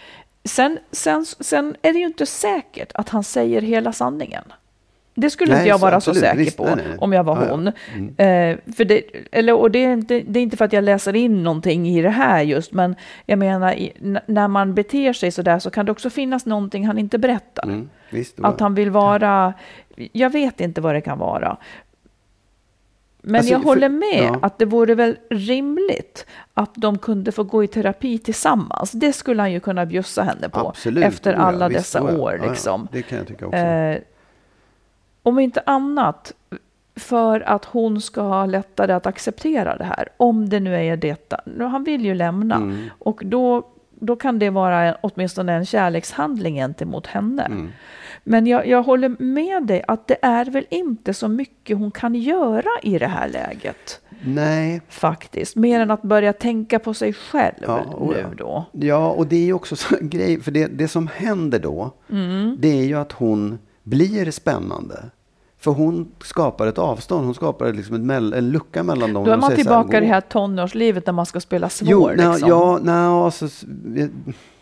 Sen, 0.43 0.79
sen, 0.91 1.25
sen 1.25 1.75
är 1.81 1.93
det 1.93 1.99
ju 1.99 2.05
inte 2.05 2.25
säkert 2.25 2.91
att 2.95 3.09
han 3.09 3.23
säger 3.23 3.61
hela 3.61 3.93
sanningen. 3.93 4.43
Det 5.15 5.29
skulle 5.29 5.51
nej, 5.51 5.59
inte 5.59 5.69
jag 5.69 5.79
vara 5.79 6.01
så, 6.01 6.13
så 6.13 6.19
säker 6.19 6.57
på 6.57 6.63
nej, 6.63 6.75
nej. 6.75 6.97
om 6.97 7.13
jag 7.13 7.23
var 7.23 7.35
hon. 7.35 7.65
Ja. 7.65 7.71
Mm. 7.93 8.57
Eh, 8.57 8.73
för 8.75 8.85
det, 8.85 9.03
eller, 9.31 9.53
och 9.53 9.71
det 9.71 9.85
är, 9.85 9.93
inte, 9.93 10.19
det, 10.19 10.39
är 10.39 10.43
inte 10.43 10.57
för 10.57 10.65
att 10.65 10.73
jag 10.73 10.83
läser 10.83 11.15
in 11.15 11.43
någonting 11.43 11.87
i 11.87 12.01
det 12.01 12.09
här 12.09 12.41
just, 12.41 12.73
men 12.73 12.95
jag 13.25 13.39
menar 13.39 13.73
i, 13.73 13.93
när 14.25 14.47
man 14.47 14.73
beter 14.73 15.13
sig 15.13 15.31
så 15.31 15.41
där 15.41 15.59
så 15.59 15.69
kan 15.69 15.85
det 15.85 15.91
också 15.91 16.09
finnas 16.09 16.45
någonting 16.45 16.87
han 16.87 16.97
inte 16.97 17.17
berättar. 17.17 17.63
Mm. 17.63 17.89
Visst, 18.09 18.39
att 18.41 18.59
han 18.59 18.75
vill 18.75 18.89
vara, 18.89 19.53
jag 19.95 20.29
vet 20.29 20.61
inte 20.61 20.81
vad 20.81 20.95
det 20.95 21.01
kan 21.01 21.19
vara. 21.19 21.57
Men 23.21 23.35
alltså, 23.35 23.51
jag 23.51 23.59
håller 23.59 23.89
med 23.89 24.23
ja. 24.23 24.39
att 24.41 24.57
det 24.57 24.65
vore 24.65 24.95
väl 24.95 25.17
rimligt 25.29 26.25
att 26.53 26.71
de 26.75 26.97
kunde 26.97 27.31
få 27.31 27.43
gå 27.43 27.63
i 27.63 27.67
terapi 27.67 28.17
tillsammans. 28.17 28.91
Det 28.91 29.13
skulle 29.13 29.41
han 29.41 29.51
ju 29.51 29.59
kunna 29.59 29.85
bjussa 29.85 30.23
henne 30.23 30.49
på 30.49 30.59
Absolut, 30.59 31.03
efter 31.03 31.33
alla 31.33 31.67
visst, 31.67 31.79
dessa 31.79 32.03
år. 32.17 32.41
Liksom. 32.49 32.87
det 32.91 33.01
kan 33.01 33.17
jag 33.17 33.27
tycka 33.27 33.45
också. 33.45 33.57
Eh, 33.57 33.97
om 35.23 35.39
inte 35.39 35.63
annat 35.65 36.33
för 36.95 37.41
att 37.41 37.65
hon 37.65 38.01
ska 38.01 38.21
ha 38.21 38.45
lättare 38.45 38.93
att 38.93 39.05
acceptera 39.05 39.77
det 39.77 39.83
här. 39.83 40.07
Om 40.17 40.49
det 40.49 40.59
nu 40.59 40.75
är 40.75 40.97
detta. 40.97 41.41
Han 41.59 41.83
vill 41.83 42.05
ju 42.05 42.13
lämna 42.13 42.55
mm. 42.55 42.89
och 42.99 43.21
då, 43.25 43.67
då 43.99 44.15
kan 44.15 44.39
det 44.39 44.49
vara 44.49 44.97
åtminstone 45.01 45.53
en 45.53 45.65
kärlekshandling 45.65 46.55
gentemot 46.55 47.07
henne. 47.07 47.43
Mm. 47.43 47.71
Men 48.23 48.47
jag, 48.47 48.67
jag 48.67 48.83
håller 48.83 49.15
med 49.19 49.63
dig 49.63 49.83
att 49.87 50.07
det 50.07 50.17
är 50.21 50.45
väl 50.45 50.65
inte 50.69 51.13
så 51.13 51.27
mycket 51.27 51.77
hon 51.77 51.91
kan 51.91 52.15
göra 52.15 52.69
i 52.83 52.99
det 52.99 53.07
här 53.07 53.29
läget. 53.29 54.01
Nej. 54.23 54.81
Faktiskt. 54.89 55.55
Mer 55.55 55.79
än 55.79 55.91
att 55.91 56.01
börja 56.01 56.33
tänka 56.33 56.79
på 56.79 56.93
sig 56.93 57.13
själv 57.13 57.55
ja, 57.61 58.11
nu 58.15 58.35
då. 58.37 58.65
Ja, 58.71 59.09
och 59.09 59.27
det 59.27 59.35
är 59.35 59.45
ju 59.45 59.53
också 59.53 59.75
så 59.75 59.95
en 59.95 60.09
grej. 60.09 60.41
För 60.41 60.51
det, 60.51 60.67
det 60.67 60.87
som 60.87 61.07
händer 61.07 61.59
då, 61.59 61.93
mm. 62.09 62.57
det 62.59 62.79
är 62.79 62.83
ju 62.83 62.95
att 62.95 63.11
hon 63.11 63.59
blir 63.83 64.31
spännande. 64.31 65.03
För 65.61 65.71
hon 65.71 66.11
skapar 66.23 66.67
ett 66.67 66.77
avstånd, 66.77 67.25
hon 67.25 67.35
skapar 67.35 67.73
liksom 67.73 68.09
en 68.11 68.51
lucka 68.51 68.83
mellan 68.83 69.13
dem. 69.13 69.25
Då 69.25 69.31
är 69.31 69.37
man 69.37 69.55
tillbaka 69.55 69.97
i 69.97 69.99
det 69.99 70.05
här 70.05 70.21
tonårslivet 70.21 71.05
där 71.05 71.13
man 71.13 71.25
ska 71.25 71.39
spela 71.39 71.69
svår. 71.69 71.89
Jo, 71.89 72.23
na, 72.23 72.31
liksom. 72.31 72.49
ja, 72.49 72.79
na, 72.83 73.25
alltså, 73.25 73.47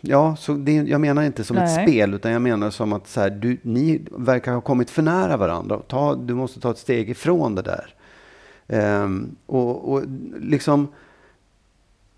ja 0.00 0.36
så 0.36 0.52
det, 0.52 0.72
jag 0.72 1.00
menar 1.00 1.22
inte 1.22 1.44
som 1.44 1.56
Nej. 1.56 1.64
ett 1.64 1.88
spel, 1.88 2.14
utan 2.14 2.32
jag 2.32 2.42
menar 2.42 2.70
som 2.70 2.92
att 2.92 3.08
så 3.08 3.20
här, 3.20 3.30
du, 3.30 3.58
ni 3.62 4.02
verkar 4.10 4.52
ha 4.52 4.60
kommit 4.60 4.90
för 4.90 5.02
nära 5.02 5.36
varandra. 5.36 5.78
Ta, 5.88 6.14
du 6.14 6.34
måste 6.34 6.60
ta 6.60 6.70
ett 6.70 6.78
steg 6.78 7.10
ifrån 7.10 7.54
det 7.54 7.62
där. 7.62 7.94
Um, 9.02 9.36
och, 9.46 9.92
och 9.92 10.02
liksom... 10.40 10.88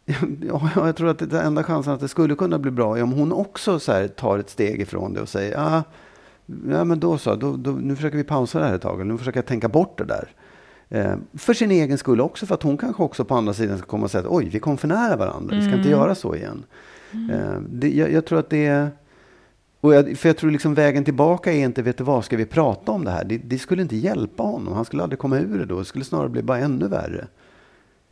Ja, 0.48 0.70
jag 0.74 0.96
tror 0.96 1.08
att 1.08 1.18
det 1.18 1.38
är 1.38 1.42
enda 1.42 1.64
chansen 1.64 1.92
att 1.92 2.00
det 2.00 2.08
skulle 2.08 2.34
kunna 2.34 2.58
bli 2.58 2.70
bra 2.70 2.98
är 2.98 3.02
om 3.02 3.12
hon 3.12 3.32
också 3.32 3.78
så 3.78 3.92
här, 3.92 4.08
tar 4.08 4.38
ett 4.38 4.50
steg 4.50 4.80
ifrån 4.80 5.14
det 5.14 5.20
och 5.20 5.28
säger 5.28 5.58
ah, 5.58 5.82
ja, 6.46 6.84
men 6.84 7.00
då 7.00 7.18
så, 7.18 7.34
då, 7.34 7.56
då, 7.56 7.70
nu 7.70 7.96
försöker 7.96 8.16
vi 8.16 8.24
pausa 8.24 8.58
det 8.58 8.64
här 8.64 8.74
ett 8.74 8.82
tag. 8.82 9.06
Nu 9.06 9.18
försöker 9.18 9.38
jag 9.38 9.46
tänka 9.46 9.68
bort 9.68 9.98
det 9.98 10.04
där. 10.04 10.28
Eh, 10.88 11.16
för 11.34 11.54
sin 11.54 11.70
egen 11.70 11.98
skull 11.98 12.20
också, 12.20 12.46
för 12.46 12.54
att 12.54 12.62
hon 12.62 12.76
kanske 12.76 13.02
också 13.02 13.24
på 13.24 13.34
andra 13.34 13.52
sidan 13.52 13.78
ska 13.78 13.86
komma 13.86 14.04
och 14.04 14.10
säga 14.10 14.20
att 14.20 14.30
oj, 14.30 14.48
vi 14.48 14.58
kom 14.58 14.76
för 14.76 14.88
nära 14.88 15.16
varandra, 15.16 15.56
vi 15.56 15.62
ska 15.62 15.74
inte 15.74 15.88
mm. 15.88 16.00
göra 16.00 16.14
så 16.14 16.34
igen. 16.34 16.64
Mm. 17.12 17.30
Eh, 17.30 17.60
det, 17.70 17.90
jag, 17.90 18.12
jag, 18.12 18.24
tror 18.24 18.38
att 18.38 18.50
det 18.50 18.66
är... 18.66 18.90
Och 19.80 19.94
jag, 19.94 20.18
för 20.18 20.28
jag 20.28 20.36
tror 20.36 20.50
liksom 20.50 20.74
vägen 20.74 21.04
tillbaka 21.04 21.52
är 21.52 21.64
inte, 21.64 21.82
vet 21.82 21.98
du 21.98 22.04
vad, 22.04 22.24
ska 22.24 22.36
vi 22.36 22.46
prata 22.46 22.92
om 22.92 23.04
det 23.04 23.10
här? 23.10 23.24
Det, 23.24 23.38
det 23.38 23.58
skulle 23.58 23.82
inte 23.82 23.96
hjälpa 23.96 24.42
honom, 24.42 24.74
han 24.74 24.84
skulle 24.84 25.02
aldrig 25.02 25.18
komma 25.18 25.38
ur 25.38 25.58
det 25.58 25.64
då. 25.64 25.78
Det 25.78 25.84
skulle 25.84 26.04
snarare 26.04 26.28
bli 26.28 26.42
bara 26.42 26.58
ännu 26.58 26.88
värre. 26.88 27.26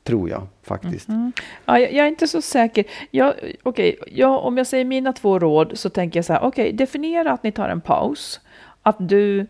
Tror 0.04 0.30
jag 0.30 0.46
faktiskt. 0.62 1.08
Mm. 1.08 1.32
Ja, 1.66 1.78
jag, 1.78 1.92
jag, 1.92 2.04
är 2.04 2.08
inte 2.08 2.28
så 2.28 2.42
säker. 2.42 2.84
Jag, 3.10 3.34
okay, 3.62 3.96
jag, 4.06 4.44
om 4.44 4.56
jag 4.56 4.66
säger 4.66 4.84
mina 4.84 5.12
två 5.12 5.38
råd 5.38 5.72
så 5.74 5.88
tänker 5.90 6.18
jag 6.18 6.24
så 6.24 6.32
här, 6.32 6.40
okej, 6.42 6.64
okay, 6.64 6.76
definiera 6.76 7.32
att 7.32 7.42
ni 7.42 7.52
tar 7.52 7.68
en 7.68 7.80
paus. 7.80 8.40
Att 8.82 8.96
du, 8.98 9.46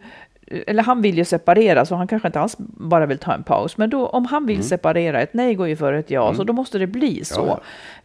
eller 0.66 0.82
han 0.82 1.02
vill 1.02 1.18
ju 1.18 1.24
separera, 1.24 1.86
så 1.86 1.94
han 1.94 2.06
kanske 2.06 2.28
inte 2.28 2.40
alls 2.40 2.56
bara 2.58 3.06
vill 3.06 3.18
ta 3.18 3.34
en 3.34 3.42
paus. 3.42 3.76
Men 3.76 3.90
då, 3.90 4.06
om 4.06 4.26
han 4.26 4.46
vill 4.46 4.56
mm. 4.56 4.68
separera, 4.68 5.20
ett 5.20 5.34
nej 5.34 5.54
går 5.54 5.68
ju 5.68 5.76
före 5.76 5.98
ett 5.98 6.10
ja, 6.10 6.24
mm. 6.24 6.36
så 6.36 6.44
då 6.44 6.52
måste 6.52 6.78
det 6.78 6.86
bli 6.86 7.24
så. 7.24 7.46
Ja, 7.46 7.60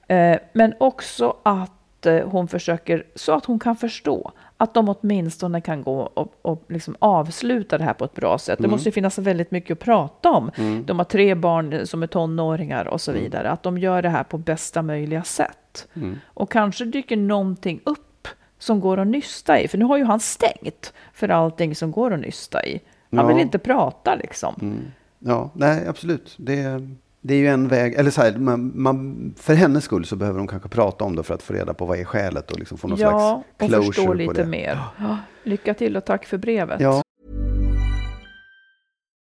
ja. 0.08 0.16
Eh, 0.16 0.40
men 0.54 0.74
också 0.80 1.36
att 1.44 2.06
eh, 2.06 2.28
hon 2.30 2.48
försöker, 2.48 3.04
så 3.16 3.34
att 3.34 3.46
hon 3.46 3.60
kan 3.60 3.76
förstå 3.76 4.32
att 4.58 4.74
de 4.74 4.90
åtminstone 4.90 5.62
kan 5.62 5.84
gå 5.84 6.00
och, 6.02 6.36
och 6.42 6.64
liksom 6.68 6.96
avsluta 7.00 7.78
det 7.78 7.84
här 7.84 7.94
på 7.94 8.06
ett 8.06 8.14
bra 8.14 8.38
sätt. 8.38 8.60
Mm. 8.60 8.70
Det 8.70 8.76
måste 8.76 8.90
ju 8.90 8.94
finnas 8.94 9.18
väldigt 9.18 9.52
mycket 9.52 9.72
att 9.72 9.80
prata 9.80 10.32
om. 10.32 10.52
Mm. 10.56 10.86
De 10.86 10.98
har 10.98 11.06
tre 11.06 11.36
barn 11.36 11.88
som 11.88 12.04
är 12.04 12.08
tonåringar 12.08 12.88
och 12.88 13.02
så 13.02 13.12
mm. 13.12 13.24
vidare. 13.24 13.50
Att 13.50 13.64
de 13.64 13.78
gör 13.78 14.02
det 14.02 14.10
här 14.10 14.24
på 14.24 14.38
bästa 14.38 14.82
möjliga 14.82 15.24
sätt. 15.24 15.88
Mm. 15.94 16.20
Och 16.26 16.52
kanske 16.52 16.86
dyker 16.86 17.18
någonting 17.18 17.82
upp 17.84 18.28
som 18.60 18.80
går 18.80 19.00
att 19.00 19.08
nysta 19.08 19.60
i. 19.60 19.68
För 19.68 19.78
nu 19.78 19.86
har 19.86 19.98
ju 19.98 20.04
han 20.04 20.20
stängt 20.20 20.94
för 21.14 21.30
allting 21.30 21.76
som 21.76 21.92
går 21.92 22.14
att 22.14 22.20
nysta 22.20 22.66
i. 22.66 22.82
Han 23.12 23.20
ja. 23.20 23.28
vill 23.28 23.40
inte 23.40 23.60
prata 23.60 24.16
liksom. 24.16 24.56
Mm. 24.62 24.84
Ja, 25.20 25.50
nej 25.54 25.88
absolut. 25.88 26.36
Det, 26.38 26.90
det 27.28 27.34
är 27.34 27.38
ju 27.38 27.48
en 27.48 27.68
väg, 27.68 27.94
eller 27.94 28.12
så 28.12 28.22
här, 28.22 28.38
man, 28.38 28.72
man, 28.76 29.34
för 29.38 29.54
hennes 29.54 29.84
skull 29.84 30.06
så 30.06 30.16
behöver 30.16 30.38
de 30.38 30.48
kanske 30.48 30.70
prata 30.70 31.06
om 31.06 31.16
det 31.16 31.24
för 31.24 31.34
att 31.34 31.44
få 31.44 31.54
reda 31.54 31.74
på 31.74 31.86
vad 31.86 32.00
är 32.00 32.04
skälet 32.04 32.52
och 32.52 32.60
liksom 32.60 32.78
få 32.78 32.88
någon 32.88 33.00
ja, 33.00 33.10
slags 33.10 33.46
och 33.54 33.68
closure 33.68 33.86
förstå 33.86 34.06
på 34.06 34.14
lite 34.14 34.34
det. 34.34 34.46
mer. 34.46 34.80
Ja, 35.00 35.18
lycka 35.44 35.74
till 35.74 35.98
och 35.98 36.06
tack 36.06 36.26
för 36.26 36.38
brevet. 36.38 36.82
Ja. 36.82 37.02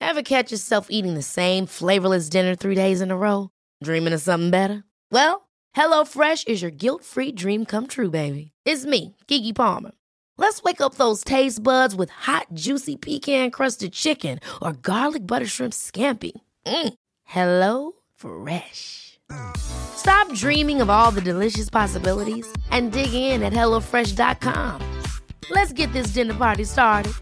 Ever 0.05 0.22
catch 0.22 0.53
yourself 0.53 0.87
eating 0.90 1.14
the 1.14 1.22
same 1.22 1.66
flavorless 1.66 2.31
dinner 2.31 2.57
three 2.57 2.74
days 2.74 3.00
in 3.00 3.11
a 3.11 3.16
row? 3.16 3.48
Dreaming 3.85 4.14
of 4.14 4.20
something 4.20 4.50
better? 4.50 4.83
Well, 5.11 5.48
HelloFresh 5.76 6.48
is 6.48 6.62
your 6.62 6.72
guilt-free 6.72 7.33
dream 7.33 7.64
come 7.64 7.87
true, 7.87 8.11
baby. 8.11 8.53
It's 8.64 8.85
me, 8.87 9.16
Gigi 9.26 9.53
Palmer. 9.53 9.90
Let's 10.38 10.62
wake 10.62 10.81
up 10.81 10.94
those 10.94 11.24
taste 11.24 11.62
buds 11.62 11.94
with 11.94 12.11
hot, 12.11 12.46
juicy 12.55 12.96
pecan-crusted 12.96 13.92
chicken 13.92 14.38
or 14.62 14.72
garlic 14.72 15.26
butter 15.26 15.46
shrimp 15.46 15.72
scampi. 15.72 16.33
Mm. 16.66 16.94
Hello 17.30 17.92
Fresh. 18.16 19.20
Stop 19.56 20.34
dreaming 20.34 20.80
of 20.80 20.90
all 20.90 21.12
the 21.12 21.20
delicious 21.20 21.70
possibilities 21.70 22.44
and 22.72 22.90
dig 22.90 23.14
in 23.14 23.44
at 23.44 23.52
HelloFresh.com. 23.52 24.82
Let's 25.48 25.72
get 25.72 25.92
this 25.92 26.08
dinner 26.08 26.34
party 26.34 26.64
started. 26.64 27.12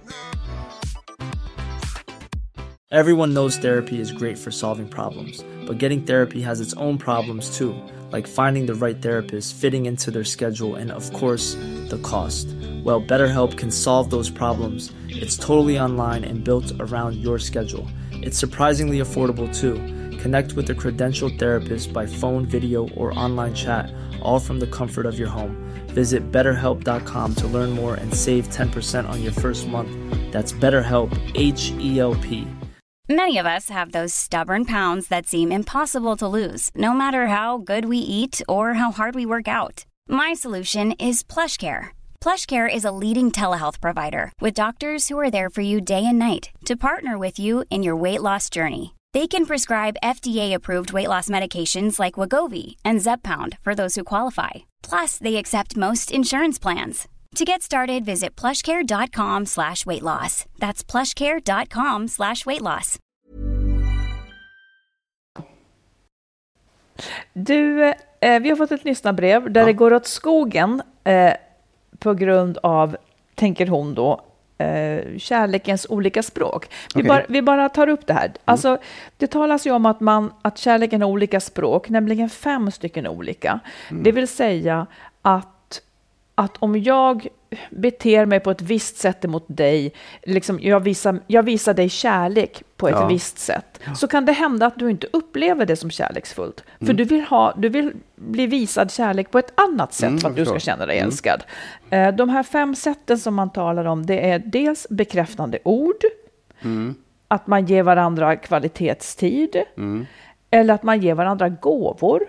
Everyone 2.90 3.34
knows 3.34 3.58
therapy 3.58 4.00
is 4.00 4.10
great 4.10 4.38
for 4.38 4.50
solving 4.50 4.88
problems, 4.88 5.44
but 5.66 5.76
getting 5.76 6.00
therapy 6.04 6.40
has 6.40 6.58
its 6.62 6.72
own 6.78 6.96
problems 6.96 7.54
too, 7.54 7.74
like 8.10 8.26
finding 8.26 8.64
the 8.64 8.74
right 8.74 9.02
therapist, 9.02 9.54
fitting 9.56 9.84
into 9.84 10.10
their 10.10 10.24
schedule, 10.24 10.74
and 10.74 10.90
of 10.90 11.12
course, 11.12 11.52
the 11.90 12.00
cost. 12.02 12.46
Well, 12.82 13.02
BetterHelp 13.02 13.58
can 13.58 13.70
solve 13.70 14.08
those 14.08 14.30
problems. 14.30 14.90
It's 15.10 15.36
totally 15.36 15.78
online 15.78 16.24
and 16.24 16.42
built 16.42 16.72
around 16.80 17.16
your 17.16 17.38
schedule. 17.38 17.86
It's 18.22 18.38
surprisingly 18.38 19.00
affordable 19.00 19.54
too. 19.54 19.97
Connect 20.18 20.52
with 20.54 20.70
a 20.70 20.74
credentialed 20.74 21.38
therapist 21.38 21.92
by 21.92 22.06
phone, 22.06 22.44
video, 22.44 22.88
or 22.90 23.18
online 23.18 23.54
chat, 23.54 23.92
all 24.20 24.40
from 24.40 24.58
the 24.58 24.66
comfort 24.66 25.06
of 25.06 25.18
your 25.18 25.28
home. 25.28 25.56
Visit 25.88 26.30
betterhelp.com 26.30 27.34
to 27.36 27.46
learn 27.46 27.70
more 27.70 27.94
and 27.94 28.12
save 28.14 28.48
10% 28.48 29.08
on 29.08 29.22
your 29.22 29.32
first 29.32 29.66
month. 29.68 29.90
That's 30.32 30.52
BetterHelp, 30.52 31.10
H 31.34 31.72
E 31.78 31.98
L 32.00 32.14
P. 32.16 32.46
Many 33.08 33.38
of 33.38 33.46
us 33.46 33.70
have 33.70 33.92
those 33.92 34.12
stubborn 34.12 34.66
pounds 34.66 35.08
that 35.08 35.26
seem 35.26 35.50
impossible 35.50 36.16
to 36.18 36.28
lose, 36.28 36.70
no 36.74 36.92
matter 36.92 37.28
how 37.28 37.56
good 37.56 37.86
we 37.86 37.96
eat 37.96 38.42
or 38.46 38.74
how 38.74 38.90
hard 38.90 39.14
we 39.14 39.24
work 39.24 39.48
out. 39.48 39.86
My 40.06 40.34
solution 40.34 40.92
is 40.92 41.22
PlushCare. 41.22 41.88
PlushCare 42.20 42.68
is 42.68 42.84
a 42.84 42.90
leading 42.90 43.32
telehealth 43.32 43.80
provider 43.80 44.30
with 44.42 44.52
doctors 44.52 45.08
who 45.08 45.18
are 45.18 45.30
there 45.30 45.48
for 45.48 45.62
you 45.62 45.80
day 45.80 46.04
and 46.04 46.18
night 46.18 46.50
to 46.66 46.76
partner 46.76 47.16
with 47.16 47.38
you 47.38 47.64
in 47.70 47.82
your 47.82 47.96
weight 47.96 48.20
loss 48.20 48.50
journey. 48.50 48.94
They 49.18 49.26
can 49.26 49.46
prescribe 49.46 49.96
FDA-approved 50.04 50.92
weight 50.92 51.08
loss 51.08 51.28
medications 51.28 51.98
like 51.98 52.20
Wagovi 52.20 52.76
and 52.84 53.00
Zepbound 53.00 53.58
for 53.64 53.74
those 53.74 53.96
who 53.96 54.04
qualify. 54.04 54.50
Plus, 54.90 55.18
they 55.18 55.36
accept 55.36 55.76
most 55.76 56.12
insurance 56.12 56.62
plans. 56.62 57.08
To 57.34 57.44
get 57.44 57.62
started, 57.62 58.04
visit 58.04 58.36
plushcare.com 58.40 59.46
slash 59.46 59.84
weight 59.84 60.02
loss. 60.04 60.44
That's 60.60 60.84
plushcare.com 60.84 62.08
slash 62.08 62.46
weight 62.46 62.62
loss. 62.62 62.98
Du, 67.32 67.82
eh, 68.20 68.40
vi 68.40 68.48
har 68.48 68.56
fått 68.56 68.72
ett 68.72 68.84
lyssnarbrev 68.84 69.52
där 69.52 69.60
Ja. 69.60 69.66
det 69.66 69.72
går 69.72 69.92
åt 69.94 70.06
skogen 70.06 70.82
eh, 71.04 71.32
på 71.98 72.14
grund 72.14 72.58
av, 72.62 72.96
tänker 73.34 73.66
hon 73.66 73.94
då, 73.94 74.20
eh, 74.58 75.18
kärlekens 75.18 75.86
olika 75.88 76.22
språk. 76.22 76.68
Vi, 76.94 77.00
Okej. 77.00 77.08
bara, 77.08 77.22
vi 77.28 77.42
bara 77.42 77.68
tar 77.68 77.88
upp 77.88 78.06
det 78.06 78.12
här. 78.12 78.32
Alltså, 78.44 78.78
det 79.16 79.26
talas 79.26 79.66
ju 79.66 79.70
om 79.70 79.86
att, 79.86 80.00
man, 80.00 80.32
att 80.42 80.58
kärleken 80.58 81.02
har 81.02 81.08
olika 81.08 81.40
språk, 81.40 81.88
nämligen 81.88 82.30
fem 82.30 82.70
stycken 82.70 83.06
olika. 83.06 83.60
Det 83.90 84.12
vill 84.12 84.28
säga 84.28 84.86
att, 85.22 85.80
att 86.34 86.56
om 86.58 86.82
jag 86.82 87.28
beter 87.70 88.26
mig 88.26 88.40
på 88.40 88.50
ett 88.50 88.62
visst 88.62 88.96
sätt 88.96 89.24
emot 89.24 89.44
dig, 89.46 89.92
liksom 90.22 90.58
jag, 90.62 90.80
visar, 90.80 91.20
jag 91.26 91.42
visar 91.42 91.74
dig 91.74 91.88
kärlek 91.88 92.62
på 92.76 92.88
ett 92.88 92.94
Ja. 92.94 93.06
visst 93.06 93.38
sätt, 93.38 93.80
så 93.96 94.08
kan 94.08 94.26
det 94.26 94.32
hända 94.32 94.66
att 94.66 94.78
du 94.78 94.90
inte 94.90 95.06
upplever 95.12 95.66
det 95.66 95.76
som 95.76 95.90
kärleksfullt. 95.90 96.64
För 96.86 96.92
du, 96.92 97.04
vill 97.04 97.22
ha, 97.24 97.54
du 97.56 97.68
vill 97.68 97.92
bli 98.16 98.46
visad 98.46 98.90
kärlek 98.92 99.30
på 99.30 99.38
ett 99.38 99.52
annat 99.60 99.92
sätt 99.94 100.08
Mm, 100.08 100.18
för 100.18 100.28
att 100.30 100.36
du 100.36 100.44
ska 100.44 100.58
känna 100.58 100.86
dig 100.86 100.98
älskad. 100.98 101.44
Eh, 101.90 102.14
De 102.14 102.28
här 102.28 102.42
fem 102.42 102.74
sätten 102.74 103.18
som 103.18 103.34
man 103.34 103.50
talar 103.50 103.84
om, 103.84 104.06
det 104.06 104.30
är 104.30 104.38
dels 104.38 104.86
bekräftande 104.90 105.58
ord, 105.64 106.02
att 107.28 107.46
man 107.46 107.66
ger 107.66 107.82
varandra 107.82 108.36
kvalitetstid, 108.36 109.56
eller 110.50 110.74
att 110.74 110.82
man 110.82 111.00
ger 111.00 111.14
varandra 111.14 111.48
gåvor, 111.48 112.20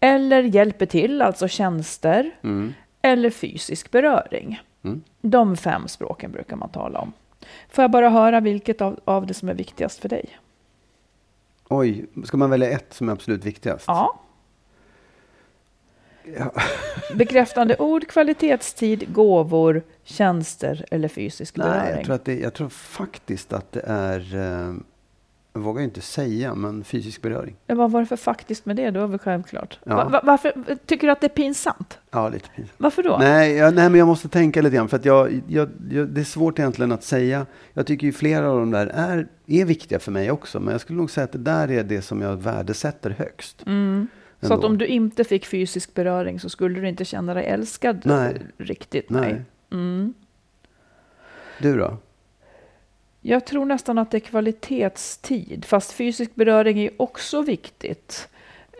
eller 0.00 0.42
hjälper 0.42 0.86
till, 0.86 1.22
alltså 1.22 1.48
tjänster, 1.48 2.30
eller 3.06 3.30
fysisk 3.30 3.90
beröring. 3.90 4.62
De 5.20 5.56
fem 5.56 5.88
språken 5.88 6.32
brukar 6.32 6.56
man 6.56 6.68
tala 6.68 6.98
om. 6.98 7.12
Får 7.68 7.82
jag 7.82 7.90
bara 7.90 8.10
höra 8.10 8.40
vilket 8.40 8.80
av, 8.80 9.00
av 9.04 9.26
det 9.26 9.34
som 9.34 9.48
är 9.48 9.54
viktigast 9.54 9.98
för 9.98 10.08
dig? 10.08 10.38
Oj, 11.68 12.06
ska 12.24 12.36
man 12.36 12.50
välja 12.50 12.70
ett 12.70 12.94
som 12.94 13.08
är 13.08 13.12
absolut 13.12 13.44
viktigast? 13.44 13.84
Ja. 13.86 14.20
Bekräftande 17.14 17.76
ord, 17.78 18.06
kvalitetstid, 18.08 19.12
gåvor, 19.12 19.82
tjänster 20.04 20.84
eller 20.90 21.08
fysisk 21.08 21.56
Nej, 21.56 21.68
beröring. 21.68 21.96
jag 21.96 22.04
tror, 22.04 22.14
att 22.14 22.24
det, 22.24 22.38
jag 22.38 22.54
tror 22.54 22.68
faktiskt 22.68 23.52
att 23.52 23.72
det 23.72 23.82
är, 23.86 24.34
eh, 24.34 24.74
jag 25.56 25.64
vågar 25.64 25.82
inte 25.82 26.00
säga, 26.00 26.54
men 26.54 26.84
fysisk 26.84 27.22
beröring. 27.22 27.56
Vad 27.66 27.90
var 27.90 28.00
det 28.00 28.06
för 28.06 28.16
faktiskt 28.16 28.66
med 28.66 28.76
det? 28.76 28.90
Det 28.90 29.00
var 29.00 29.06
väl 29.06 29.18
självklart. 29.18 29.78
Ja. 29.84 29.96
Va, 29.96 30.08
va, 30.08 30.20
varför 30.24 30.52
tycker 30.86 31.06
du 31.06 31.12
att 31.12 31.20
det 31.20 31.26
är 31.26 31.28
pinsamt? 31.28 31.98
Ja, 32.10 32.28
lite 32.28 32.48
pinsamt. 32.48 32.74
Varför 32.76 33.02
då? 33.02 33.16
Nej, 33.20 33.52
jag, 33.52 33.74
nej, 33.74 33.90
men 33.90 33.98
jag 33.98 34.08
måste 34.08 34.28
tänka 34.28 34.62
lite 34.62 34.76
grann. 34.76 34.88
För 34.88 34.96
att 34.96 35.04
jag, 35.04 35.42
jag, 35.48 35.68
jag, 35.90 36.08
det 36.08 36.20
är 36.20 36.24
svårt 36.24 36.58
egentligen 36.58 36.92
att 36.92 37.02
säga. 37.02 37.46
Jag 37.72 37.86
tycker 37.86 38.06
ju 38.06 38.12
flera 38.12 38.50
av 38.50 38.58
de 38.58 38.70
där 38.70 38.86
är, 38.86 39.28
är 39.46 39.64
viktiga 39.64 39.98
för 39.98 40.12
mig 40.12 40.30
också. 40.30 40.60
Men 40.60 40.72
jag 40.72 40.80
skulle 40.80 40.96
nog 40.96 41.10
säga 41.10 41.24
att 41.24 41.32
det 41.32 41.38
där 41.38 41.70
är 41.70 41.84
det 41.84 42.02
som 42.02 42.22
jag 42.22 42.36
värdesätter 42.36 43.10
högst. 43.10 43.66
Mm. 43.66 44.08
Så 44.40 44.54
att 44.54 44.64
om 44.64 44.78
du 44.78 44.86
inte 44.86 45.24
fick 45.24 45.46
fysisk 45.46 45.94
beröring 45.94 46.40
så 46.40 46.48
skulle 46.48 46.80
du 46.80 46.88
inte 46.88 47.04
känna 47.04 47.34
dig 47.34 47.46
älskad 47.46 48.02
Nej. 48.04 48.42
riktigt? 48.58 49.10
Nej. 49.10 49.42
Mm. 49.72 50.14
Du 51.58 51.76
då? 51.76 51.98
Jag 53.28 53.44
tror 53.44 53.64
nästan 53.64 53.98
att 53.98 54.10
det 54.10 54.16
är 54.16 54.20
kvalitetstid, 54.20 55.64
fast 55.64 55.92
fysisk 55.92 56.34
beröring 56.34 56.78
är 56.78 56.90
också 56.96 57.42
viktigt. 57.42 58.28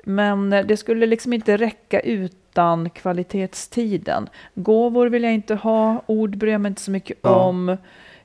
Men 0.04 0.50
det 0.50 0.76
skulle 0.76 1.06
liksom 1.06 1.32
inte 1.32 1.56
räcka 1.56 2.00
utan 2.00 2.90
kvalitetstiden. 2.90 4.28
Gåvor 4.54 5.06
vill 5.06 5.22
jag 5.22 5.34
inte 5.34 5.54
ha, 5.54 6.02
ord 6.06 6.36
bryr 6.36 6.52
jag 6.52 6.60
mig 6.60 6.68
inte 6.68 6.82
så 6.82 6.90
mycket 6.90 7.18
Ja. 7.22 7.34
om. 7.34 7.76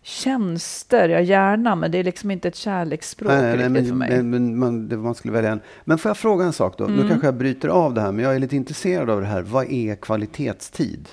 Tjänster, 0.02 1.10
ja 1.10 1.22
gärna, 1.22 1.76
men 1.76 1.92
det 1.92 1.98
är 1.98 2.04
liksom 2.04 2.32
inte 2.32 2.48
ett 2.48 2.56
kärleksspråk 2.56 3.32
riktigt 3.32 3.72
men, 3.72 3.86
för 3.86 3.96
mig. 3.96 4.10
men, 4.10 4.30
men 4.30 4.60
man, 4.60 5.02
man 5.02 5.16
skulle 5.16 5.34
välja 5.34 5.52
en. 5.52 5.62
Men 5.84 5.98
får 5.98 6.10
jag 6.10 6.18
fråga 6.18 6.46
en 6.46 6.54
sak 6.54 6.78
då? 6.78 6.84
Mm. 6.84 6.98
Nu 6.98 7.08
kanske 7.08 7.28
jag 7.28 7.36
bryter 7.36 7.68
av 7.70 7.94
det 7.94 8.02
här, 8.02 8.12
men 8.12 8.26
jag 8.26 8.36
är 8.36 8.40
lite 8.40 8.56
intresserad 8.56 9.10
av 9.10 9.22
det 9.22 9.28
här. 9.28 9.42
Vad 9.42 9.72
är 9.72 9.96
kvalitetstid? 9.96 11.10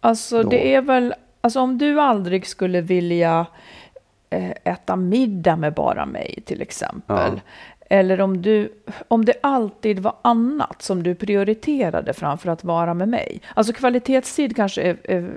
Alltså 0.00 0.42
då? 0.42 0.48
det 0.48 0.74
är 0.74 0.82
väl, 0.82 1.14
alltså 1.46 1.60
om 1.60 1.78
du 1.78 2.00
aldrig 2.00 2.46
skulle 2.46 2.80
vilja 2.80 3.46
eh, 4.30 4.50
äta 4.64 4.96
middag 4.96 5.56
med 5.56 5.74
bara 5.74 6.06
mig 6.06 6.42
till 6.46 6.62
exempel. 6.62 7.32
Ja. 7.34 7.40
Eller 7.88 8.20
om, 8.20 8.42
du, 8.42 8.72
om 9.08 9.24
det 9.24 9.34
alltid 9.42 9.98
var 9.98 10.14
annat 10.22 10.82
som 10.82 11.02
du 11.02 11.14
prioriterade 11.14 12.12
framför 12.12 12.48
att 12.50 12.64
vara 12.64 12.94
med 12.94 13.08
mig. 13.08 13.40
Alltså 13.54 13.72
kvalitetstid 13.72 14.56
kanske 14.56 14.82
är, 14.82 14.96
är 15.04 15.30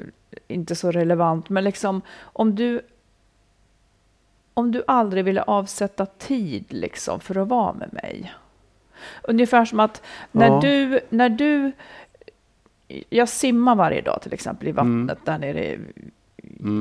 inte 0.47 0.75
så 0.75 0.91
relevant, 0.91 1.49
men 1.49 1.63
liksom 1.63 2.01
om 2.21 2.55
du 2.55 2.81
om 4.53 4.71
du 4.71 4.83
aldrig 4.87 5.25
ville 5.25 5.41
avsätta 5.41 6.05
tid 6.05 6.65
liksom 6.69 7.19
för 7.19 7.37
att 7.37 7.47
vara 7.47 7.73
med 7.73 7.93
mig. 7.93 8.33
Ungefär 9.23 9.65
som 9.65 9.79
att 9.79 10.01
när 10.31 10.47
Ja. 10.47 10.59
du, 10.61 10.99
när 11.09 11.29
du 11.29 11.71
jag 13.09 13.29
simmar 13.29 13.75
varje 13.75 14.01
dag 14.01 14.21
till 14.21 14.33
exempel 14.33 14.67
i 14.67 14.71
vattnet 14.71 15.17
där 15.25 15.37
nere 15.37 15.65
i, 15.65 15.79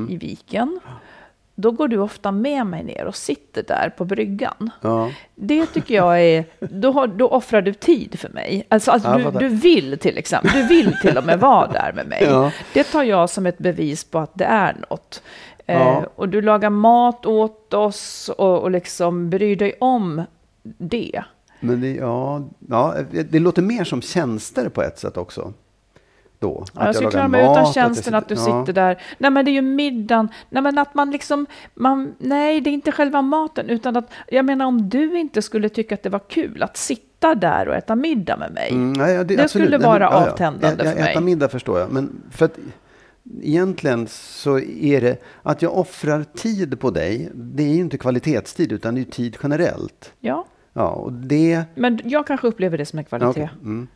i 0.09 0.17
viken. 0.17 0.79
Då 1.55 1.71
går 1.71 1.87
du 1.87 1.97
ofta 1.97 2.31
med 2.31 2.65
mig 2.65 2.83
ner 2.83 3.05
och 3.05 3.15
sitter 3.15 3.63
där 3.63 3.93
på 3.97 4.05
bryggan. 4.05 4.69
Ja. 4.81 5.11
Det 5.35 5.65
tycker 5.65 5.95
jag 5.95 6.21
är, 6.21 6.45
då, 6.59 6.91
har, 6.91 7.07
då 7.07 7.27
offrar 7.27 7.61
du 7.61 7.73
tid 7.73 8.19
för 8.19 8.29
mig. 8.29 8.65
Alltså, 8.69 8.91
alltså 8.91 9.31
du, 9.31 9.39
du 9.39 9.47
vill 9.47 9.97
till 9.99 10.17
exempel, 10.17 10.51
du 10.53 10.67
vill 10.67 10.95
till 11.01 11.17
och 11.17 11.25
med 11.25 11.39
vara 11.39 11.67
där 11.67 11.93
med 11.93 12.07
mig. 12.07 12.23
Ja. 12.29 12.51
Det 12.73 12.83
tar 12.83 13.03
jag 13.03 13.29
som 13.29 13.45
ett 13.45 13.57
bevis 13.57 14.03
på 14.03 14.19
att 14.19 14.31
det 14.33 14.45
är 14.45 14.75
något. 14.89 15.23
Ja. 15.65 15.73
Eh, 15.73 16.03
och 16.15 16.29
du 16.29 16.41
lagar 16.41 16.69
mat 16.69 17.25
åt 17.25 17.73
oss 17.73 18.29
och, 18.37 18.59
och 18.59 18.71
liksom 18.71 19.29
bryr 19.29 19.55
dig 19.55 19.73
om 19.79 20.23
det. 20.63 21.23
Men 21.59 21.81
det, 21.81 21.93
ja, 21.93 22.43
ja, 22.69 22.95
det 23.29 23.39
låter 23.39 23.61
mer 23.61 23.83
som 23.83 24.01
tjänster 24.01 24.69
på 24.69 24.81
ett 24.81 24.99
sätt 24.99 25.17
också. 25.17 25.53
Då? 26.39 26.65
Ja, 26.73 26.85
jag 26.85 26.95
skulle 26.95 27.11
klara 27.11 27.27
mig 27.27 27.41
utan 27.41 27.73
tjänsten 27.73 28.15
att, 28.15 28.27
du 28.27 28.35
ja. 28.35 28.41
sitter 28.41 28.73
där. 28.73 29.01
Nej, 29.17 29.31
men 29.31 29.45
det 29.45 29.51
är 29.51 29.53
ju 29.53 29.61
middagen. 29.61 30.29
Nej, 30.49 30.63
men 30.63 30.77
att 30.77 30.93
man 30.93 31.11
liksom, 31.11 31.45
man, 31.73 32.15
nej, 32.17 32.61
det 32.61 32.69
är 32.69 32.71
inte 32.71 32.91
själva 32.91 33.21
maten, 33.21 33.69
utan 33.69 33.95
att, 33.97 34.11
jag 34.27 34.45
menar 34.45 34.65
om 34.65 34.89
du 34.89 35.19
inte 35.19 35.41
skulle 35.41 35.69
tycka 35.69 35.95
att 35.95 36.03
det 36.03 36.09
var 36.09 36.21
kul 36.29 36.63
att 36.63 36.77
sitta 36.77 37.35
där 37.35 37.67
och 37.67 37.75
äta 37.75 37.95
middag 37.95 38.37
med 38.37 38.51
mig. 38.51 38.69
Mm, 38.71 38.93
nej, 38.93 39.25
det, 39.25 39.35
det 39.35 39.47
skulle 39.47 39.77
vara 39.77 40.09
nej, 40.09 40.19
men, 40.19 40.29
avtändande 40.29 40.83
ja, 40.83 40.89
ja. 40.89 40.95
för 40.95 41.01
mig. 41.01 41.11
Äta 41.11 41.21
middag 41.21 41.49
förstår 41.49 41.79
jag, 41.79 41.91
men 41.91 42.21
för 42.31 42.45
att 42.45 42.59
egentligen 43.41 44.07
så 44.09 44.59
är 44.59 45.01
det 45.01 45.21
att 45.43 45.61
jag 45.61 45.77
offrar 45.77 46.23
tid 46.23 46.79
på 46.79 46.91
dig. 46.91 47.29
Det 47.33 47.63
är 47.63 47.73
ju 47.73 47.81
inte 47.81 47.97
kvalitetstid, 47.97 48.71
utan 48.71 48.95
det 48.95 49.01
är 49.01 49.05
tid 49.05 49.37
generellt. 49.43 50.13
Ja. 50.19 50.45
Ja, 50.73 50.89
och 50.89 51.13
det... 51.13 51.63
Men 51.75 51.99
jag 52.03 52.27
kanske 52.27 52.47
upplever 52.47 52.77
det 52.77 52.85
som 52.85 52.99
en 52.99 53.05
kvalitet. 53.05 53.29
Okay. 53.29 53.47
Mm. 53.61 53.87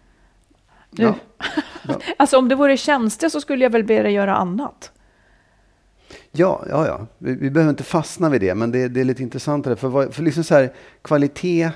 Ja. 0.95 1.15
ja. 1.87 1.99
alltså 2.17 2.37
om 2.37 2.49
det 2.49 2.55
vore 2.55 2.77
tjänster 2.77 3.29
så 3.29 3.41
skulle 3.41 3.63
jag 3.63 3.69
väl 3.69 3.83
be 3.83 4.03
dig 4.03 4.13
göra 4.13 4.35
annat. 4.35 4.91
Ja, 6.31 6.65
ja, 6.69 6.87
ja. 6.87 7.07
Vi, 7.17 7.35
vi 7.35 7.49
behöver 7.49 7.69
inte 7.69 7.83
fastna 7.83 8.29
vid 8.29 8.41
det, 8.41 8.55
men 8.55 8.71
det, 8.71 8.87
det 8.87 9.01
är 9.01 9.05
lite 9.05 9.23
intressantare. 9.23 9.75
För, 9.75 10.11
för 10.11 10.23
liksom 10.23 10.43
så 10.43 10.55
här, 10.55 10.73
kvalitet 11.01 11.71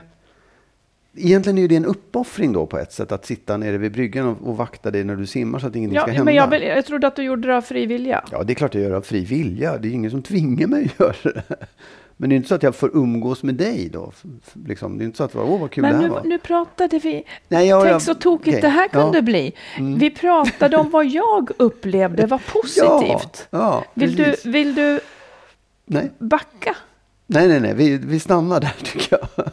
Egentligen 1.20 1.58
är 1.58 1.68
det 1.68 1.76
en 1.76 1.86
uppoffring 1.86 2.54
då 2.54 2.66
på 2.66 2.78
ett 2.78 2.94
sätt 2.94 3.12
att 3.12 3.26
sitta 3.26 3.58
nere 3.58 3.78
vid 3.78 3.92
bryggan 3.92 4.28
och, 4.28 4.48
och 4.48 4.58
vakta 4.58 4.92
dig 4.92 5.04
när 5.04 5.16
du 5.16 5.26
simmar 5.26 5.60
så 5.60 5.68
att 5.68 5.76
ingenting 5.76 5.96
ja, 5.96 6.02
ska 6.02 6.12
hända. 6.12 6.26
Men 6.26 6.36
jag, 6.36 6.78
jag 6.78 6.86
trodde 6.86 7.08
att 7.08 7.16
du 7.16 7.24
gjorde 7.24 7.48
det 7.48 7.58
av 7.58 7.62
fri 7.62 7.86
vilja. 7.86 8.24
Ja, 8.32 8.44
det 8.44 8.54
är 8.54 8.56
klart 8.56 8.74
jag 8.74 8.84
gör 8.84 8.90
det 8.90 8.98
av 8.98 9.02
fri 9.02 9.26
vilja. 9.26 9.78
Det 9.78 9.88
är 9.88 9.92
ingen 9.92 10.12
som 10.12 10.22
tvingar 10.22 10.68
mig 10.68 10.92
att 10.98 11.00
göra 11.00 11.34
det. 11.34 11.56
Men 12.20 12.30
det 12.30 12.36
är 12.36 12.38
inte 12.38 12.50
så 12.50 12.56
att 12.56 12.64
jag 12.64 12.76
får 12.76 12.98
umgås 12.98 13.44
med 13.44 13.56
dig 13.56 13.90
då. 13.90 14.12
Liksom. 14.66 14.98
Det 14.98 15.04
är 15.04 15.06
inte 15.06 15.18
så 15.18 15.24
att, 15.24 15.36
åh 15.36 15.60
vad 15.60 15.72
kul 15.72 15.82
men 15.82 15.94
det 15.94 16.02
här 16.02 16.10
var. 16.10 16.24
nu 16.24 16.38
pratade 16.38 17.00
vi, 17.00 17.24
Nej, 17.48 17.68
jag, 17.68 17.84
tänk 17.84 18.02
så 18.02 18.16
tokigt 18.16 18.48
okay. 18.48 18.62
det 18.62 18.70
här 18.70 18.88
kunde 18.88 19.18
ja. 19.18 19.22
bli. 19.22 19.54
Mm. 19.78 20.00
Vi 20.00 20.10
pratade 20.10 20.78
om 20.78 20.90
vad 20.90 21.06
jag 21.06 21.52
upplevde 21.58 22.26
var 22.26 22.38
positivt. 22.54 23.48
Ja, 23.50 23.60
ja, 23.60 23.84
vill, 23.94 24.16
du, 24.16 24.36
vill 24.46 24.76
du 24.76 25.00
nej. 25.86 26.12
backa? 26.18 26.76
Nej, 27.28 27.48
nej, 27.48 27.60
nej, 27.60 27.74
vi, 27.74 27.98
vi 27.98 28.20
stannar 28.20 28.60
där 28.60 28.76
tycker 28.84 29.18
jag. 29.18 29.50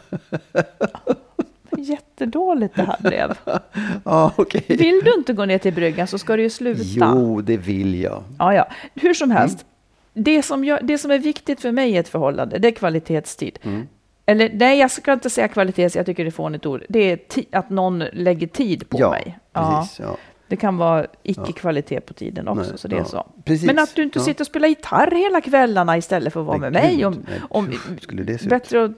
Jättedåligt 1.77 2.75
det 2.75 2.83
här 2.83 2.97
blev. 2.99 3.37
ja, 4.03 4.31
okay. 4.37 4.61
Vill 4.67 5.01
du 5.03 5.13
inte 5.17 5.33
gå 5.33 5.45
ner 5.45 5.57
till 5.57 5.73
bryggan 5.73 6.07
så 6.07 6.17
ska 6.17 6.35
du 6.35 6.43
ju 6.43 6.49
sluta. 6.49 6.83
Jo, 6.85 7.41
det 7.41 7.57
vill 7.57 8.01
jag. 8.01 8.23
Ja, 8.39 8.53
ja. 8.53 8.67
Hur 8.95 9.13
som 9.13 9.31
helst. 9.31 9.55
Mm 9.55 9.69
det 10.15 10.41
som, 10.41 10.63
jag, 10.65 10.85
det 10.85 10.97
som 10.97 11.11
är 11.11 11.19
viktigt 11.19 11.61
för 11.61 11.71
mig 11.71 11.91
i 11.91 11.97
ett 11.97 12.07
förhållande, 12.07 12.57
det 12.57 12.67
är 12.67 12.71
kvalitetstid. 12.71 13.59
Mm. 13.63 13.87
Eller 14.25 14.51
nej, 14.53 14.79
jag 14.79 14.91
ska 14.91 15.13
inte 15.13 15.29
säga 15.29 15.47
kvalitet, 15.47 15.89
jag 15.95 16.05
tycker 16.05 16.23
det 16.23 16.29
är 16.29 16.31
fånigt 16.31 16.65
ord. 16.65 16.83
Det 16.89 16.99
är 17.11 17.19
att 17.51 17.69
någon 17.69 17.99
lägger 17.99 18.47
tid 18.47 18.89
på 18.89 18.99
ja, 18.99 19.09
mig. 19.09 19.37
Precis, 19.53 19.99
ja. 19.99 20.17
Det 20.47 20.55
kan 20.55 20.77
vara 20.77 21.05
icke-kvalitet 21.23 21.99
på 22.01 22.13
tiden 22.13 22.47
också, 22.47 22.69
nej, 22.69 22.79
så 22.79 22.87
det 22.87 22.97
är 22.97 23.03
så. 23.03 23.27
Precis, 23.43 23.67
Men 23.67 23.79
att 23.79 23.95
du 23.95 24.03
inte 24.03 24.19
sitter 24.19 24.43
och 24.43 24.47
spelar 24.47 24.67
gitarr 24.67 25.11
hela 25.11 25.41
kvällarna 25.41 25.97
istället 25.97 26.33
för 26.33 26.39
att 26.39 26.45
vara 26.45 26.57
nej, 26.57 26.71
med 26.71 26.83
mig. 26.83 27.05
Om, 27.05 27.25
om, 27.49 27.73
skulle 28.01 28.23
det 28.23 28.37
se 28.37 28.49
bättre 28.49 28.83
att 28.83 28.91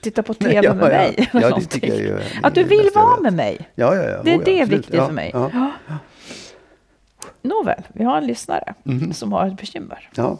titta 0.00 0.22
på 0.22 0.34
tv 0.44 0.60
nej, 0.60 0.76
med 0.76 0.76
mig. 0.76 1.30
Ja, 1.32 1.56
det 1.56 1.64
tycker 1.64 1.88
jag 1.88 1.98
ju, 1.98 2.18
att 2.42 2.54
du 2.54 2.64
vill 2.64 2.90
vara 2.94 3.20
med 3.20 3.32
mig. 3.32 3.68
Ja, 3.74 3.94
ja, 3.96 4.02
ja. 4.02 4.20
Det 4.24 4.34
är 4.34 4.44
det 4.44 4.64
viktigt 4.64 4.96
för 4.96 5.12
mig. 5.12 5.34
Nåväl, 7.42 7.82
vi 7.92 8.04
har 8.04 8.18
en 8.18 8.26
lyssnare 8.26 8.74
mm. 8.86 9.12
som 9.12 9.32
har 9.32 9.46
ett 9.46 9.56
bekymmer. 9.56 10.08
Ja. 10.14 10.38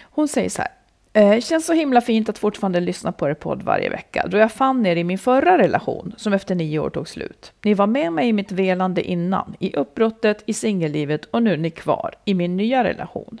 Hon 0.00 0.28
säger 0.28 0.48
så 0.48 0.62
här. 0.62 0.70
Eh, 1.12 1.40
känns 1.40 1.66
så 1.66 1.72
himla 1.72 2.00
fint 2.00 2.28
att 2.28 2.38
fortfarande 2.38 2.80
lyssna 2.80 3.12
på 3.12 3.28
er 3.28 3.34
podd 3.34 3.62
varje 3.62 3.90
vecka, 3.90 4.26
då 4.30 4.38
jag 4.38 4.52
fann 4.52 4.86
er 4.86 4.96
i 4.96 5.04
min 5.04 5.18
förra 5.18 5.58
relation, 5.58 6.14
som 6.16 6.32
efter 6.32 6.54
nio 6.54 6.78
år 6.78 6.90
tog 6.90 7.08
slut. 7.08 7.52
Ni 7.64 7.74
var 7.74 7.86
med 7.86 8.12
mig 8.12 8.28
i 8.28 8.32
mitt 8.32 8.52
velande 8.52 9.02
innan, 9.02 9.54
i 9.58 9.76
uppbrottet, 9.76 10.42
i 10.46 10.54
singellivet 10.54 11.24
och 11.24 11.42
nu 11.42 11.52
är 11.52 11.56
ni 11.56 11.70
kvar 11.70 12.14
i 12.24 12.34
min 12.34 12.56
nya 12.56 12.84
relation. 12.84 13.40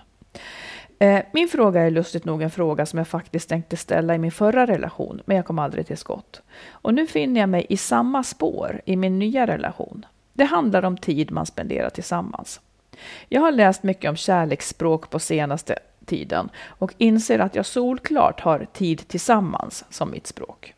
Eh, 0.98 1.20
min 1.32 1.48
fråga 1.48 1.80
är 1.80 1.90
lustigt 1.90 2.24
nog 2.24 2.42
en 2.42 2.50
fråga 2.50 2.86
som 2.86 2.98
jag 2.98 3.08
faktiskt 3.08 3.48
tänkte 3.48 3.76
ställa 3.76 4.14
i 4.14 4.18
min 4.18 4.32
förra 4.32 4.66
relation, 4.66 5.20
men 5.24 5.36
jag 5.36 5.46
kom 5.46 5.58
aldrig 5.58 5.86
till 5.86 5.98
skott. 5.98 6.42
Och 6.70 6.94
nu 6.94 7.06
finner 7.06 7.40
jag 7.40 7.48
mig 7.48 7.66
i 7.68 7.76
samma 7.76 8.22
spår 8.22 8.80
i 8.84 8.96
min 8.96 9.18
nya 9.18 9.46
relation. 9.46 10.06
Det 10.38 10.44
handlar 10.44 10.84
om 10.84 10.96
tid 10.96 11.30
man 11.30 11.46
spenderar 11.46 11.90
tillsammans. 11.90 12.60
Jag 13.28 13.40
har 13.40 13.52
läst 13.52 13.82
mycket 13.82 14.08
om 14.08 14.16
kärleksspråk 14.16 15.10
på 15.10 15.18
senaste 15.18 15.78
tiden 16.06 16.48
och 16.66 16.94
inser 16.98 17.38
att 17.38 17.54
jag 17.54 17.66
solklart 17.66 18.40
har 18.40 18.66
tid 18.72 19.08
tillsammans 19.08 19.84
som 19.90 20.10
mitt 20.10 20.26
språk. 20.26 20.74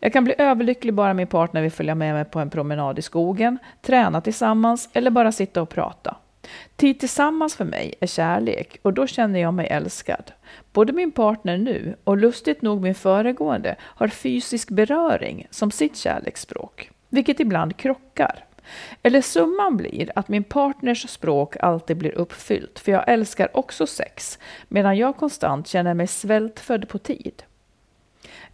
Jag 0.00 0.12
kan 0.12 0.24
bli 0.24 0.34
överlycklig 0.38 0.94
bara 0.94 1.14
min 1.14 1.26
partner 1.26 1.62
vill 1.62 1.70
följa 1.70 1.94
med 1.94 2.14
mig 2.14 2.24
på 2.24 2.40
en 2.40 2.50
promenad 2.50 2.98
i 2.98 3.02
skogen, 3.02 3.58
träna 3.82 4.20
tillsammans 4.20 4.88
eller 4.92 5.10
bara 5.10 5.32
sitta 5.32 5.62
och 5.62 5.68
prata. 5.68 6.16
Tid 6.76 7.00
tillsammans 7.00 7.56
för 7.56 7.64
mig 7.64 7.94
är 8.00 8.06
kärlek 8.06 8.78
och 8.82 8.92
då 8.92 9.06
känner 9.06 9.40
jag 9.40 9.54
mig 9.54 9.66
älskad. 9.66 10.32
Både 10.72 10.92
min 10.92 11.12
partner 11.12 11.58
nu 11.58 11.96
och 12.04 12.16
lustigt 12.16 12.62
nog 12.62 12.82
min 12.82 12.94
föregående 12.94 13.76
har 13.80 14.08
fysisk 14.08 14.70
beröring 14.70 15.46
som 15.50 15.70
sitt 15.70 15.96
kärleksspråk, 15.96 16.90
vilket 17.08 17.40
ibland 17.40 17.76
krockar. 17.76 18.44
Eller 19.02 19.20
summan 19.20 19.76
blir 19.76 20.10
att 20.14 20.28
min 20.28 20.44
partners 20.44 21.08
språk 21.08 21.56
alltid 21.60 21.96
blir 21.96 22.12
uppfyllt, 22.12 22.78
för 22.78 22.92
jag 22.92 23.08
älskar 23.08 23.56
också 23.56 23.86
sex, 23.86 24.38
medan 24.68 24.96
jag 24.96 25.16
konstant 25.16 25.68
känner 25.68 25.94
mig 25.94 26.06
svältfödd 26.06 26.88
på 26.88 26.98
tid. 26.98 27.42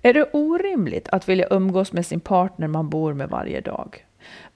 Är 0.03 0.15
det 0.15 0.31
orimligt 0.33 1.09
att 1.09 1.29
vilja 1.29 1.47
umgås 1.51 1.93
med 1.93 2.07
sin 2.07 2.21
partner 2.21 2.69
man 2.69 2.89
bor 2.89 3.15
med 3.15 3.29
varje 3.29 3.61
dag? 3.61 4.07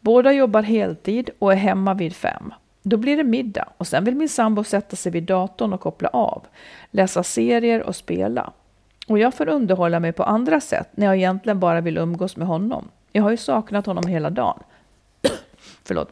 Båda 0.01 0.33
jobbar 0.33 0.63
heltid 0.63 1.31
och 1.39 1.53
är 1.53 1.57
hemma 1.57 1.95
vid 1.95 2.17
fem. 2.17 2.55
Då 2.83 2.97
blir 2.97 3.17
det 3.17 3.25
middag 3.25 3.69
och 3.77 3.87
sen 3.87 4.05
vill 4.05 4.17
min 4.17 4.29
sambo 4.29 4.65
sätta 4.65 4.97
sig 4.97 5.13
vid 5.13 5.23
datorn 5.23 5.73
och 5.73 5.81
koppla 5.81 6.09
av, 6.09 6.47
läsa 6.91 7.23
serier 7.23 7.83
och 7.83 7.97
spela. 7.97 8.53
Och 9.09 9.19
jag 9.19 9.35
får 9.35 9.49
underhålla 9.49 10.01
mig 10.01 10.13
på 10.13 10.23
andra 10.23 10.61
sätt 10.61 10.89
när 10.93 11.07
jag 11.07 11.17
egentligen 11.17 11.61
bara 11.61 11.81
vill 11.81 11.99
umgås 11.99 12.37
med 12.37 12.49
honom. 12.49 12.89
Jag 13.13 13.23
har 13.23 13.31
ju 13.31 13.37
saknat 13.37 13.87
honom 13.87 14.07
hela 14.07 14.31
dagen. 14.31 14.63
Förlåt. 15.89 16.09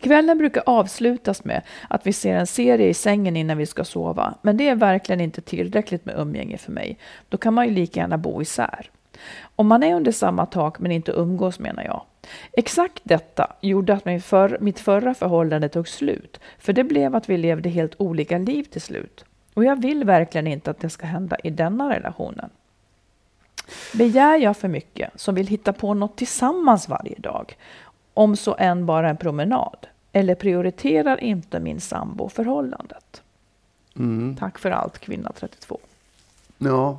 Kvällen 0.00 0.38
brukar 0.38 0.62
avslutas 0.66 1.44
med 1.44 1.62
att 1.88 2.06
vi 2.06 2.12
ser 2.12 2.34
en 2.34 2.46
serie 2.46 2.88
i 2.88 2.94
sängen 2.94 3.36
innan 3.36 3.58
vi 3.58 3.66
ska 3.66 3.84
sova, 3.84 4.34
men 4.42 4.56
det 4.56 4.68
är 4.68 4.74
verkligen 4.74 5.20
inte 5.20 5.40
tillräckligt 5.40 6.04
med 6.04 6.18
umgänge 6.18 6.58
för 6.58 6.72
mig. 6.72 6.98
Då 7.28 7.38
kan 7.38 7.54
man 7.54 7.68
ju 7.68 7.74
lika 7.74 8.00
gärna 8.00 8.18
bo 8.18 8.42
isär. 8.42 8.90
Om 9.56 9.66
man 9.66 9.82
är 9.82 9.94
under 9.94 10.12
samma 10.12 10.46
tak 10.46 10.78
men 10.78 10.92
inte 10.92 11.12
umgås 11.12 11.58
menar 11.58 11.84
jag. 11.84 12.02
Exakt 12.52 13.00
detta 13.02 13.52
gjorde 13.60 13.94
att 13.94 14.04
min 14.04 14.20
för, 14.20 14.58
mitt 14.60 14.80
förra 14.80 15.14
förhållande 15.14 15.68
tog 15.68 15.88
slut, 15.88 16.40
för 16.58 16.72
det 16.72 16.84
blev 16.84 17.16
att 17.16 17.28
vi 17.28 17.36
levde 17.36 17.68
helt 17.68 17.94
olika 17.98 18.38
liv 18.38 18.62
till 18.62 18.82
slut. 18.82 19.24
Och 19.54 19.64
jag 19.64 19.82
vill 19.82 20.04
verkligen 20.04 20.46
inte 20.46 20.70
att 20.70 20.80
det 20.80 20.90
ska 20.90 21.06
hända 21.06 21.36
i 21.44 21.50
denna 21.50 21.90
relationen. 21.96 22.50
Begär 23.94 24.36
jag 24.36 24.56
för 24.56 24.68
mycket, 24.68 25.10
som 25.14 25.34
vill 25.34 25.46
hitta 25.46 25.72
på 25.72 25.94
något 25.94 26.16
tillsammans 26.16 26.88
varje 26.88 27.18
dag, 27.18 27.56
om 28.16 28.36
så 28.36 28.56
än 28.58 28.86
bara 28.86 29.10
en 29.10 29.16
promenad? 29.16 29.86
Eller 30.12 30.34
prioriterar 30.34 31.24
inte 31.24 31.60
min 31.60 31.80
sambo 31.80 32.28
förhållandet? 32.28 33.22
Mm. 33.96 34.36
Tack 34.36 34.58
för 34.58 34.70
allt, 34.70 34.98
kvinna 34.98 35.32
32. 35.32 35.78
Ja, 36.58 36.98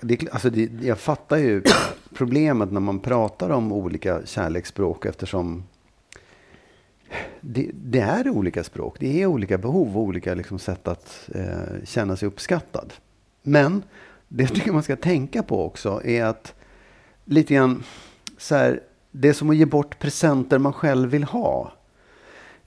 det, 0.00 0.30
alltså 0.32 0.50
det, 0.50 0.70
jag 0.82 0.98
fattar 0.98 1.36
ju 1.36 1.62
problemet 2.14 2.72
när 2.72 2.80
man 2.80 3.00
pratar 3.00 3.50
om 3.50 3.72
olika 3.72 4.26
kärleksspråk 4.26 5.06
eftersom 5.06 5.64
det, 7.40 7.70
det, 7.74 8.00
är 8.00 8.28
olika 8.28 8.64
språk. 8.64 8.96
Det 9.00 9.22
är 9.22 9.26
olika 9.26 9.58
behov 9.58 9.96
och 9.96 10.02
olika 10.02 10.34
liksom 10.34 10.58
sätt 10.58 10.88
att 10.88 11.30
eh, 11.34 11.84
känna 11.84 12.16
sig 12.16 12.28
uppskattad. 12.28 12.92
Men 13.42 13.82
det 14.28 14.42
jag 14.42 14.54
tycker 14.54 14.72
man 14.72 14.82
ska 14.82 14.96
tänka 14.96 15.42
på 15.42 15.64
också 15.64 16.00
är 16.04 16.24
att 16.24 16.54
lite 17.24 17.54
grann 17.54 17.82
så 18.38 18.54
här, 18.54 18.80
det 19.10 19.28
är 19.28 19.32
som 19.32 19.50
att 19.50 19.56
ge 19.56 19.64
bort 19.64 19.98
presenter 19.98 20.58
man 20.58 20.72
själv 20.72 21.10
vill 21.10 21.24
ha. 21.24 21.72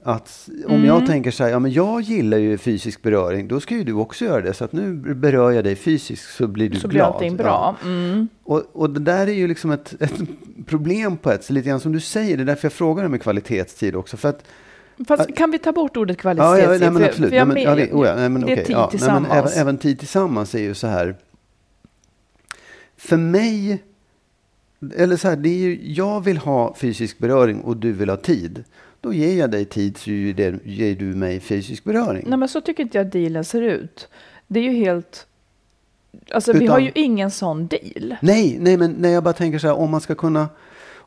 Att 0.05 0.49
om 0.65 0.75
mm. 0.75 0.85
jag 0.85 1.05
tänker 1.05 1.31
så 1.31 1.43
här, 1.43 1.51
ja 1.51 1.59
men 1.59 1.71
jag 1.71 2.01
gillar 2.01 2.37
ju 2.37 2.57
fysisk 2.57 3.01
beröring, 3.01 3.47
då 3.47 3.59
ska 3.59 3.75
ju 3.75 3.83
du 3.83 3.93
också 3.93 4.25
göra 4.25 4.41
det. 4.41 4.53
Så 4.53 4.65
att 4.65 4.71
nu 4.71 4.93
berör 4.93 5.51
jag 5.51 5.63
dig 5.63 5.75
fysiskt 5.75 6.35
så 6.35 6.47
blir 6.47 6.69
du 6.69 6.79
så 6.79 6.87
glad. 6.87 7.13
Så 7.13 7.17
blir 7.17 7.27
allting 7.27 7.37
bra. 7.37 7.77
Ja. 7.81 7.87
Mm. 7.89 8.27
Och, 8.43 8.63
och 8.73 8.89
det 8.89 8.99
där 8.99 9.27
är 9.27 9.33
ju 9.33 9.47
liksom 9.47 9.71
ett, 9.71 10.01
ett 10.01 10.13
problem 10.65 11.17
på 11.17 11.31
ett 11.31 11.43
sätt, 11.43 11.49
lite 11.49 11.69
grann 11.69 11.79
som 11.79 11.91
du 11.91 11.99
säger. 11.99 12.37
Det 12.37 12.43
är 12.43 12.45
därför 12.45 12.65
jag 12.65 12.73
frågar 12.73 13.05
om 13.05 13.19
kvalitetstid 13.19 13.95
också. 13.95 14.17
För 14.17 14.29
att, 14.29 14.45
Fast 15.07 15.35
kan 15.35 15.51
vi 15.51 15.59
ta 15.59 15.71
bort 15.71 15.97
ordet 15.97 16.17
kvalitetstid? 16.17 16.63
Ja, 16.63 16.73
ja 16.73 16.79
nej, 16.79 16.91
men 16.91 17.03
absolut. 17.03 17.15
För, 17.15 17.39
för 17.39 17.45
nej, 17.45 17.55
men, 17.55 17.63
ja, 17.63 17.75
det, 17.75 17.91
oh 17.93 18.07
ja, 18.07 18.15
nej, 18.15 18.29
men, 18.29 18.41
det 18.41 18.51
är 18.51 18.53
okay, 18.53 18.65
tid 18.65 18.75
ja, 18.75 18.89
tillsammans. 18.89 19.27
Nej, 19.29 19.37
men 19.37 19.47
även, 19.47 19.61
även 19.61 19.77
tid 19.77 19.99
tillsammans 19.99 20.55
är 20.55 20.59
ju 20.59 20.73
så 20.73 20.87
här. 20.87 21.15
För 22.97 23.17
mig 23.17 23.83
eller 24.97 25.17
så 25.17 25.27
här, 25.27 25.35
det 25.35 25.49
är 25.49 25.57
ju, 25.57 25.93
jag 25.93 26.21
vill 26.21 26.37
ha 26.37 26.75
fysisk 26.75 27.17
beröring 27.17 27.61
och 27.61 27.77
du 27.77 27.91
vill 27.91 28.09
ha 28.09 28.17
tid. 28.17 28.63
Då 29.01 29.13
ger 29.13 29.39
jag 29.39 29.51
dig 29.51 29.65
tid 29.65 29.97
så 29.97 30.11
ger 30.11 30.95
du 30.95 31.05
mig 31.05 31.39
fysisk 31.39 31.83
beröring. 31.83 32.23
Nej 32.27 32.39
men 32.39 32.49
så 32.49 32.61
tycker 32.61 32.83
inte 32.83 32.97
jag 32.97 33.07
dealen 33.07 33.43
ser 33.43 33.61
ut. 33.61 34.07
Det 34.47 34.59
är 34.59 34.63
ju 34.63 34.71
helt... 34.71 35.27
Alltså 36.31 36.51
Utan, 36.51 36.59
vi 36.59 36.67
har 36.67 36.79
ju 36.79 36.91
ingen 36.95 37.31
sån 37.31 37.67
deal. 37.67 38.15
Nej, 38.21 38.57
nej 38.59 38.77
men 38.77 38.91
när 38.91 39.09
jag 39.09 39.23
bara 39.23 39.33
tänker 39.33 39.59
så 39.59 39.67
här 39.67 39.75
om 39.75 39.89
man 39.89 40.01
ska 40.01 40.15
kunna 40.15 40.49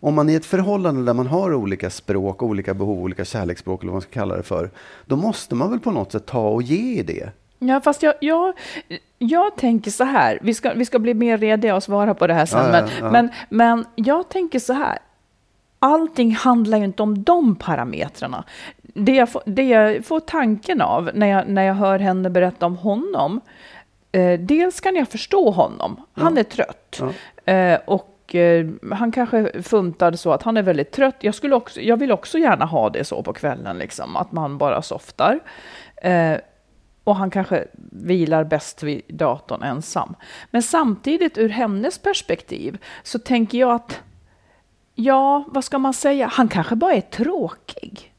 om 0.00 0.14
man 0.14 0.28
i 0.28 0.34
ett 0.34 0.46
förhållande 0.46 1.04
där 1.04 1.14
man 1.14 1.26
har 1.26 1.54
olika 1.54 1.90
språk, 1.90 2.42
olika 2.42 2.74
behov, 2.74 3.00
olika 3.02 3.24
kärleksspråk 3.24 3.82
eller 3.82 3.92
vad 3.92 3.94
man 3.94 4.02
ska 4.02 4.10
kalla 4.10 4.36
det 4.36 4.42
för, 4.42 4.70
då 5.06 5.16
måste 5.16 5.54
man 5.54 5.70
väl 5.70 5.80
på 5.80 5.90
något 5.90 6.12
sätt 6.12 6.26
ta 6.26 6.48
och 6.48 6.62
ge 6.62 7.00
i 7.00 7.02
det. 7.02 7.30
Ja, 7.58 7.80
fast 7.80 8.02
jag, 8.02 8.14
jag, 8.20 8.54
jag 9.18 9.56
tänker 9.56 9.90
så 9.90 10.04
här, 10.04 10.38
vi 10.42 10.54
ska, 10.54 10.72
vi 10.72 10.84
ska 10.84 10.98
bli 10.98 11.14
mer 11.14 11.38
rediga 11.38 11.76
och 11.76 11.82
svara 11.82 12.14
på 12.14 12.26
det 12.26 12.34
här 12.34 12.46
sen, 12.46 12.58
Ja, 12.58 12.66
ja, 12.66 12.70
men, 12.72 12.90
ja. 13.00 13.10
men, 13.10 13.30
men 13.48 13.84
jag 13.94 14.28
tänker 14.28 14.58
så 14.58 14.72
här, 14.72 14.98
allting 15.78 16.34
handlar 16.34 16.78
ju 16.78 16.84
inte 16.84 17.02
om 17.02 17.22
de 17.22 17.56
parametrarna. 17.56 18.44
Det 18.82 19.12
jag, 19.14 19.28
får, 19.28 19.42
det 19.46 19.62
jag 19.62 20.04
får 20.04 20.20
tanken 20.20 20.80
av 20.80 21.10
när 21.14 21.26
jag, 21.26 21.48
när 21.48 21.62
jag 21.62 21.74
hör 21.74 21.98
henne 21.98 22.30
berätta 22.30 22.66
om 22.66 22.76
honom, 22.76 23.40
eh, 24.12 24.40
dels 24.40 24.80
kan 24.80 24.96
jag 24.96 25.08
förstå 25.08 25.50
honom, 25.50 26.00
han 26.12 26.38
är 26.38 26.42
trött. 26.42 27.02
Eh, 27.44 27.78
och 27.84 28.34
eh, 28.34 28.66
han 28.92 29.12
kanske 29.12 29.62
funtar 29.62 30.12
så 30.12 30.32
att 30.32 30.42
han 30.42 30.56
är 30.56 30.62
väldigt 30.62 30.92
trött. 30.92 31.16
Jag, 31.20 31.34
skulle 31.34 31.54
också, 31.54 31.80
jag 31.80 31.96
vill 31.96 32.12
också 32.12 32.38
gärna 32.38 32.64
ha 32.64 32.90
det 32.90 33.04
så 33.04 33.22
på 33.22 33.32
kvällen, 33.32 33.78
liksom, 33.78 34.16
att 34.16 34.32
man 34.32 34.58
bara 34.58 34.82
softar. 34.82 35.40
Och 37.06 37.16
han 37.16 37.30
kanske 37.30 37.64
vilar 37.92 38.44
bäst 38.44 38.82
vid 38.82 39.02
datorn 39.08 39.62
ensam. 39.62 40.14
Men 40.50 40.62
samtidigt 40.62 41.38
ur 41.38 41.48
hennes 41.48 41.98
perspektiv 41.98 42.78
så 43.02 43.18
tänker 43.18 43.58
jag 43.58 43.70
att, 43.70 44.00
ja, 44.94 45.44
vad 45.48 45.64
ska 45.64 45.78
man 45.78 45.94
säga, 45.94 46.26
han 46.26 46.48
kanske 46.48 46.76
bara 46.76 46.94
är 46.94 47.00
tråkig. 47.00 48.12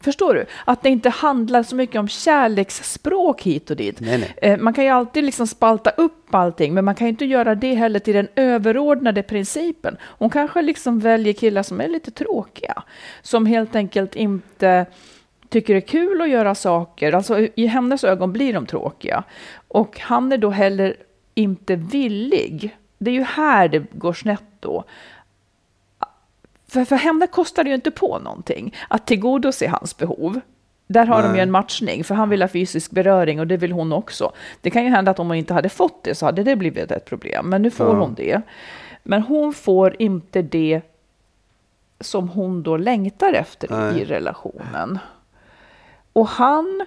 Förstår 0.00 0.34
du? 0.34 0.46
Att 0.64 0.82
det 0.82 0.88
inte 0.88 1.08
handlar 1.10 1.62
så 1.62 1.76
mycket 1.76 1.96
om 2.00 2.08
kärleksspråk 2.08 3.42
hit 3.42 3.70
och 3.70 3.76
dit. 3.76 4.00
Nej, 4.00 4.18
nej. 4.18 4.52
Eh, 4.52 4.58
Man 4.58 4.72
kan 4.74 4.84
ju 4.84 4.90
alltid 4.90 5.24
liksom 5.24 5.46
spalta 5.46 5.90
upp 5.90 6.34
allting, 6.34 6.74
men 6.74 6.84
man 6.84 6.94
kan 6.94 7.06
ju 7.06 7.10
inte 7.10 7.24
göra 7.24 7.54
det 7.54 7.74
heller 7.74 7.98
till 7.98 8.14
den 8.14 8.28
överordnade 8.36 9.22
principen. 9.22 9.96
Hon 10.02 10.30
kanske 10.30 10.62
liksom 10.62 10.98
väljer 11.00 11.32
killar 11.32 11.62
som 11.62 11.80
är 11.80 11.88
lite 11.88 12.10
tråkiga, 12.10 12.82
som 13.22 13.46
helt 13.46 13.76
enkelt 13.76 14.16
inte 14.16 14.86
tycker 15.50 15.74
det 15.74 15.78
är 15.78 15.88
kul 15.88 16.20
att 16.20 16.28
göra 16.28 16.54
saker. 16.54 17.12
Alltså 17.12 17.38
i 17.54 17.66
hennes 17.66 18.04
ögon 18.04 18.32
blir 18.32 18.52
de 18.52 18.66
tråkiga. 18.66 19.24
Och 19.68 20.00
han 20.00 20.32
är 20.32 20.38
då 20.38 20.50
heller 20.50 20.96
inte 21.34 21.76
villig. 21.76 22.76
Det 22.98 23.10
är 23.10 23.14
ju 23.14 23.22
här 23.22 23.68
det 23.68 23.84
går 23.92 24.12
snett 24.12 24.42
då. 24.60 24.84
För, 26.68 26.84
för 26.84 26.96
henne 26.96 27.26
kostar 27.26 27.64
det 27.64 27.68
ju 27.70 27.74
inte 27.74 27.90
på 27.90 28.18
någonting 28.18 28.74
att 28.88 29.06
tillgodose 29.06 29.68
hans 29.68 29.96
behov. 29.96 30.40
Där 30.86 31.06
har 31.06 31.22
de 31.22 31.28
ju 31.28 31.32
Nej. 31.32 31.40
en 31.40 31.50
matchning, 31.50 32.04
för 32.04 32.14
han 32.14 32.28
vill 32.28 32.42
ha 32.42 32.48
fysisk 32.48 32.90
beröring 32.90 33.40
och 33.40 33.46
det 33.46 33.56
vill 33.56 33.72
hon 33.72 33.92
också. 33.92 34.32
Det 34.60 34.70
kan 34.70 34.84
ju 34.84 34.90
hända 34.90 35.10
att 35.10 35.18
om 35.18 35.26
hon 35.26 35.36
inte 35.36 35.54
hade 35.54 35.68
fått 35.68 36.04
det 36.04 36.14
så 36.14 36.26
hade 36.26 36.42
det 36.42 36.56
blivit 36.56 36.90
ett 36.90 37.04
problem, 37.04 37.50
men 37.50 37.62
nu 37.62 37.70
får 37.70 37.86
Ja. 37.86 38.00
hon 38.00 38.14
det. 38.14 38.42
Men 39.02 39.22
hon 39.22 39.52
får 39.52 39.96
inte 39.98 40.42
det 40.42 40.80
som 42.00 42.28
hon 42.28 42.62
då 42.62 42.76
längtar 42.76 43.32
efter 43.32 43.68
Nej. 43.70 44.00
i 44.00 44.04
relationen. 44.04 44.98
Och 46.12 46.26
han, 46.28 46.86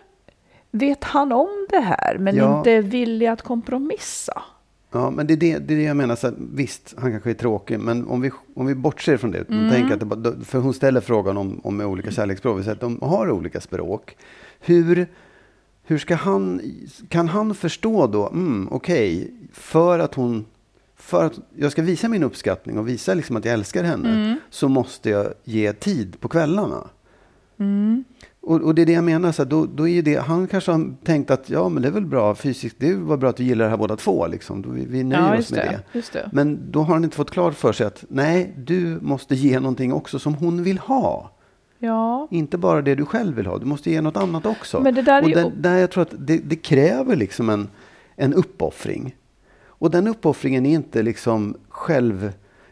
vet 0.72 1.04
han 1.04 1.32
om 1.32 1.68
det 1.70 1.80
här, 1.80 2.18
men 2.20 2.36
Ja. 2.36 2.58
inte 2.58 2.72
är 2.72 2.82
villig 2.82 3.28
att 3.28 3.42
kompromissa? 3.42 4.42
Ja, 4.92 5.10
men 5.10 5.28
det 5.28 5.34
är 5.34 5.38
det, 5.38 5.58
det, 5.60 5.74
är 5.74 5.78
det 5.78 5.84
jag 5.84 5.98
menar. 5.98 6.16
Så 6.16 6.28
att, 6.28 6.34
visst, 6.38 6.94
han 6.98 7.12
kanske 7.12 7.30
är 7.30 7.34
tråkig, 7.34 7.80
men 7.80 8.08
om 8.08 8.22
vi, 8.22 8.32
om 8.56 8.66
vi 8.66 8.76
bortser 8.76 9.18
från 9.18 9.32
det. 9.32 9.50
Mm. 9.50 9.70
Tänk 9.72 9.92
att 9.92 10.00
det, 10.00 10.06
bara- 10.06 10.40
för 10.46 10.60
hon 10.60 10.74
ställer 10.74 11.02
frågan 11.02 11.38
om, 11.38 11.62
om 11.64 11.82
olika 11.82 12.12
kärleksspråk. 12.12 12.60
Vi 12.60 12.64
säger 12.64 12.76
att 12.76 12.82
de 12.82 13.00
har 13.02 13.32
olika 13.32 13.62
språk. 13.62 14.18
Hur, 14.60 15.08
hur 15.84 15.98
ska 15.98 16.16
han, 16.16 16.62
kan 17.10 17.28
han 17.28 17.56
förstå 17.56 18.08
då, 18.08 18.28
mm, 18.30 18.68
okej, 18.72 19.34
för 19.54 20.00
att 20.00 20.16
hon, 20.16 20.46
för 20.96 21.26
att 21.26 21.40
jag 21.56 21.72
ska 21.72 21.82
visa 21.82 22.08
min 22.10 22.24
uppskattning 22.24 22.78
och 22.80 22.88
visa 22.88 23.14
liksom 23.14 23.36
att 23.36 23.46
jag 23.46 23.54
älskar 23.54 23.84
henne, 23.84 24.38
så 24.50 24.68
måste 24.68 25.10
jag 25.10 25.34
ge 25.44 25.74
tid 25.74 26.20
på 26.20 26.28
kvällarna. 26.30 26.88
Och, 28.46 28.62
och 28.62 28.76
det 28.76 28.82
är 28.82 28.86
det 28.86 28.92
jag 28.92 29.04
menar, 29.04 29.32
så 29.32 29.44
här, 29.44 29.50
då, 29.50 29.66
då 29.66 29.88
är 29.88 30.02
det, 30.02 30.16
han 30.16 30.48
kanske 30.48 30.72
har 30.72 30.94
tänkt 31.04 31.32
att 31.32 31.50
ja, 31.50 31.70
men 31.70 31.82
det 31.82 31.88
är 31.88 31.92
väl 31.92 32.06
bra 32.06 32.36
fysiskt, 32.36 32.76
det 32.80 32.94
var 32.96 33.18
bra 33.18 33.30
att 33.30 33.40
vi 33.40 33.44
gillar 33.44 33.66
det 33.66 33.70
här 33.70 33.78
båda 33.78 33.96
två, 33.96 34.28
liksom. 34.28 34.62
Då 34.62 34.70
vi, 34.70 34.86
vi 34.86 35.04
nöjer 35.04 35.34
Ja, 35.34 35.40
oss 35.40 35.52
med 35.52 35.60
det, 35.94 36.00
det. 36.00 36.14
det. 36.14 36.30
Men 36.34 36.72
då 36.72 36.80
har 36.82 36.94
han 36.94 37.04
inte 37.04 37.16
fått 37.16 37.32
klart 37.32 37.54
för 37.54 37.74
sig 37.74 37.88
att 37.88 38.06
nej, 38.08 38.54
du 38.58 38.98
måste 39.02 39.36
ge 39.36 39.60
någonting 39.60 39.94
också 39.94 40.20
som 40.20 40.34
hon 40.36 40.64
vill 40.64 40.78
ha. 40.78 41.30
Ja, 41.80 42.28
Inte 42.32 42.58
bara 42.58 42.82
det 42.82 42.96
du 42.96 43.06
själv 43.06 43.36
vill 43.36 43.46
ha, 43.46 43.58
du 43.58 43.66
måste 43.66 43.92
ge 43.92 44.02
något 44.02 44.18
annat 44.18 44.46
också. 44.46 44.80
Men 44.82 44.96
det 44.96 45.02
där 45.02 45.18
är 45.18 45.24
och 45.24 45.30
ju- 45.30 45.36
där, 45.36 45.52
där 45.56 45.78
jag 45.78 45.92
tror 45.92 46.02
att 46.02 46.14
det, 46.18 46.38
det 46.38 46.56
kräver 46.56 47.16
liksom 47.16 47.50
en, 47.50 47.68
en 48.16 48.34
uppoffring. 48.34 49.16
Och 49.66 49.92
den 49.92 50.08
uppoffringen 50.08 50.66
är 50.66 50.74
inte 50.74 51.02
liksom 51.04 51.56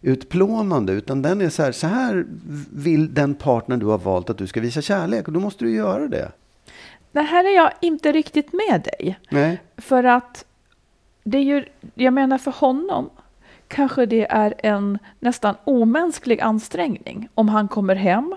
självutplånande, 0.02 0.94
utan 0.94 1.22
den 1.22 1.42
är 1.42 1.50
så 1.50 1.64
här, 1.64 1.72
så 1.72 1.88
här 1.88 2.26
vill 2.72 3.14
den 3.14 3.36
partner 3.36 3.78
du 3.78 3.86
har 3.86 3.98
valt 3.98 4.30
att 4.30 4.38
du 4.38 4.48
ska 4.48 4.62
visa 4.62 4.82
kärlek, 4.82 5.28
och 5.28 5.34
då 5.34 5.40
måste 5.40 5.66
du 5.66 5.76
göra 5.76 6.08
det. 6.08 6.32
det 7.12 7.22
här 7.22 7.44
är 7.44 7.56
jag 7.56 7.72
inte 7.82 8.12
riktigt 8.12 8.54
med 8.54 8.82
dig. 8.82 9.20
Nej. 9.30 9.62
För 9.78 10.04
att 10.04 10.46
det 11.24 11.38
är 11.38 11.44
ju, 11.44 11.66
jag 11.96 12.14
menar 12.14 12.38
för 12.38 12.52
honom 12.52 13.10
kanske 13.68 14.06
det 14.06 14.26
är 14.32 14.54
en 14.58 15.00
nästan 15.20 15.56
omänsklig 15.64 16.42
ansträngning 16.42 17.30
om 17.36 17.50
han 17.50 17.68
kommer 17.68 17.96
hem 17.96 18.36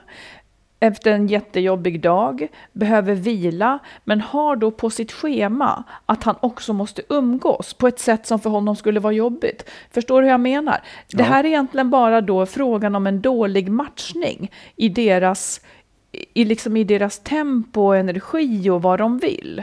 efter 0.84 1.12
en 1.12 1.26
jättejobbig 1.26 2.00
dag, 2.00 2.48
behöver 2.72 3.14
vila, 3.14 3.78
men 4.04 4.20
har 4.20 4.56
då 4.56 4.70
på 4.70 4.90
sitt 4.90 5.12
schema 5.12 5.84
att 6.06 6.24
han 6.24 6.36
också 6.40 6.72
måste 6.72 7.02
umgås 7.08 7.74
på 7.74 7.88
ett 7.88 7.98
sätt 7.98 8.26
som 8.26 8.38
för 8.40 8.50
honom 8.50 8.76
skulle 8.76 9.00
vara 9.00 9.12
jobbigt. 9.12 9.70
Förstår 9.90 10.20
du 10.20 10.26
hur 10.26 10.32
jag 10.32 10.40
menar? 10.40 10.80
Det 11.10 11.18
Ja. 11.22 11.24
här 11.24 11.44
är 11.44 11.48
egentligen 11.48 11.90
bara 11.90 12.20
då 12.20 12.46
frågan 12.46 12.94
om 12.96 13.06
en 13.06 13.20
dålig 13.22 13.68
matchning 13.68 14.50
i 14.76 14.88
deras, 14.88 15.60
i, 16.34 16.44
liksom 16.44 16.76
i 16.76 16.84
deras 16.84 17.18
tempo, 17.18 17.92
energi 17.92 18.70
och 18.70 18.82
vad 18.82 18.98
de 18.98 19.18
vill. 19.18 19.62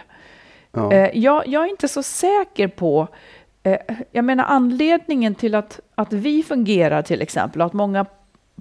Ja. 0.71 0.93
Eh, 0.93 1.09
jag, 1.17 1.47
jag 1.47 1.63
är 1.65 1.69
inte 1.69 1.87
så 1.87 2.03
säker 2.03 2.67
på, 2.67 3.07
eh, 3.63 3.77
jag 4.11 4.25
menar 4.25 4.45
anledningen 4.47 5.35
till 5.35 5.55
att, 5.55 5.79
att 5.95 6.13
vi 6.13 6.43
fungerar 6.43 7.01
till 7.01 7.21
exempel, 7.21 7.61
och 7.61 7.65
att 7.67 7.73
många 7.73 8.05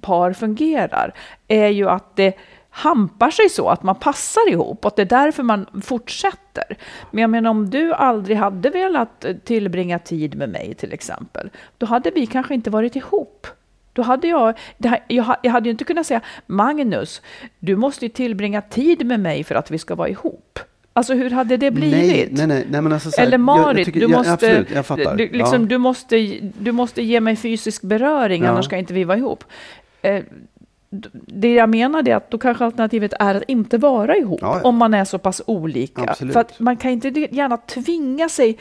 par 0.01 0.33
fungerar, 0.33 1.13
är 1.47 1.67
ju 1.67 1.89
att 1.89 2.15
det 2.15 2.33
hampar 2.73 3.31
sig 3.31 3.49
så 3.49 3.69
att 3.69 3.83
man 3.83 3.95
passar 3.95 4.49
ihop 4.49 4.85
och 4.85 4.93
det 4.95 5.01
är 5.01 5.05
därför 5.05 5.43
man 5.43 5.65
fortsätter. 5.83 6.63
Men 7.11 7.21
jag 7.21 7.29
menar 7.29 7.49
om 7.49 7.69
du 7.69 7.93
aldrig 7.93 8.37
hade 8.37 8.69
velat 8.69 9.25
eh, 9.25 9.35
tillbringa 9.35 9.99
tid 9.99 10.35
med 10.35 10.49
mig 10.49 10.73
till 10.73 10.93
exempel, 10.93 11.49
då 11.77 11.85
hade 11.85 12.11
vi 12.11 12.25
kanske 12.25 12.53
inte 12.53 12.69
varit 12.69 12.95
ihop. 12.95 13.47
Då 13.93 14.01
hade 14.01 14.27
jag, 14.27 14.53
här, 14.83 15.03
jag, 15.07 15.23
ha- 15.23 15.39
jag 15.43 15.51
hade 15.51 15.65
ju 15.69 15.71
inte 15.71 15.83
kunnat 15.83 16.05
säga 16.05 16.21
Magnus, 16.45 17.21
du 17.59 17.75
måste 17.75 18.05
ju 18.05 18.09
tillbringa 18.09 18.61
tid 18.61 19.05
med 19.05 19.19
mig 19.19 19.43
för 19.43 19.55
att 19.55 19.71
vi 19.71 19.77
ska 19.77 19.95
vara 19.95 20.09
ihop. 20.09 20.59
Alltså 20.93 21.13
hur 21.13 21.29
hade 21.29 21.57
det 21.57 21.71
blivit? 21.71 22.31
Nej, 22.31 22.47
nej, 22.47 22.65
nej, 22.81 22.93
alltså 22.93 23.11
så 23.11 23.21
här, 23.21 23.27
Eller 23.27 23.37
jag- 23.37 23.41
jag 23.57 23.65
Marit, 23.65 23.85
tycker- 23.85 23.99
du, 23.99 24.07
måste, 24.07 24.33
absolut, 24.33 24.67
du, 25.17 25.29
liksom, 25.37 25.61
Ja. 25.61 25.67
du, 25.67 25.77
måste, 25.77 26.17
du 26.59 26.71
måste 26.71 27.01
ge 27.01 27.19
mig 27.19 27.35
fysisk 27.35 27.81
beröring, 27.81 28.43
Ja. 28.43 28.49
annars 28.49 28.65
ska 28.65 28.77
inte 28.77 28.93
vi 28.93 29.03
vara 29.03 29.17
ihop. 29.17 29.43
Eh, 30.01 30.23
det 31.27 31.53
jag 31.53 31.69
menar 31.69 32.09
är 32.09 32.15
att 32.15 32.31
då 32.31 32.37
kanske 32.37 32.65
alternativet 32.65 33.13
är 33.19 33.35
att 33.35 33.43
inte 33.47 33.77
vara 33.77 34.17
ihop, 34.17 34.39
Ja, 34.41 34.61
om 34.63 34.75
man 34.75 34.93
är 34.93 35.05
så 35.05 35.17
pass 35.17 35.41
olika. 35.45 36.01
Absolut. 36.01 36.33
För 36.33 36.39
att 36.39 36.59
man 36.59 36.77
kan 36.77 36.91
inte 36.91 37.09
gärna 37.31 37.57
tvinga 37.57 38.29
sig 38.29 38.57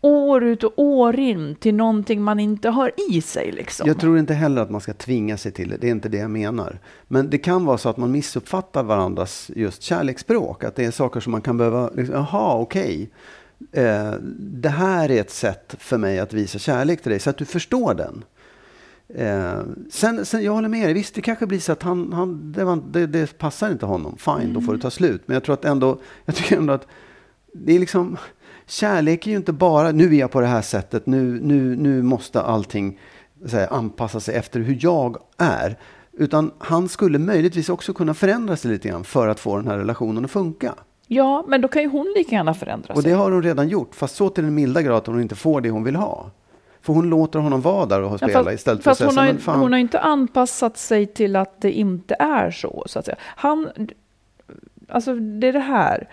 år 0.00 0.44
ut 0.44 0.64
och 0.64 0.72
år 0.76 1.18
in 1.18 1.54
till 1.54 1.74
någonting 1.74 2.22
man 2.22 2.40
inte 2.40 2.68
har 2.68 2.92
i 3.10 3.20
sig. 3.20 3.52
Liksom. 3.52 3.88
Jag 3.88 4.00
tror 4.00 4.18
inte 4.18 4.34
heller 4.34 4.62
att 4.62 4.70
man 4.70 4.80
ska 4.80 4.92
tvinga 4.92 5.36
sig 5.36 5.52
till 5.52 5.68
det. 5.68 5.76
Det 5.76 5.86
är 5.86 5.90
inte 5.90 6.08
det 6.08 6.18
jag 6.18 6.30
menar. 6.30 6.78
Men 7.08 7.30
det 7.30 7.38
kan 7.38 7.64
vara 7.64 7.78
så 7.78 7.88
att 7.88 7.96
man 7.96 8.10
missuppfattar 8.10 8.82
varandras 8.82 9.50
just 9.56 9.82
kärleksspråk. 9.82 10.64
Att 10.64 10.76
det 10.76 10.84
är 10.84 10.90
saker 10.90 11.20
som 11.20 11.32
man 11.32 11.40
kan 11.40 11.56
behöva, 11.56 11.90
liksom, 11.90 12.14
jaha, 12.14 12.54
okej. 12.58 13.10
Eh, 13.72 14.12
det 14.38 14.68
här 14.68 15.10
är 15.10 15.20
ett 15.20 15.30
sätt 15.30 15.74
för 15.78 15.98
mig 15.98 16.18
att 16.18 16.32
visa 16.32 16.58
kärlek 16.58 17.02
till 17.02 17.10
dig, 17.10 17.20
så 17.20 17.30
att 17.30 17.38
du 17.38 17.44
förstår 17.44 17.94
den. 17.94 18.24
Eh, 19.14 19.60
sen, 19.90 20.26
sen, 20.26 20.44
jag 20.44 20.52
håller 20.52 20.68
med 20.68 20.86
dig, 20.86 20.94
visst 20.94 21.14
det 21.14 21.20
kanske 21.20 21.46
blir 21.46 21.58
så 21.58 21.72
att 21.72 21.82
han, 21.82 22.12
han, 22.12 22.52
det, 22.52 22.64
var, 22.64 22.82
det, 22.90 23.06
det 23.06 23.38
passar 23.38 23.70
inte 23.70 23.86
honom. 23.86 24.16
Fine, 24.18 24.52
då 24.52 24.60
får 24.60 24.74
det 24.74 24.80
ta 24.80 24.90
slut. 24.90 25.22
Men 25.26 25.34
jag 25.34 25.44
tror 25.44 25.54
att 25.54 25.64
ändå, 25.64 26.00
jag 26.24 26.34
tycker 26.34 26.56
ändå 26.56 26.72
att 26.72 26.86
det 27.52 27.74
är 27.74 27.78
liksom, 27.78 28.16
kärlek 28.66 29.26
är 29.26 29.30
ju 29.30 29.36
inte 29.36 29.52
bara, 29.52 29.92
nu 29.92 30.14
är 30.14 30.18
jag 30.20 30.30
på 30.30 30.40
det 30.40 30.46
här 30.46 30.62
sättet, 30.62 31.06
nu, 31.06 31.40
nu, 31.42 31.76
nu 31.76 32.02
måste 32.02 32.42
allting 32.42 32.98
här, 33.52 33.72
anpassa 33.72 34.20
sig 34.20 34.34
efter 34.34 34.60
hur 34.60 34.78
jag 34.80 35.16
är. 35.38 35.78
Utan 36.12 36.50
han 36.58 36.88
skulle 36.88 37.18
möjligtvis 37.18 37.68
också 37.68 37.92
kunna 37.92 38.14
förändra 38.14 38.56
sig 38.56 38.70
lite 38.70 38.88
grann 38.88 39.04
för 39.04 39.28
att 39.28 39.40
få 39.40 39.56
den 39.56 39.66
här 39.66 39.78
relationen 39.78 40.24
att 40.24 40.30
funka. 40.30 40.74
Ja, 41.06 41.44
men 41.48 41.60
då 41.60 41.68
kan 41.68 41.82
ju 41.82 41.88
hon 41.88 42.12
lika 42.16 42.36
gärna 42.36 42.54
förändra 42.54 42.94
Och 42.94 43.02
sig. 43.02 43.10
det 43.10 43.16
har 43.16 43.30
hon 43.30 43.42
redan 43.42 43.68
gjort, 43.68 43.94
fast 43.94 44.16
så 44.16 44.28
till 44.28 44.44
den 44.44 44.54
milda 44.54 44.82
grad 44.82 44.96
att 44.96 45.06
hon 45.06 45.20
inte 45.22 45.34
får 45.34 45.60
det 45.60 45.70
hon 45.70 45.84
vill 45.84 45.96
ha. 45.96 46.30
För 46.84 46.92
hon 46.92 47.10
låter 47.10 47.38
honom 47.38 47.60
vara 47.60 47.86
där 47.86 48.02
och 48.02 48.12
Ja, 48.12 48.16
spela 48.18 48.44
fast, 48.44 48.54
istället 48.54 48.84
för 48.84 48.90
att 48.90 48.98
säga 48.98 49.08
hon, 49.10 49.18
har, 49.18 49.24
men 49.26 49.38
fan. 49.38 49.60
hon 49.60 49.72
har 49.72 49.78
inte 49.80 50.00
anpassat 50.00 50.76
sig 50.76 51.06
till 51.06 51.36
att 51.36 51.60
det 51.60 51.72
inte 51.72 52.16
är 52.18 52.50
så, 52.50 52.84
så 52.86 52.98
att 52.98 53.04
säga. 53.04 53.16
Han, 53.20 53.68
alltså 54.88 55.14
det 55.14 55.46
är 55.48 55.52
det 55.52 55.58
här. 55.58 56.08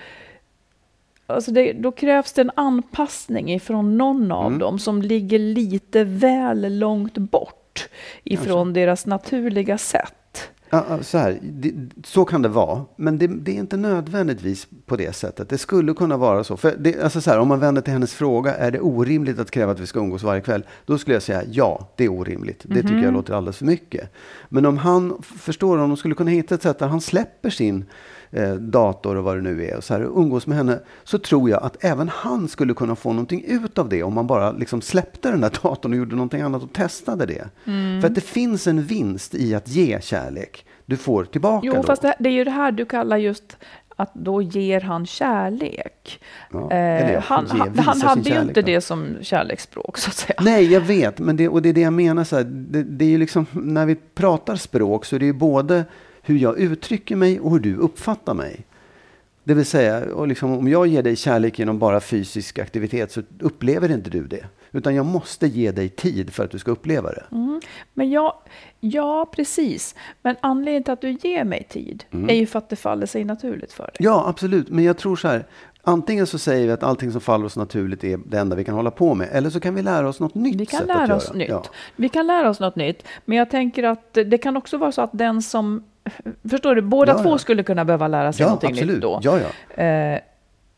Alltså 1.27 1.51
det, 1.51 1.73
då 1.73 1.91
krävs 1.91 2.33
det 2.33 2.41
en 2.41 2.51
anpassning 2.55 3.53
ifrån 3.53 3.97
någon 3.97 4.31
av 4.31 4.47
Mm. 4.47 4.59
dem 4.59 4.79
som 4.79 5.01
ligger 5.01 5.39
lite 5.39 6.03
väl 6.03 6.79
långt 6.79 7.17
bort. 7.17 7.87
ifrån 8.23 8.73
deras 8.73 9.05
naturliga 9.05 9.77
sätt. 9.77 10.49
Ja, 10.73 11.03
så, 11.03 11.17
här, 11.17 11.39
det, 11.41 11.73
så 12.03 12.25
kan 12.25 12.41
det 12.41 12.49
vara, 12.49 12.85
men 12.95 13.17
det, 13.17 13.27
det, 13.27 13.51
är 13.51 13.55
inte 13.55 13.77
nödvändigtvis 13.77 14.67
på 14.85 14.95
det 14.95 15.15
sättet. 15.15 15.49
Det 15.49 15.57
skulle 15.57 15.93
kunna 15.93 16.17
vara 16.17 16.43
så. 16.43 16.57
För 16.57 16.75
det, 16.79 17.01
alltså 17.01 17.21
så 17.21 17.29
här, 17.29 17.39
om 17.39 17.47
man 17.47 17.59
vänder 17.59 17.81
till 17.81 17.93
hennes 17.93 18.13
fråga, 18.13 18.55
är 18.55 18.71
det 18.71 18.79
orimligt 18.79 19.39
att 19.39 19.51
kräva 19.51 19.71
att 19.71 19.79
vi 19.79 19.87
ska 19.87 19.99
umgås 19.99 20.23
varje 20.23 20.41
kväll? 20.41 20.63
Då 20.85 20.97
skulle 20.97 21.15
jag 21.15 21.23
säga 21.23 21.43
ja, 21.51 21.87
det 21.95 22.03
är 22.03 22.09
orimligt. 22.09 22.61
Det 22.63 22.81
tycker 22.81 22.93
jag 22.93 23.03
Mhm. 23.03 23.13
låter 23.13 23.33
alldeles 23.33 23.57
för 23.57 23.65
mycket. 23.65 24.09
Men 24.49 24.65
om 24.65 24.77
han, 24.77 25.21
förstår 25.21 25.77
om 25.77 25.89
de 25.89 25.97
skulle 25.97 26.15
kunna 26.15 26.31
hitta 26.31 26.55
ett 26.55 26.61
sätt 26.61 26.79
där 26.79 26.87
han 26.87 27.01
släpper 27.01 27.49
sin 27.49 27.85
eh, 28.31 28.53
dator 28.53 29.15
och 29.15 29.23
vad 29.23 29.37
det 29.37 29.41
nu 29.41 29.65
är 29.65 29.77
och 29.77 29.83
så 29.83 29.93
här, 29.93 30.01
umgås 30.01 30.47
med 30.47 30.57
henne, 30.57 30.79
så 31.03 31.17
tror 31.17 31.49
jag 31.49 31.63
att 31.63 31.83
även 31.83 32.09
han 32.09 32.47
skulle 32.47 32.73
kunna 32.73 32.95
få 32.95 33.09
någonting 33.13 33.43
ut 33.47 33.77
av 33.77 33.89
det 33.89 34.03
om 34.03 34.13
man 34.13 34.27
bara 34.27 34.51
liksom 34.51 34.81
släppte 34.81 35.31
den 35.31 35.41
där 35.41 35.51
datorn 35.63 35.91
och 35.91 35.97
gjorde 35.97 36.15
någonting 36.15 36.41
annat 36.41 36.63
och 36.63 36.73
testade 36.73 37.25
det. 37.25 37.49
Mm. 37.65 38.01
För 38.01 38.07
att 38.07 38.15
det 38.15 38.21
finns 38.21 38.67
en 38.67 38.83
vinst 38.83 39.35
i 39.35 39.55
att 39.55 39.67
ge 39.67 40.01
kärlek. 40.01 40.65
Du 40.85 40.97
får 40.97 41.25
tillbaka 41.25 41.67
Jo, 41.67 41.73
då. 41.73 41.83
fast 41.83 42.01
det, 42.01 42.15
det 42.19 42.29
är 42.29 42.33
ju 42.33 42.43
det 42.43 42.51
här 42.51 42.71
du 42.71 42.85
kallar 42.85 43.17
just 43.17 43.57
att 43.95 44.13
då 44.13 44.41
ger 44.41 44.81
han 44.81 45.05
kärlek. 45.05 46.21
Ja, 46.51 46.71
Eh, 46.71 46.77
eller 46.77 47.13
ja, 47.13 47.19
han, 47.25 47.45
han, 47.49 47.77
han 47.79 48.01
hade 48.01 48.29
ju 48.29 48.41
inte 48.41 48.61
då. 48.61 48.65
det 48.65 48.81
som 48.81 49.15
kärleksspråk, 49.21 49.97
så 49.97 50.09
att 50.09 50.15
säga. 50.15 50.39
Nej, 50.41 50.71
jag 50.73 50.81
vet, 50.81 51.19
men 51.19 51.37
det, 51.37 51.49
och 51.49 51.61
det 51.61 51.69
är 51.69 51.73
det 51.73 51.81
jag 51.81 51.93
menar. 51.93 52.23
Så 52.23 52.35
här, 52.35 52.43
det, 52.43 52.83
det 52.83 53.05
är 53.05 53.09
ju 53.09 53.17
liksom, 53.17 53.45
när 53.51 53.85
vi 53.85 53.95
pratar 53.95 54.55
språk 54.55 55.05
så 55.05 55.15
är 55.15 55.19
det 55.19 55.25
ju 55.25 55.33
både 55.33 55.85
hur 56.21 56.37
jag 56.37 56.59
uttrycker 56.59 57.15
mig 57.15 57.39
och 57.39 57.51
hur 57.51 57.59
du 57.59 57.75
uppfattar 57.75 58.33
mig. 58.33 58.65
Det 59.43 59.53
vill 59.53 59.65
säga, 59.65 60.13
och 60.15 60.27
liksom, 60.27 60.57
om 60.57 60.67
jag 60.67 60.87
ger 60.87 61.03
dig 61.03 61.15
kärlek 61.15 61.59
genom 61.59 61.79
bara 61.79 61.99
fysisk 61.99 62.59
aktivitet 62.59 63.11
så 63.11 63.21
upplever 63.39 63.91
inte 63.91 64.09
du 64.09 64.27
det. 64.27 64.45
Utan 64.71 64.95
jag 64.95 65.05
måste 65.05 65.47
ge 65.47 65.71
dig 65.71 65.89
tid 65.89 66.33
för 66.33 66.43
att 66.43 66.51
du 66.51 66.59
ska 66.59 66.71
uppleva 66.71 67.09
det. 67.11 67.23
Mm. 67.31 67.61
Men 67.93 68.09
jag, 68.11 68.33
ja, 68.79 69.29
precis. 69.35 69.95
Men 70.21 70.35
anledningen 70.41 70.83
till 70.83 70.93
att 70.93 71.01
du 71.01 71.11
ger 71.11 71.43
mig 71.43 71.63
tid 71.69 72.03
Mm. 72.11 72.29
är 72.29 72.33
ju 72.33 72.45
för 72.45 72.57
att 72.59 72.69
det 72.69 72.75
faller 72.75 73.05
sig 73.05 73.23
naturligt 73.23 73.73
för 73.73 73.83
dig. 73.83 73.93
Ja, 73.99 74.25
absolut. 74.27 74.69
Men 74.69 74.83
jag 74.83 74.97
tror 74.97 75.15
så 75.15 75.27
här. 75.27 75.45
Antingen 75.83 76.27
så 76.27 76.37
säger 76.37 76.65
vi 76.67 76.71
att 76.73 76.83
allting 76.83 77.11
som 77.11 77.21
faller 77.21 77.45
oss 77.45 77.57
naturligt 77.57 78.03
är 78.03 78.19
det 78.25 78.37
enda 78.39 78.55
vi 78.55 78.63
kan 78.63 78.75
hålla 78.75 78.91
på 78.91 79.13
med. 79.15 79.29
Eller 79.31 79.49
så 79.49 79.59
kan 79.59 79.75
vi 79.75 79.81
lära 79.81 80.07
oss 80.09 80.19
något 80.19 80.35
nytt 80.35 80.55
Vi 80.61 80.65
kan 80.65 80.85
lära 80.87 81.01
göra. 81.07 81.15
oss 81.15 81.33
nytt. 81.33 81.49
Ja. 81.49 81.63
Vi 81.95 82.09
kan 82.09 82.27
lära 82.27 82.49
oss 82.49 82.59
något 82.59 82.75
nytt. 82.75 83.03
Men 83.25 83.37
jag 83.37 83.49
tänker 83.49 83.83
att 83.83 84.13
det 84.13 84.37
kan 84.37 84.57
också 84.57 84.77
vara 84.77 84.91
så 84.91 85.01
att 85.01 85.09
den 85.13 85.41
som... 85.41 85.83
Förstår 86.49 86.75
du? 86.75 86.81
Båda 86.81 87.11
Ja, 87.11 87.23
två 87.23 87.29
ja. 87.31 87.37
skulle 87.37 87.63
kunna 87.63 87.85
behöva 87.85 88.07
lära 88.07 88.33
sig 88.33 88.43
Ja, 88.43 88.47
någonting 88.47 88.69
absolut. 88.69 88.93
nytt 88.95 89.01
då. 89.01 89.19
Ja, 89.23 89.39
ja. 89.39 89.83
Eh, 89.83 90.19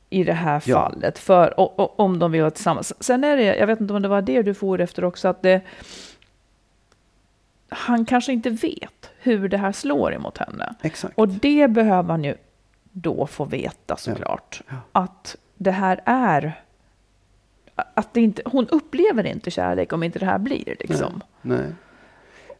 I 0.10 0.24
det 0.24 0.34
här 0.34 0.60
fallet. 0.60 1.20
För, 1.20 1.60
och, 1.60 1.80
och, 1.80 2.00
om 2.00 2.20
de 2.20 2.32
vill 2.32 2.42
vara 2.42 2.52
tillsammans. 2.52 3.04
Sen 3.04 3.24
är 3.24 3.38
det, 3.38 3.44
jag 3.44 3.68
vet 3.68 3.82
inte 3.82 3.94
om 3.94 4.02
det 4.02 4.08
var 4.08 4.22
det 4.22 4.42
du 4.42 4.54
for 4.54 4.82
efter 4.82 5.04
också, 5.04 5.28
att 5.28 5.42
det... 5.42 5.62
Han 7.70 8.06
kanske 8.06 8.34
inte 8.34 8.50
vet 8.50 9.10
hur 9.20 9.50
det 9.50 9.58
här 9.58 9.72
slår 9.72 10.14
emot 10.14 10.38
henne. 10.38 10.76
Exakt. 10.82 11.14
Och 11.18 11.28
det 11.28 11.68
behöver 11.68 12.10
han 12.10 12.24
ju 12.24 12.36
då 12.92 13.28
få 13.28 13.46
veta 13.46 13.98
såklart. 13.98 14.62
Att 14.92 15.36
det 15.58 15.72
här 15.72 16.02
är... 16.06 16.62
Att 17.76 18.14
det 18.14 18.22
inte, 18.22 18.42
hon 18.46 18.68
upplever 18.68 19.26
inte 19.26 19.52
kärlek 19.52 19.94
om 19.94 20.04
inte 20.04 20.20
det 20.20 20.26
här 20.26 20.38
blir 20.38 20.76
liksom. 20.80 21.22
Nej. 21.42 21.66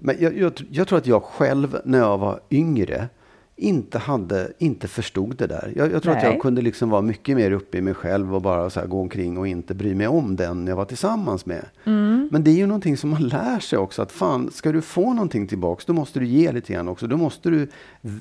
Men 0.06 0.16
jag, 0.20 0.38
jag, 0.38 0.54
jag 0.72 0.88
tror 0.88 0.98
att 0.98 1.08
jag 1.08 1.24
själv 1.24 1.78
när 1.86 1.98
jag 1.98 2.18
var 2.18 2.40
yngre 2.52 3.08
inte, 3.56 3.98
hade, 3.98 4.52
inte 4.58 4.88
förstod 4.88 5.36
det 5.36 5.48
där. 5.48 5.74
Jag, 5.76 5.92
jag 5.92 6.04
tror 6.04 6.14
att 6.14 6.24
Nej. 6.24 6.32
jag 6.32 6.42
kunde 6.42 6.62
liksom 6.62 6.90
vara 6.90 7.02
mycket 7.02 7.36
mer 7.36 7.52
uppe 7.52 7.78
i 7.78 7.82
mig 7.82 7.94
själv 7.94 8.36
och 8.36 8.42
bara 8.42 8.70
så 8.70 8.80
här 8.80 8.88
gå 8.88 9.02
omkring 9.02 9.38
och 9.38 9.48
inte 9.48 9.74
bry 9.74 9.96
mig 9.96 10.08
om 10.08 10.36
den 10.36 10.68
jag 10.68 10.76
var 10.76 10.86
tillsammans 10.86 11.46
med. 11.46 11.66
Mm. 11.84 12.30
Men 12.32 12.44
det 12.44 12.52
är 12.52 12.56
ju 12.56 12.66
någonting 12.66 12.98
som 12.98 13.10
man 13.10 13.28
lär 13.28 13.60
sig 13.60 13.80
också. 13.80 14.02
Att 14.02 14.12
fan, 14.12 14.52
ska 14.52 14.72
du 14.72 14.82
få 14.82 15.14
någonting 15.14 15.48
tillbaks, 15.48 15.86
då 15.86 15.94
måste 15.94 16.20
du 16.20 16.26
ge 16.26 16.52
lite 16.52 16.74
grann 16.74 16.88
också. 16.88 17.08
Då 17.08 17.18
måste 17.18 17.50
du 17.50 17.68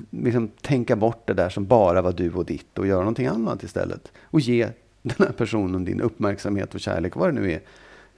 liksom 0.09 0.47
tänka 0.47 0.95
bort 0.95 1.27
det 1.27 1.33
där 1.33 1.49
som 1.49 1.65
bara 1.65 2.01
var 2.01 2.11
du 2.11 2.31
och 2.31 2.45
ditt 2.45 2.77
och 2.77 2.87
göra 2.87 2.99
någonting 2.99 3.27
annat 3.27 3.63
istället. 3.63 4.11
Och 4.23 4.39
ge 4.39 4.69
den 5.01 5.27
här 5.27 5.33
personen 5.37 5.85
din 5.85 6.01
uppmärksamhet 6.01 6.75
och 6.75 6.79
kärlek, 6.79 7.15
vad 7.15 7.29
det 7.29 7.41
nu 7.41 7.51
är 7.51 7.61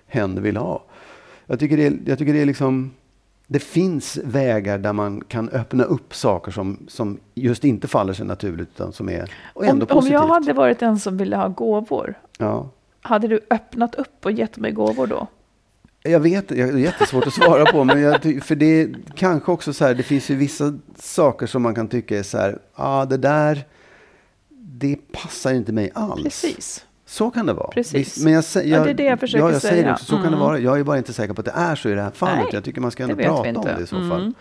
hen 0.06 0.44
vill 0.44 0.58
ha. 0.58 0.86
Jag 1.46 1.60
tycker 1.60 1.78
det 1.78 1.94
jag 2.06 2.18
tycker 2.18 2.34
det 2.34 2.42
är 2.42 2.46
liksom 2.46 2.92
det 3.48 3.60
finns 3.60 4.18
vägar 4.24 4.78
där 4.78 4.94
man 4.94 5.24
kan 5.28 5.50
öppna 5.50 5.84
upp 5.84 6.16
saker 6.16 6.52
som, 6.52 6.86
som 6.88 7.20
just 7.36 7.64
inte 7.64 7.88
faller 7.88 8.14
sig 8.14 8.26
naturligt 8.26 8.70
utan 8.76 8.94
som 8.94 9.10
är 9.10 9.32
och 9.54 9.66
ändå 9.66 9.86
Om, 9.86 9.92
om 9.92 9.98
positivt. 9.98 10.14
jag 10.14 10.28
hade 10.28 10.54
varit 10.54 10.80
den 10.80 11.00
som 11.00 11.18
ville 11.18 11.36
ha 11.36 11.48
gåvor, 11.48 12.14
ja. 12.38 12.70
hade 13.02 13.28
du 13.28 13.40
öppnat 13.50 13.96
upp 13.96 14.26
och 14.26 14.32
gett 14.32 14.58
mig 14.58 14.72
gåvor 14.72 15.08
då? 15.08 15.28
Jag 16.04 16.20
vet, 16.20 16.48
det 16.48 16.62
är 16.62 16.78
jättesvårt 16.78 17.28
att 17.28 17.34
svara 17.34 17.66
på, 17.66 17.84
men 17.84 18.02
jag, 18.02 18.44
för 18.44 18.56
det 18.56 18.82
är 18.82 18.96
kanske 19.16 19.52
också 19.52 19.74
så 19.74 19.86
här, 19.86 19.94
det 19.94 20.04
finns 20.04 20.30
ju 20.30 20.36
vissa 20.36 20.74
saker 21.00 21.48
som 21.48 21.62
man 21.62 21.76
kan 21.76 21.88
tycka 21.88 22.20
är 22.20 22.24
så 22.24 22.38
här, 22.38 22.60
ah, 22.74 23.06
det 23.06 23.18
där, 23.18 23.64
det 24.50 24.96
passar 25.12 25.54
inte 25.54 25.72
mig 25.72 25.92
alls. 25.94 26.24
Precis. 26.24 26.86
Så 27.16 27.32
kan 27.32 27.46
det 27.46 27.54
vara. 27.54 27.68
Precis. 27.68 28.24
Men 28.24 28.34
jag, 28.34 28.42
sä- 28.42 28.62
Ja, 28.64 28.78
jag, 28.78 28.84
det 28.86 28.90
är 28.90 28.94
det 28.94 29.04
jag 29.04 29.20
försöker 29.20 29.46
ja, 29.46 29.52
jag 29.52 29.62
säger 29.62 29.82
säga. 29.84 29.94
också, 29.94 30.06
så 30.06 30.12
kan 30.12 30.22
det 30.22 30.28
Mm. 30.28 30.40
vara. 30.40 30.60
Jag 30.60 30.80
är 30.80 30.84
bara 30.84 30.98
inte 30.98 31.14
säker 31.14 31.34
på 31.34 31.42
att 31.42 31.46
det 31.46 31.54
är 31.56 31.76
så 31.76 31.90
i 31.90 31.94
det 31.94 32.02
här 32.02 32.12
fallet. 32.12 32.36
Nej, 32.44 32.50
jag 32.54 32.64
tycker 32.64 32.82
man 32.82 32.92
ska 32.92 33.04
ändå 33.04 33.16
prata 33.16 33.60
om 33.60 33.66
det 33.66 33.84
i 33.84 33.88
så 33.88 33.96
Mm. 33.96 34.10
fall. 34.10 34.34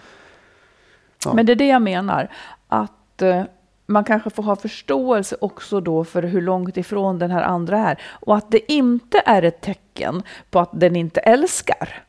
Ja. 1.24 1.34
Men 1.34 1.46
det 1.46 1.52
är 1.52 1.56
det 1.56 1.66
jag 1.66 1.82
menar. 1.82 2.28
Att 2.68 3.22
eh, 3.22 3.42
man 3.86 4.04
kanske 4.04 4.30
får 4.30 4.42
ha 4.42 4.56
förståelse 4.56 5.36
också 5.40 5.80
då 5.80 6.04
för 6.04 6.22
hur 6.22 6.40
långt 6.42 6.76
ifrån 6.76 7.18
den 7.18 7.30
här 7.30 7.42
andra 7.42 7.78
är. 7.78 8.02
Och 8.06 8.36
att 8.36 8.50
det 8.50 8.72
inte 8.72 9.22
är 9.26 9.42
ett 9.42 9.60
tecken 9.60 10.22
på 10.50 10.60
att 10.60 10.70
den 10.72 10.96
inte 10.96 11.20
älskar. 11.20 12.02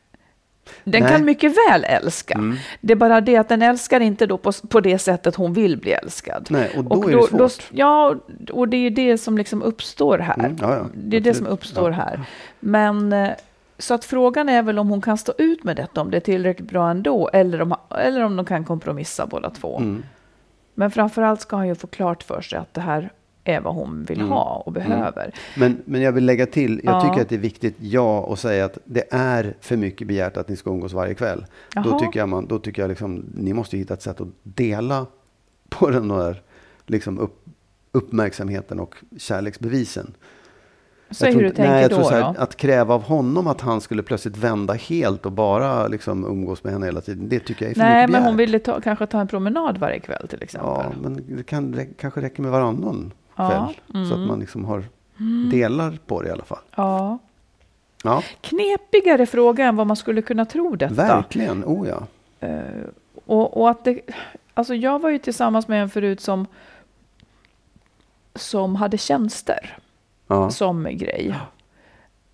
Den 0.87 1.03
Nej. 1.03 1.11
kan 1.11 1.25
mycket 1.25 1.51
väl 1.69 1.83
älska. 1.83 2.33
Mm. 2.33 2.57
Det 2.81 2.93
är 2.93 2.95
bara 2.97 3.21
det 3.21 3.37
att 3.37 3.49
den 3.49 3.61
älskar 3.61 3.99
inte 3.99 4.25
då 4.25 4.37
på, 4.37 4.51
på 4.69 4.79
det 4.79 4.99
sättet 4.99 5.35
hon 5.35 5.53
vill 5.53 5.77
bli 5.77 5.91
älskad. 5.91 6.47
Nej, 6.49 6.71
och 6.77 6.83
då 6.83 7.09
är 7.09 7.15
det 7.15 7.27
svårt. 7.27 7.67
ja, 7.71 8.15
och 8.51 8.67
det 8.67 8.77
är 8.77 8.89
det 8.89 9.17
som 9.17 9.37
liksom 9.37 9.61
uppstår 9.61 10.17
här. 10.17 10.39
Mm, 10.39 10.57
ja, 10.61 10.75
ja, 10.75 10.85
det 10.93 11.17
är 11.17 11.21
det 11.21 11.33
som 11.33 11.47
uppstår 11.47 11.89
Ja. 11.91 11.95
här. 11.95 12.19
Men 12.59 13.13
eh, 13.13 13.31
så 13.77 13.93
att 13.93 14.05
frågan 14.05 14.49
är 14.49 14.61
väl 14.61 14.79
om 14.79 14.89
hon 14.89 15.01
kan 15.01 15.17
stå 15.17 15.33
ut 15.37 15.63
med 15.63 15.75
detta, 15.75 16.01
om 16.01 16.11
det 16.11 16.17
är 16.17 16.21
tillräckligt 16.21 16.69
bra 16.69 16.89
ändå, 16.89 17.29
eller 17.33 17.61
om, 17.61 17.75
eller 17.99 18.23
om 18.23 18.35
de 18.35 18.45
kan 18.45 18.63
kompromissa 18.63 19.25
båda 19.25 19.49
två. 19.49 19.77
Mm. 19.77 20.03
Men 20.73 20.91
framförallt 20.91 21.41
ska 21.41 21.55
han 21.55 21.67
ju 21.67 21.75
få 21.75 21.87
klart 21.87 22.23
för 22.23 22.41
sig 22.41 22.59
att 22.59 22.73
det 22.73 22.81
här 22.81 23.09
är 23.45 23.61
vad 23.61 23.73
hon 23.75 24.03
vill 24.03 24.19
Mm. 24.19 24.31
ha 24.31 24.63
och 24.65 24.71
behöver. 24.71 25.31
Men, 25.57 25.81
men 25.85 26.01
jag 26.01 26.11
vill 26.11 26.25
lägga 26.25 26.45
till, 26.45 26.81
jag 26.83 26.95
Ja. 26.95 27.01
tycker 27.01 27.21
att 27.21 27.29
det 27.29 27.35
är 27.35 27.39
viktigt, 27.39 27.75
ja, 27.79 28.33
att 28.33 28.39
säga 28.39 28.65
att 28.65 28.77
det 28.85 29.03
är 29.11 29.55
för 29.61 29.77
mycket 29.77 30.07
begärt 30.07 30.37
att 30.37 30.49
ni 30.49 30.55
ska 30.55 30.69
umgås 30.69 30.93
varje 30.93 31.13
kväll. 31.13 31.45
Då 31.75 31.81
Jaha. 31.85 31.99
tycker 31.99 32.19
jag, 32.19 32.29
man, 32.29 32.47
då 32.47 32.59
tycker 32.59 32.81
jag 32.81 32.89
liksom, 32.89 33.25
ni 33.35 33.53
måste 33.53 33.77
hitta 33.77 33.93
ett 33.93 34.01
sätt 34.01 34.21
att 34.21 34.27
dela 34.43 35.05
på 35.69 35.89
den 35.89 36.07
där 36.07 36.41
liksom 36.85 37.19
upp, 37.19 37.45
uppmärksamheten 37.91 38.79
och 38.79 38.95
kärleksbevisen. 39.17 40.13
Säg 41.09 41.27
Jag 41.29 41.33
hur 41.33 41.39
tror 41.39 41.49
du 41.49 41.55
tänker 41.55 41.71
nej, 41.71 41.81
jag 41.81 41.91
då. 41.91 41.95
tror 41.95 42.05
så 42.05 42.13
här, 42.15 42.21
då. 42.33 42.41
Att 42.41 42.55
kräva 42.57 42.93
av 42.93 43.03
honom 43.03 43.47
att 43.47 43.61
han 43.61 43.81
skulle 43.81 44.03
plötsligt 44.03 44.37
vända 44.37 44.73
helt 44.73 45.25
och 45.25 45.31
bara 45.31 45.87
liksom 45.87 46.25
umgås 46.25 46.63
med 46.63 46.73
henne 46.73 46.85
hela 46.85 47.01
tiden, 47.01 47.29
det 47.29 47.39
tycker 47.39 47.65
jag 47.65 47.69
är 47.71 47.73
för 47.75 47.81
Nej, 47.81 48.07
mycket 48.07 48.11
men 48.11 48.23
hon 48.23 48.37
ville 48.37 48.59
ta, 48.59 48.81
kanske 48.81 49.05
ta 49.07 49.19
en 49.21 49.27
promenad 49.27 49.77
varje 49.77 49.99
kväll 49.99 50.27
till 50.27 50.43
exempel. 50.43 50.69
Ja, 50.69 50.91
men 51.01 51.37
det 51.37 51.43
kan, 51.43 51.71
det 51.71 51.85
kanske 51.85 52.21
räcker 52.21 52.41
med 52.41 52.51
varannan 52.51 53.13
Ja, 53.35 53.47
kväll. 53.47 54.05
Så 54.07 54.13
att 54.13 54.17
mm. 54.17 54.27
man 54.27 54.39
liksom 54.39 54.65
har 54.65 54.83
delar 55.51 55.97
på 56.05 56.21
det 56.21 56.27
i 56.27 56.31
alla 56.31 56.43
fall. 56.43 56.59
Ja. 56.75 57.17
Ja, 58.03 58.23
Knepigare 58.41 59.25
fråga 59.25 59.65
än 59.65 59.75
vad 59.75 59.87
man 59.87 59.95
skulle 59.95 60.21
kunna 60.21 60.45
tro 60.45 60.75
detta. 60.75 60.93
verkligen. 60.93 61.63
Oh 61.65 61.87
ja. 61.87 62.03
Eh, 62.47 62.59
och, 63.25 63.61
och 63.61 63.69
att 63.69 63.83
det, 63.83 64.01
alltså 64.53 64.75
jag 64.75 65.01
var 65.01 65.09
ju 65.09 65.17
tillsammans 65.19 65.67
med 65.67 65.81
en 65.81 65.89
förut 65.89 66.21
som, 66.21 66.45
som 68.35 68.75
hade 68.75 68.97
tjänster 68.97 69.77
ja. 70.27 70.49
som 70.49 70.83
grej. 70.83 71.35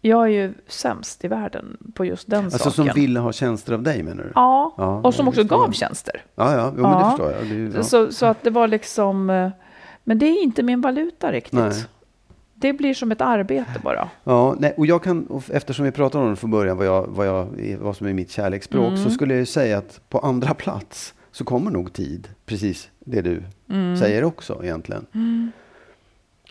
Jag 0.02 0.24
är 0.24 0.28
ju 0.28 0.54
sämst 0.68 1.26
i 1.26 1.28
världen 1.28 1.78
på 1.96 2.06
just 2.06 2.30
den 2.30 2.46
Alltså 2.46 2.58
saken. 2.58 2.94
som 2.94 3.02
ville 3.02 3.20
ha 3.20 3.32
tjänster 3.32 3.74
av 3.74 3.84
dig 3.84 4.04
menar 4.04 4.24
du? 4.24 4.32
Ja, 4.36 4.74
Ja, 4.78 5.02
och 5.04 5.14
som 5.14 5.28
också 5.28 5.44
gav 5.44 5.72
tjänster. 5.72 6.24
Ja, 6.36 6.56
ja, 6.56 6.74
jo, 6.78 6.82
men 6.82 7.00
det 7.00 7.06
förstår 7.10 7.32
jag. 7.32 7.42
Det 7.42 7.56
ju- 7.56 7.74
ja. 7.76 7.84
Så, 7.84 8.12
så 8.12 8.26
att 8.26 8.44
det 8.44 8.50
var 8.50 8.68
liksom... 8.68 9.52
Men 10.04 10.20
det 10.20 10.26
är 10.26 10.44
inte 10.44 10.64
min 10.64 10.82
valuta 10.82 11.32
riktigt. 11.32 11.54
Nej. 11.54 11.86
Det 12.56 12.74
blir 12.74 12.94
som 12.94 13.12
ett 13.12 13.22
arbete 13.22 13.80
bara. 13.84 14.10
Ja, 14.24 14.56
nej, 14.60 14.74
och 14.78 14.86
jag 14.86 15.04
kan, 15.04 15.42
eftersom 15.52 15.86
vi 15.86 15.92
pratade 15.92 16.24
om 16.24 16.30
det 16.30 16.36
från 16.36 16.52
början, 16.52 16.78
vad, 16.78 16.86
jag, 16.88 17.08
vad, 17.08 17.28
jag, 17.28 17.48
vad 17.80 17.98
som 17.98 18.08
är 18.08 18.14
mitt 18.14 18.32
kärleksspråk, 18.32 18.88
Mm. 18.88 19.04
så 19.04 19.10
skulle 19.10 19.34
jag 19.34 19.40
ju 19.40 19.46
säga 19.46 19.78
att 19.78 20.02
på 20.10 20.20
andra 20.20 20.54
plats 20.54 21.14
så 21.32 21.44
kommer 21.44 21.72
nog 21.72 21.94
tid, 21.94 22.28
precis 22.46 22.90
det 23.00 23.22
du 23.22 23.44
Mm. 23.70 23.98
säger 23.98 24.24
också 24.24 24.60
egentligen. 24.64 25.06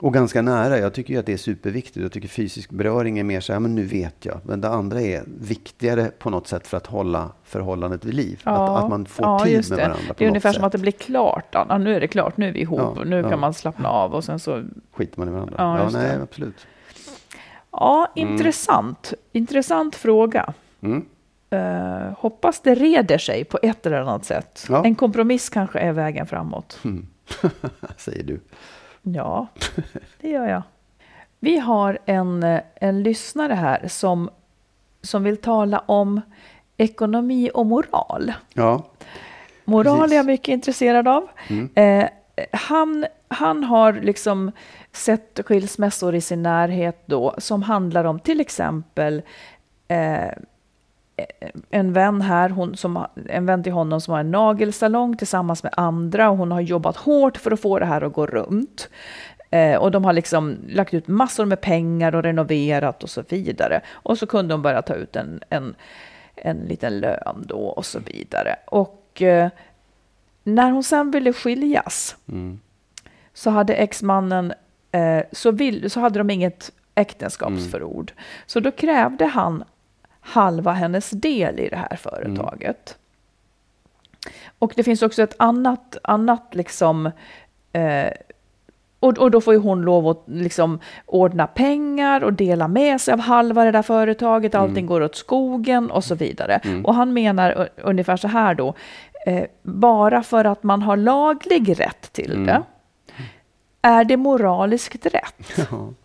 Och 0.00 0.14
ganska 0.14 0.42
nära. 0.42 0.78
Jag 0.78 0.94
tycker 0.94 1.14
ju 1.14 1.20
att 1.20 1.26
det 1.26 1.32
är 1.32 1.36
superviktigt. 1.36 1.96
Jag 1.96 2.12
tycker 2.12 2.28
fysisk 2.28 2.70
beröring 2.70 3.18
är 3.18 3.24
mer 3.24 3.40
så 3.40 3.52
här, 3.52 3.60
men 3.60 3.74
nu 3.74 3.84
vet 3.84 4.24
jag. 4.24 4.40
Men 4.44 4.60
det 4.60 4.68
andra 4.68 5.00
är 5.00 5.24
viktigare 5.26 6.10
på 6.18 6.30
något 6.30 6.46
sätt 6.46 6.66
för 6.66 6.76
att 6.76 6.86
hålla 6.86 7.30
förhållandet 7.44 8.04
vid 8.04 8.14
liv. 8.14 8.42
Ja, 8.44 8.76
att, 8.78 8.84
att 8.84 8.90
man 8.90 9.06
får 9.06 9.26
ja, 9.26 9.38
tid 9.44 9.70
med 9.70 9.78
det. 9.78 9.82
varandra 9.84 10.08
på 10.08 10.14
Det 10.18 10.24
är 10.24 10.28
ungefär 10.28 10.48
sätt. 10.48 10.56
som 10.56 10.64
att 10.64 10.72
det 10.72 10.78
blir 10.78 10.92
klart. 10.92 11.48
Ja, 11.50 11.78
nu 11.78 11.94
är 11.94 12.00
det 12.00 12.08
klart, 12.08 12.36
nu 12.36 12.48
är 12.48 12.52
vi 12.52 12.60
ihop. 12.60 12.98
Och 12.98 13.06
nu 13.06 13.22
kan 13.22 13.40
man 13.40 13.54
slappna 13.54 13.88
av 13.88 14.14
och 14.14 14.24
sen 14.24 14.38
så... 14.38 14.62
Skiter 14.92 15.18
man 15.18 15.28
i 15.28 15.30
varandra. 15.30 15.54
Ja, 15.58 15.90
nej, 15.92 16.16
det. 16.16 16.22
absolut. 16.22 16.66
Ja, 17.70 18.12
intressant. 18.14 19.12
Intressant 19.32 19.96
fråga. 19.96 20.52
Mm. 20.80 21.06
Eh, 21.50 22.12
hoppas 22.18 22.60
det 22.60 22.74
reder 22.74 23.18
sig 23.18 23.44
på 23.44 23.58
ett 23.62 23.86
eller 23.86 24.00
annat 24.00 24.24
sätt. 24.24 24.66
En 24.84 24.94
kompromiss 24.94 25.48
kanske 25.48 25.78
är 25.78 25.92
vägen 25.92 26.26
framåt. 26.26 26.78
Mm. 26.84 27.06
Säger 27.96 28.24
du. 28.24 28.40
Ja, 29.02 29.46
det 30.20 30.28
gör 30.28 30.48
jag. 30.48 30.62
Vi 31.38 31.58
har 31.58 31.98
en, 32.04 32.42
eh, 32.42 32.60
en 32.74 33.02
lyssnare 33.02 33.52
här 33.52 33.88
som, 33.88 34.30
som 35.02 35.24
vill 35.24 35.36
tala 35.36 35.78
om 35.78 36.20
ekonomi 36.76 37.50
och 37.54 37.66
moral. 37.66 38.32
Ja. 38.52 38.84
Moral 39.64 39.98
Precis. 39.98 40.12
är 40.12 40.16
jag 40.16 40.26
mycket 40.26 40.48
intresserad 40.48 41.08
av. 41.08 41.28
Mm. 41.48 41.70
Eh, 41.74 42.08
han, 42.52 43.06
han 43.28 43.64
har 43.64 43.92
liksom 43.92 44.52
sett 44.92 45.40
skilsmässor 45.46 46.14
i 46.14 46.20
sin 46.20 46.42
närhet 46.42 47.02
då 47.06 47.34
som 47.38 47.62
handlar 47.62 48.04
om 48.04 48.20
till 48.20 48.40
exempel 48.40 49.22
eh, 49.88 50.30
en 51.70 51.92
vän 51.92 52.20
här, 52.20 52.48
hon 52.48 52.76
som, 52.76 53.06
en 53.28 53.46
vän 53.46 53.62
till 53.62 53.72
honom 53.72 54.00
som 54.00 54.12
har 54.12 54.20
en 54.20 54.30
nagelsalong 54.30 55.16
tillsammans 55.16 55.62
med 55.62 55.72
andra 55.76 56.30
och 56.30 56.36
hon 56.36 56.52
har 56.52 56.60
jobbat 56.60 56.96
hårt 56.96 57.36
för 57.36 57.50
att 57.50 57.60
få 57.60 57.78
det 57.78 57.86
här 57.86 58.02
att 58.02 58.12
gå 58.12 58.26
runt. 58.26 58.88
Eh, 59.50 59.76
och 59.76 59.90
de 59.90 60.04
har 60.04 60.12
liksom 60.12 60.56
lagt 60.68 60.94
ut 60.94 61.08
massor 61.08 61.44
med 61.44 61.60
pengar 61.60 62.14
och 62.14 62.22
renoverat 62.22 63.02
och 63.02 63.10
så 63.10 63.22
vidare. 63.28 63.80
Och 63.90 64.18
så 64.18 64.26
kunde 64.26 64.54
hon 64.54 64.62
börja 64.62 64.82
ta 64.82 64.94
ut 64.94 65.16
en, 65.16 65.40
en, 65.48 65.74
en 66.34 66.56
liten 66.56 67.00
lön 67.00 67.44
då 67.46 67.58
och 67.58 67.86
så 67.86 67.98
vidare. 67.98 68.56
Och 68.66 69.22
eh, 69.22 69.48
när 70.44 70.70
hon 70.70 70.84
sen 70.84 71.10
ville 71.10 71.32
skiljas 71.32 72.16
Mm. 72.28 72.60
så 73.34 73.50
hade 73.50 73.74
exmannen, 73.74 74.52
eh, 74.92 75.22
så, 75.32 75.50
vill, 75.50 75.90
så 75.90 76.00
hade 76.00 76.18
de 76.18 76.30
inget 76.30 76.72
äktenskapsförord. 76.94 78.12
Så 78.46 78.60
då 78.60 78.70
krävde 78.70 79.24
han 79.24 79.64
halva 80.30 80.72
hennes 80.72 81.10
del 81.10 81.60
i 81.60 81.68
det 81.68 81.76
här 81.76 81.96
företaget. 81.96 82.98
Och 84.58 84.72
det 84.76 84.82
finns 84.82 85.02
också 85.02 85.22
ett 85.22 85.34
annat, 85.38 85.96
annat 86.02 86.54
liksom, 86.54 87.06
eh, 87.72 88.10
och, 89.00 89.18
och 89.18 89.30
då 89.30 89.40
får 89.40 89.54
ju 89.54 89.60
hon 89.60 89.82
lov 89.82 90.08
att 90.08 90.22
liksom 90.26 90.80
ordna 91.06 91.46
pengar 91.46 92.24
och 92.24 92.32
dela 92.32 92.68
med 92.68 93.00
sig 93.00 93.14
av 93.14 93.20
halva 93.20 93.64
det 93.64 93.70
där 93.70 93.82
företaget, 93.82 94.54
allting 94.54 94.86
går 94.86 95.00
åt 95.00 95.16
skogen 95.16 95.90
och 95.90 96.04
så 96.04 96.14
vidare. 96.14 96.60
Och 96.84 96.94
han 96.94 97.12
menar 97.12 97.68
ungefär 97.76 98.16
så 98.16 98.28
här 98.28 98.54
då, 98.54 98.74
eh, 99.26 99.44
bara 99.62 100.22
för 100.22 100.44
att 100.44 100.62
man 100.62 100.82
har 100.82 100.96
laglig 100.96 101.80
rätt 101.80 102.12
till 102.12 102.46
det, 102.46 102.62
är 103.82 104.04
det 104.04 104.16
moraliskt 104.16 105.06
rätt? 105.06 105.68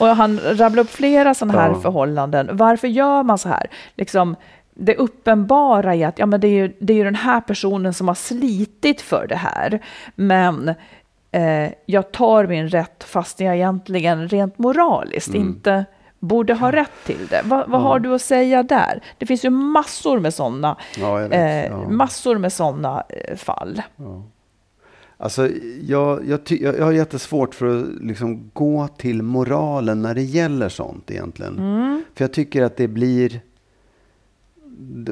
Och 0.00 0.06
han 0.06 0.40
rabblar 0.40 0.82
upp 0.82 0.90
flera 0.90 1.34
sådana 1.34 1.60
här 1.60 1.68
Ja. 1.68 1.80
förhållanden. 1.80 2.48
Varför 2.52 2.88
gör 2.88 3.22
man 3.22 3.38
så 3.38 3.48
här? 3.48 3.66
Liksom, 3.94 4.36
det 4.74 4.96
uppenbara 4.96 5.94
är 5.94 6.06
att 6.06 6.18
ja, 6.18 6.26
men 6.26 6.40
det, 6.40 6.48
är 6.48 6.52
ju, 6.62 6.76
det 6.80 6.92
är 6.92 6.96
ju 6.96 7.04
den 7.04 7.14
här 7.14 7.40
personen 7.40 7.94
som 7.94 8.08
har 8.08 8.14
slitit 8.14 9.00
för 9.00 9.26
det 9.28 9.36
här. 9.36 9.80
Men 10.14 10.68
eh, 11.32 11.70
jag 11.86 12.12
tar 12.12 12.46
min 12.46 12.68
rätt 12.68 13.04
fast 13.04 13.40
jag 13.40 13.54
egentligen 13.56 14.28
rent 14.28 14.58
moraliskt 14.58 15.34
inte 15.34 15.84
borde 16.18 16.54
ha 16.54 16.72
rätt 16.72 16.92
till 17.06 17.26
det. 17.26 17.40
Va, 17.44 17.64
vad 17.66 17.80
har 17.82 17.98
du 17.98 18.14
att 18.14 18.22
säga 18.22 18.62
där? 18.62 19.00
Det 19.18 19.26
finns 19.26 19.44
ju 19.44 19.50
massor 19.50 20.18
med 20.20 20.34
sådana 20.34 20.76
Ja, 20.98 21.22
eh, 21.22 21.66
Ja. 21.66 21.88
massor 21.88 22.38
med 22.38 22.52
sådana 22.52 23.02
eh, 23.08 23.36
fall. 23.36 23.82
Alltså, 25.22 25.48
jag, 25.82 26.28
jag, 26.28 26.44
ty, 26.44 26.62
jag, 26.62 26.78
jag 26.78 26.84
har 26.84 26.92
jättesvårt 26.92 27.54
för 27.54 27.80
att 27.80 27.86
liksom 28.02 28.50
gå 28.52 28.88
till 28.88 29.22
moralen 29.22 30.02
när 30.02 30.14
det 30.14 30.22
gäller 30.22 30.68
sånt 30.68 31.10
egentligen. 31.10 31.56
För 32.14 32.24
jag 32.24 32.32
tycker 32.32 32.62
att 32.62 32.76
det 32.76 32.88
blir... 32.88 33.40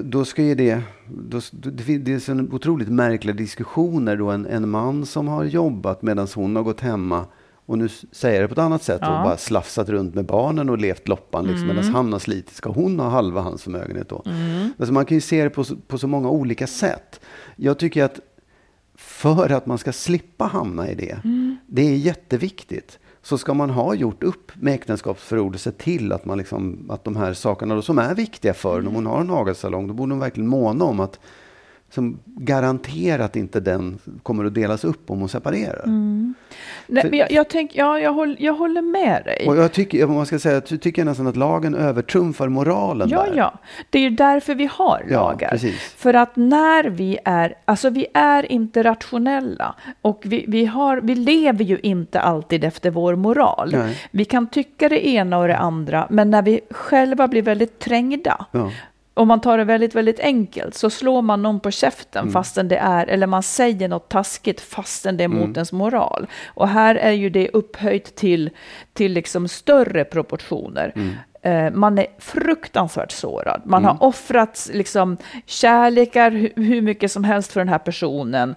Då 0.05 0.25
ska 0.25 0.43
ju 0.43 0.55
det... 0.55 0.83
Då, 1.09 1.41
det, 1.53 1.99
det 1.99 2.15
är 2.15 2.19
så 2.19 2.47
otroligt 2.53 2.89
märkliga 2.89 3.35
diskussioner 3.35 4.17
då 4.17 4.31
en, 4.31 4.47
en 4.47 4.69
man 4.69 5.07
som 5.07 5.29
har 5.29 5.45
jobbat 5.45 6.03
medan 6.03 6.29
hon 6.35 6.57
har 6.57 6.63
gått 6.63 6.81
hemma 6.81 7.25
och 7.67 7.79
nu 7.79 7.89
säger 8.13 8.41
jag 8.41 8.45
det 8.45 8.55
på 8.55 8.61
ett 8.61 8.67
annat 8.67 8.83
sätt 8.83 9.01
och 9.01 9.07
bara 9.07 9.37
slafsat 9.37 9.89
runt 9.89 10.15
med 10.15 10.25
barnen 10.25 10.71
och 10.71 10.79
levt 10.79 11.09
loppan 11.09 11.45
liksom, 11.45 11.69
medan 11.69 11.85
han 11.85 12.13
har 12.13 12.21
slitit. 12.21 12.55
Ska 12.55 12.71
hon 12.71 13.01
ha 13.01 13.09
halva 13.09 13.41
hans 13.41 13.63
förmögenhet 13.63 14.09
då? 14.09 14.23
Alltså 14.79 14.93
man 14.93 15.05
kan 15.05 15.17
ju 15.17 15.21
se 15.21 15.45
det 15.45 15.51
på, 15.51 15.65
på 15.65 15.99
så 15.99 16.07
många 16.07 16.31
olika 16.31 16.67
sätt. 16.67 17.21
Jag 17.57 17.79
tycker 17.79 18.05
att 18.05 18.21
för 19.19 19.53
att 19.53 19.67
man 19.67 19.79
ska 19.79 19.93
slippa 19.93 20.45
hamna 20.45 20.91
i 20.91 20.95
det, 20.95 21.21
det 21.67 21.83
är 21.83 21.97
jätteviktigt, 21.97 22.99
så 23.23 23.39
ska 23.39 23.55
man 23.55 23.71
ha 23.71 23.95
gjort 23.95 24.23
upp 24.23 24.53
med 24.55 24.75
äktenskapsförord 24.75 25.55
och 25.55 25.61
till 25.73 26.13
att, 26.13 26.25
man 26.25 26.39
liksom, 26.39 26.91
att 26.91 27.05
de 27.05 27.17
här 27.17 27.33
sakerna 27.33 27.75
då, 27.75 27.83
som 27.83 27.99
är 27.99 28.15
viktiga 28.15 28.55
för 28.55 28.79
en, 28.81 28.87
om 28.87 28.95
hon 28.95 29.07
har 29.07 29.21
en 29.21 29.27
nagelsalong, 29.27 29.89
då 29.89 29.95
borde 29.95 30.13
hon 30.13 30.21
verkligen 30.21 30.49
måna 30.49 30.85
om 30.85 31.01
att 31.01 31.21
som 31.91 32.19
garantera 32.27 33.25
att 33.25 33.37
inte 33.37 33.61
den 33.61 33.99
kommer 34.23 34.45
att 34.45 34.55
delas 34.55 34.85
upp 34.85 35.11
om 35.11 35.19
hon 35.21 35.29
separerar. 35.29 35.83
Nej, 36.87 37.03
För- 37.03 37.11
men 37.11 37.19
jag, 37.19 37.33
jag, 37.33 37.49
tänk, 37.49 37.71
ja, 37.77 37.99
jag, 38.01 38.13
håller, 38.13 38.37
jag 38.39 38.55
håller 38.55 38.83
med 38.83 39.23
dig. 39.25 39.45
Och 39.49 39.57
jag 39.57 39.73
tycker, 39.73 40.07
man 40.07 40.27
ska 40.27 40.39
säga, 40.39 40.63
jag 40.69 40.81
tycker 40.81 41.05
nästan 41.05 41.27
att 41.27 41.37
lagen 41.37 41.75
övertrumfar 41.75 42.49
moralen 42.49 43.09
Ja, 43.09 43.23
där. 43.25 43.37
ja. 43.37 43.55
Det 43.91 43.99
är 43.99 44.03
ju 44.03 44.11
därför 44.11 44.55
vi 44.55 44.69
har 44.73 45.05
Ja, 45.11 45.21
lagar. 45.31 45.51
precis. 45.51 45.95
För 45.97 46.15
att 46.15 46.37
när 46.37 46.85
vi 46.85 47.19
är, 47.25 47.55
alltså 47.65 47.91
vi 47.91 48.07
är 48.15 48.53
inte 48.53 48.83
rationella 48.83 49.75
och 50.03 50.23
vi, 50.25 50.45
vi, 50.49 50.65
har, 50.67 50.97
vi 51.01 51.15
lever 51.15 51.65
ju 51.65 51.79
inte 51.83 52.21
alltid 52.21 52.65
efter 52.65 52.91
vår 52.91 53.17
moral. 53.17 53.71
Nej. 53.73 53.99
Vi 54.11 54.25
kan 54.25 54.47
tycka 54.47 54.89
det 54.89 55.09
ena 55.09 55.39
och 55.39 55.49
det 55.49 55.57
andra, 55.57 56.07
men 56.11 56.31
när 56.31 56.43
vi 56.43 56.61
själva 56.71 57.29
blir 57.29 57.43
väldigt 57.43 57.79
trängda, 57.79 58.47
Ja. 58.53 58.71
Om 59.19 59.29
man 59.29 59.41
tar 59.41 59.59
det 59.59 59.65
väldigt, 59.65 59.95
väldigt 59.95 60.21
enkelt, 60.21 60.75
så 60.75 60.91
slår 60.91 61.23
man 61.23 61.43
någon 61.43 61.61
på 61.61 61.71
käften 61.71 62.23
Mm. 62.23 62.33
fastän 62.33 62.69
det 62.69 62.77
är, 62.77 63.07
eller 63.07 63.27
man 63.27 63.43
säger 63.43 63.89
något 63.89 64.09
taskigt 64.09 64.61
fastän 64.61 65.17
det 65.17 65.25
är 65.25 65.29
mot 65.29 65.39
Mm. 65.45 65.53
ens 65.55 65.73
moral. 65.73 66.27
Och 66.47 66.69
här 66.69 66.95
är 66.95 67.13
ju 67.13 67.31
det 67.31 67.49
upphöjt 67.49 68.15
till, 68.17 68.51
till 68.93 69.13
liksom 69.13 69.49
större 69.49 70.05
proportioner. 70.05 70.93
Mm. 70.97 71.15
Eh, 71.43 71.73
Man 71.79 71.99
är 71.99 72.07
fruktansvärt 72.19 73.13
sårad. 73.13 73.63
Man 73.65 73.85
har 73.85 74.03
offrat 74.03 74.69
liksom 74.73 75.17
kärlekar 75.47 76.31
hu- 76.31 76.53
hur 76.63 76.83
mycket 76.83 77.13
som 77.13 77.25
helst 77.25 77.53
för 77.53 77.61
den 77.61 77.69
här 77.69 77.79
personen. 77.79 78.55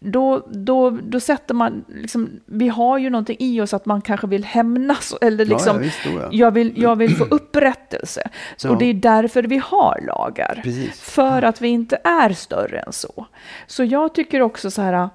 Då, 0.00 0.46
då, 0.50 0.90
då 0.90 1.20
sätter 1.20 1.54
man, 1.54 1.84
liksom, 1.88 2.40
vi 2.46 2.68
har 2.68 2.98
ju 2.98 3.10
någonting 3.10 3.36
i 3.40 3.60
oss 3.60 3.74
att 3.74 3.86
man 3.86 4.00
kanske 4.00 4.26
vill 4.26 4.44
hämnas 4.44 5.14
eller 5.20 5.44
Ja, 5.44 5.50
liksom, 5.50 5.76
ja, 5.76 5.82
visst, 5.82 5.98
då, 6.04 6.10
ja. 6.10 6.28
jag, 6.32 6.50
vill, 6.50 6.72
jag 6.76 6.96
vill 6.96 7.16
få 7.16 7.24
upprättelse. 7.24 8.22
Så, 8.56 8.68
Ja. 8.68 8.72
Och 8.72 8.78
det 8.78 8.84
är 8.84 8.94
därför 8.94 9.42
vi 9.42 9.58
har 9.58 10.00
lagar. 10.06 10.60
Precis. 10.62 11.00
För 11.00 11.42
att 11.42 11.60
vi 11.60 11.68
inte 11.68 11.98
är 12.04 12.32
större 12.32 12.78
än 12.78 12.92
så. 12.92 13.26
Så 13.66 13.84
jag 13.84 14.14
tycker 14.14 14.42
också 14.42 14.70
så 14.70 14.82
här, 14.82 15.08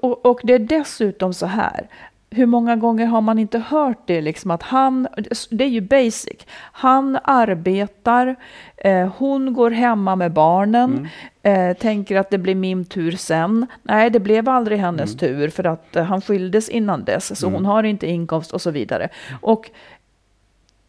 och, 0.00 0.26
och 0.26 0.40
det 0.42 0.54
är 0.54 0.58
dessutom 0.58 1.34
så 1.34 1.46
här, 1.46 1.88
hur 2.36 2.46
många 2.46 2.76
gånger 2.76 3.06
har 3.06 3.20
man 3.20 3.38
inte 3.38 3.58
hört 3.58 3.98
det, 4.06 4.20
liksom 4.20 4.50
att 4.50 4.62
han, 4.62 5.08
det 5.50 5.64
är 5.64 5.68
ju 5.68 5.80
basic, 5.80 6.46
han 6.72 7.18
arbetar, 7.24 8.36
eh, 8.76 9.08
hon 9.18 9.52
går 9.54 9.70
hemma 9.70 10.16
med 10.16 10.32
barnen, 10.32 11.08
eh, 11.42 11.76
tänker 11.76 12.16
att 12.16 12.30
det 12.30 12.38
blir 12.38 12.54
min 12.54 12.84
tur 12.84 13.12
sen. 13.12 13.66
Nej, 13.82 14.10
det 14.10 14.20
blev 14.20 14.48
aldrig 14.48 14.78
hennes 14.78 15.16
tur 15.16 15.48
för 15.50 15.64
att 15.66 15.96
eh, 15.96 16.04
han 16.04 16.20
skildes 16.20 16.68
innan 16.68 17.04
dess, 17.04 17.38
så 17.40 17.48
hon 17.48 17.64
har 17.66 17.82
inte 17.82 18.06
inkomst 18.06 18.52
och 18.52 18.60
så 18.60 18.70
vidare. 18.70 19.08
Och 19.40 19.70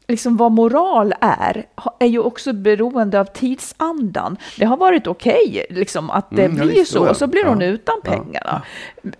liksom 0.08 0.38
vad 0.38 0.52
moral 0.52 1.14
är, 1.22 1.66
är 2.00 2.08
ju 2.08 2.20
också 2.20 2.54
beroende 2.54 3.20
av 3.20 3.26
tidsandan. 3.26 4.38
Det 4.58 4.66
har 4.66 4.78
varit 4.78 5.08
okej 5.08 5.66
liksom, 5.70 6.10
att 6.10 6.30
det 6.30 6.46
Mm, 6.46 6.58
ja, 6.58 6.64
blir 6.66 6.84
så, 6.84 7.06
ja. 7.06 7.10
och 7.10 7.18
så 7.18 7.28
blir 7.28 7.46
hon 7.46 7.62
Ja. 7.62 7.68
utan 7.68 7.96
Ja. 8.04 8.12
pengarna. 8.12 8.62
M- 9.04 9.12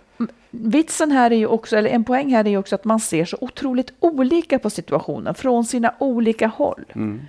Vitsen 0.50 1.10
här 1.12 1.30
är 1.30 1.36
ju 1.36 1.46
också, 1.46 1.76
eller 1.76 1.90
en 1.90 2.04
poäng 2.04 2.34
här 2.34 2.44
är 2.44 2.50
ju 2.50 2.58
också 2.58 2.74
att 2.74 2.84
man 2.84 3.00
ser 3.00 3.24
så 3.24 3.36
otroligt 3.40 3.92
olika 4.00 4.58
på 4.58 4.70
situationen 4.70 5.34
från 5.34 5.64
sina 5.64 5.94
olika 5.98 6.46
håll. 6.46 6.84
Mm. 6.94 7.20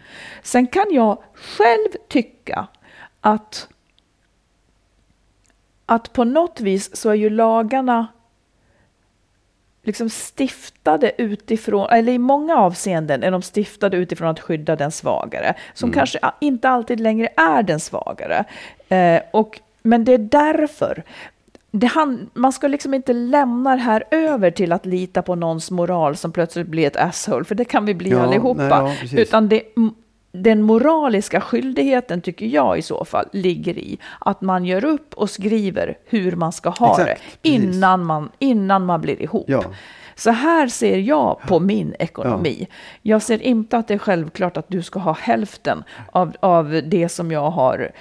Sen 0.44 0.68
kan 0.68 0.86
jag 0.92 1.18
själv 1.34 1.90
tycka 2.08 2.68
att, 3.22 3.68
att 5.86 6.14
på 6.14 6.24
något 6.24 6.62
vis 6.62 6.96
så 6.96 7.10
är 7.10 7.14
ju 7.14 7.30
lagarna 7.30 8.08
liksom 9.84 10.10
stiftade 10.10 11.12
utifrån, 11.18 11.90
eller 11.90 12.14
i 12.14 12.18
många 12.18 12.58
avseenden 12.58 13.24
är 13.24 13.32
de 13.32 13.42
stiftade 13.42 13.98
utifrån 13.98 14.28
att 14.28 14.40
skydda 14.40 14.76
den 14.76 14.92
svagare, 14.92 15.54
som 15.74 15.92
kanske 15.92 16.20
a- 16.22 16.34
inte 16.42 16.70
alltid 16.70 17.00
längre 17.00 17.28
är 17.38 17.64
den 17.64 17.80
svagare. 17.80 18.44
Eh, 18.90 19.22
och, 19.32 19.60
men 19.82 20.06
det 20.06 20.14
är 20.14 20.18
därför 20.18 21.04
han, 21.94 22.30
man 22.34 22.52
ska 22.54 22.68
liksom 22.68 22.94
inte 22.94 23.14
lämna 23.14 23.76
det 23.76 23.82
här 23.82 24.04
över 24.12 24.52
till 24.52 24.72
att 24.72 24.86
lita 24.86 25.22
på 25.22 25.36
någons 25.36 25.72
moral 25.72 26.16
som 26.16 26.32
plötsligt 26.32 26.68
blir 26.68 26.88
ett 26.88 26.98
asshole, 26.98 27.46
för 27.46 27.56
det 27.56 27.66
kan 27.66 27.86
vi 27.86 27.94
bli 27.94 28.10
Ja, 28.10 28.20
allihopa. 28.20 28.82
nej, 28.82 28.98
ja. 29.12 29.20
Utan 29.20 29.50
det, 29.50 29.62
den 30.32 30.62
moraliska 30.62 31.42
skyldigheten 31.42 32.22
tycker 32.22 32.46
jag 32.46 32.78
i 32.78 32.82
så 32.82 33.06
fall 33.06 33.26
ligger 33.34 33.78
i 33.78 33.98
att 34.20 34.42
man 34.42 34.66
gör 34.66 34.86
upp 34.86 35.14
och 35.14 35.30
skriver 35.30 35.98
hur 36.06 36.32
man 36.36 36.52
ska 36.52 36.70
ha 36.70 36.92
Exakt, 36.92 37.08
det 37.08 37.16
precis. 37.16 37.64
innan 37.76 38.06
man, 38.06 38.30
innan 38.40 38.86
man 38.86 39.02
blir 39.02 39.22
ihop. 39.22 39.46
Ja. 39.48 39.64
Så 40.16 40.32
här 40.32 40.68
ser 40.68 40.98
jag 40.98 41.40
på 41.48 41.60
min 41.60 41.96
ekonomi. 42.00 42.68
Jag 43.02 43.22
ser 43.22 43.42
inte 43.44 43.78
att 43.78 43.88
det 43.88 43.94
är 43.94 43.98
självklart 43.98 44.58
att 44.58 44.66
du 44.68 44.82
ska 44.84 45.00
ha 45.00 45.14
hälften 45.14 45.84
av, 46.12 46.36
av 46.40 46.82
det 46.86 47.10
som 47.10 47.32
jag 47.32 47.50
har 47.52 47.92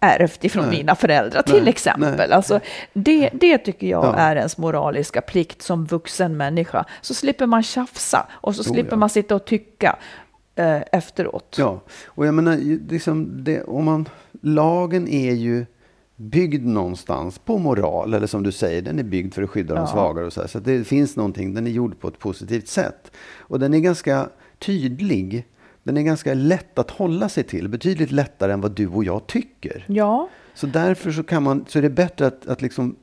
ärvt 0.00 0.44
ifrån 0.44 0.66
Nej. 0.66 0.78
mina 0.78 0.94
föräldrar 0.94 1.42
till 1.42 1.60
Nej. 1.60 1.68
exempel. 1.68 2.14
Nej. 2.16 2.32
Alltså, 2.32 2.60
det, 2.92 3.30
det 3.32 3.58
tycker 3.58 3.86
jag 3.86 4.04
Ja. 4.04 4.14
är 4.14 4.36
ens 4.36 4.58
moraliska 4.58 5.20
plikt 5.20 5.62
som 5.62 5.84
vuxen 5.86 6.36
människa. 6.36 6.84
Så 7.00 7.14
slipper 7.14 7.46
man 7.46 7.62
tjafsa 7.62 8.26
och 8.32 8.54
så 8.56 8.62
Jo, 8.66 8.72
slipper 8.74 8.92
ja. 8.92 8.96
man 8.96 9.08
sitta 9.10 9.34
och 9.34 9.44
tycka 9.44 9.96
eh, 10.54 10.80
efteråt. 10.92 11.56
Ja, 11.58 11.80
och 12.06 12.26
jag 12.26 12.34
menar, 12.34 12.56
liksom 12.90 13.44
det, 13.44 13.62
om 13.62 13.84
man, 13.84 14.08
lagen 14.42 15.08
är 15.08 15.32
ju 15.32 15.66
byggd 16.16 16.66
någonstans 16.66 17.38
på 17.38 17.58
moral, 17.58 18.14
eller 18.14 18.26
som 18.26 18.42
du 18.42 18.52
säger, 18.52 18.82
den 18.82 18.98
är 18.98 19.02
byggd 19.02 19.34
för 19.34 19.42
att 19.42 19.50
skydda 19.50 19.74
de 19.74 19.80
Ja. 19.80 19.86
svagare 19.86 20.26
och 20.26 20.32
så 20.32 20.40
här. 20.40 20.48
Så 20.48 20.58
det 20.58 20.84
finns 20.86 21.16
någonting, 21.16 21.54
den 21.54 21.66
är 21.66 21.70
gjord 21.70 22.00
på 22.00 22.08
ett 22.08 22.18
positivt 22.18 22.68
sätt. 22.68 23.12
Och 23.38 23.60
den 23.60 23.74
är 23.74 23.78
ganska 23.78 24.28
tydlig, 24.58 25.46
den 25.86 25.96
är 25.96 26.02
ganska 26.02 26.34
lätt 26.34 26.78
att 26.78 26.90
hålla 26.90 27.28
sig 27.28 27.44
till, 27.44 27.68
betydligt 27.68 28.10
lättare 28.10 28.52
än 28.52 28.60
vad 28.60 28.72
du 28.72 28.88
och 28.88 29.04
jag 29.04 29.26
tycker. 29.26 29.84
Ja, 29.86 30.28
Så 30.54 30.66
därför 30.66 31.12
så, 31.12 31.22
kan 31.22 31.42
man, 31.42 31.64
så 31.68 31.78
är 31.78 31.82
det 31.82 31.90
bättre 31.90 32.26
att, 32.26 32.46
att 32.46 32.62
liksom, 32.62 32.96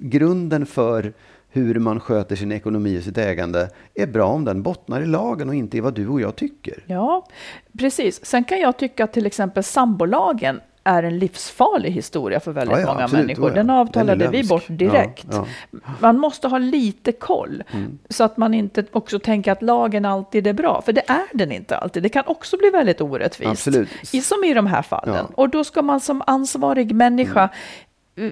grunden 0.00 0.66
för 0.66 1.12
hur 1.48 1.78
man 1.78 2.00
sköter 2.00 2.36
sin 2.36 2.52
ekonomi 2.52 2.98
och 2.98 3.02
sitt 3.02 3.18
ägande 3.18 3.68
är 3.94 4.06
bra 4.06 4.26
om 4.26 4.44
den 4.44 4.62
bottnar 4.62 5.00
i 5.00 5.06
lagen 5.06 5.48
och 5.48 5.54
inte 5.54 5.76
i 5.76 5.80
vad 5.80 5.94
du 5.94 6.08
och 6.08 6.20
jag 6.20 6.36
tycker. 6.36 6.84
ja, 6.86 7.28
precis. 7.78 8.24
Sen 8.24 8.44
kan 8.44 8.60
jag 8.60 8.78
tycka 8.78 9.04
att 9.04 9.12
till 9.12 9.26
exempel 9.26 9.62
sambolagen 9.62 10.60
är 10.84 11.02
en 11.02 11.18
livsfarlig 11.18 11.90
historia 11.90 12.40
för 12.40 12.52
väldigt 12.52 12.76
Ja, 12.76 12.80
ja, 12.80 12.92
många 12.92 13.04
absolut. 13.04 13.26
människor. 13.26 13.50
Den 13.50 13.70
avtalade 13.70 14.24
Den 14.24 14.32
vi 14.32 14.44
bort 14.44 14.64
direkt. 14.68 15.26
Ja, 15.30 15.46
Man 16.00 16.18
måste 16.18 16.48
ha 16.48 16.58
lite 16.58 17.12
koll 17.12 17.62
så 18.08 18.24
att 18.24 18.36
man 18.36 18.54
inte 18.54 18.84
också 18.92 19.18
tänker 19.18 19.52
att 19.52 19.62
lagen 19.62 20.04
alltid 20.04 20.46
är 20.46 20.52
bra, 20.52 20.82
för 20.82 20.92
det 20.92 21.10
är 21.10 21.26
den 21.32 21.52
inte 21.52 21.76
alltid. 21.76 22.02
Det 22.02 22.08
kan 22.08 22.24
också 22.26 22.56
bli 22.56 22.70
väldigt 22.70 23.00
orättvist, 23.00 23.50
Absolut. 23.50 23.88
I, 24.12 24.20
som 24.20 24.44
i 24.44 24.54
de 24.54 24.66
här 24.66 24.82
fallen. 24.82 25.26
Och 25.34 25.48
då 25.48 25.64
ska 25.64 25.82
man 25.82 26.00
som 26.00 26.22
ansvarig 26.26 26.94
människa 26.94 27.48
eh, 28.16 28.30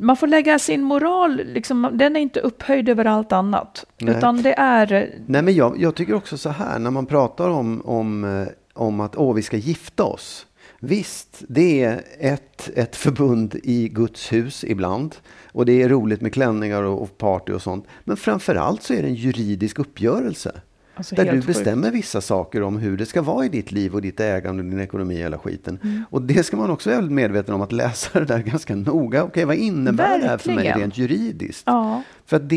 man 0.00 0.16
får 0.16 0.26
lägga 0.26 0.58
sin 0.58 0.82
moral, 0.82 1.40
liksom, 1.44 1.90
den 1.92 2.16
är 2.16 2.20
inte 2.20 2.40
upphöjd 2.40 2.88
över 2.88 3.04
allt 3.04 3.32
annat. 3.32 3.84
Nej. 3.98 4.16
Utan 4.16 4.42
det 4.42 4.54
är, 4.58 4.92
eh, 4.92 5.04
Nej, 5.26 5.42
men 5.42 5.54
jag, 5.54 5.80
jag 5.80 5.94
tycker 5.94 6.14
också 6.14 6.38
så 6.38 6.48
här, 6.50 6.78
när 6.78 6.90
man 6.90 7.06
pratar 7.06 7.48
om, 7.48 7.82
om, 7.84 8.24
eh, 8.42 8.48
om 8.74 9.00
att 9.00 9.16
åh, 9.16 9.34
vi 9.34 9.42
ska 9.42 9.56
gifta 9.56 10.04
oss. 10.04 10.46
Visst, 10.80 11.44
det 11.48 11.82
är 11.82 12.02
ett, 12.18 12.70
ett 12.74 12.96
förbund 12.96 13.56
i 13.62 13.88
Guds 13.88 14.32
hus 14.32 14.64
ibland. 14.64 15.16
Och 15.52 15.66
det 15.66 15.82
är 15.82 15.88
roligt 15.88 16.20
med 16.20 16.32
klänningar 16.32 16.82
och, 16.82 17.02
och 17.02 17.18
party 17.18 17.52
och 17.52 17.62
sånt. 17.62 17.86
Men 18.04 18.16
framför 18.16 18.54
allt 18.54 18.82
så 18.82 18.94
är 18.94 19.02
det 19.02 19.08
en 19.08 19.14
juridisk 19.14 19.78
uppgörelse. 19.78 20.60
Alltså, 20.94 21.14
där 21.14 21.24
du 21.24 21.30
sjukt. 21.30 21.46
bestämmer 21.46 21.90
vissa 21.90 22.20
saker 22.20 22.62
om 22.62 22.76
hur 22.76 22.96
det 22.96 23.06
ska 23.06 23.22
vara 23.22 23.44
i 23.44 23.48
ditt 23.48 23.72
liv 23.72 23.94
och 23.94 24.02
ditt 24.02 24.20
ägande 24.20 24.62
och 24.62 24.70
din 24.70 24.80
ekonomi 24.80 25.14
och 25.14 25.18
hela 25.18 25.38
skiten. 25.38 25.78
Mm. 25.82 26.04
Och 26.10 26.22
det 26.22 26.42
ska 26.42 26.56
man 26.56 26.70
också 26.70 26.90
vara 26.90 26.96
väldigt 27.00 27.14
medveten 27.14 27.54
om 27.54 27.60
att 27.62 27.72
läsa 27.72 28.08
det 28.20 28.24
där 28.24 28.38
ganska 28.38 28.74
noga. 28.76 29.24
Okej, 29.24 29.44
vad 29.44 29.56
innebär 29.56 30.18
det 30.18 30.26
här 30.26 30.38
för 30.38 30.48
mig 30.48 30.56
Verkligen. 30.56 30.80
rent 30.80 30.98
juridiskt? 30.98 31.62
ja, 31.66 32.02
För 32.26 32.36
att 32.36 32.48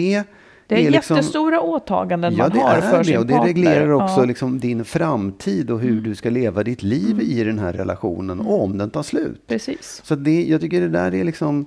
det, 0.76 0.82
det 0.82 0.88
är, 0.88 0.92
liksom- 0.92 1.16
jättestora 1.18 1.62
åtaganden 1.62 2.34
Ja, 2.36 2.44
man 2.44 2.58
det 2.58 2.60
har 2.64 2.76
är 2.76 2.82
för 2.82 2.98
det. 2.98 3.04
sin 3.06 3.18
Och 3.18 3.26
det 3.26 3.34
partner. 3.34 3.48
reglerar 3.54 3.92
också 3.92 4.14
Ja. 4.14 4.18
Mm. 4.18 4.28
liksom 4.28 4.60
din 4.60 4.86
framtid 4.86 5.72
och 5.72 5.80
hur 5.80 6.02
du 6.02 6.16
ska 6.16 6.30
leva 6.30 6.64
ditt 6.64 6.84
liv 6.84 7.22
i 7.22 7.44
den 7.44 7.60
här 7.60 7.74
relationen 7.74 8.40
om 8.40 8.78
den 8.78 8.90
tar 8.90 9.04
slut. 9.04 9.48
Precis. 9.48 10.02
Så 10.06 10.16
det, 10.16 10.44
jag 10.48 10.62
tycker 10.62 10.82
det 10.82 10.90
där 10.90 11.14
är 11.14 11.24
liksom... 11.24 11.66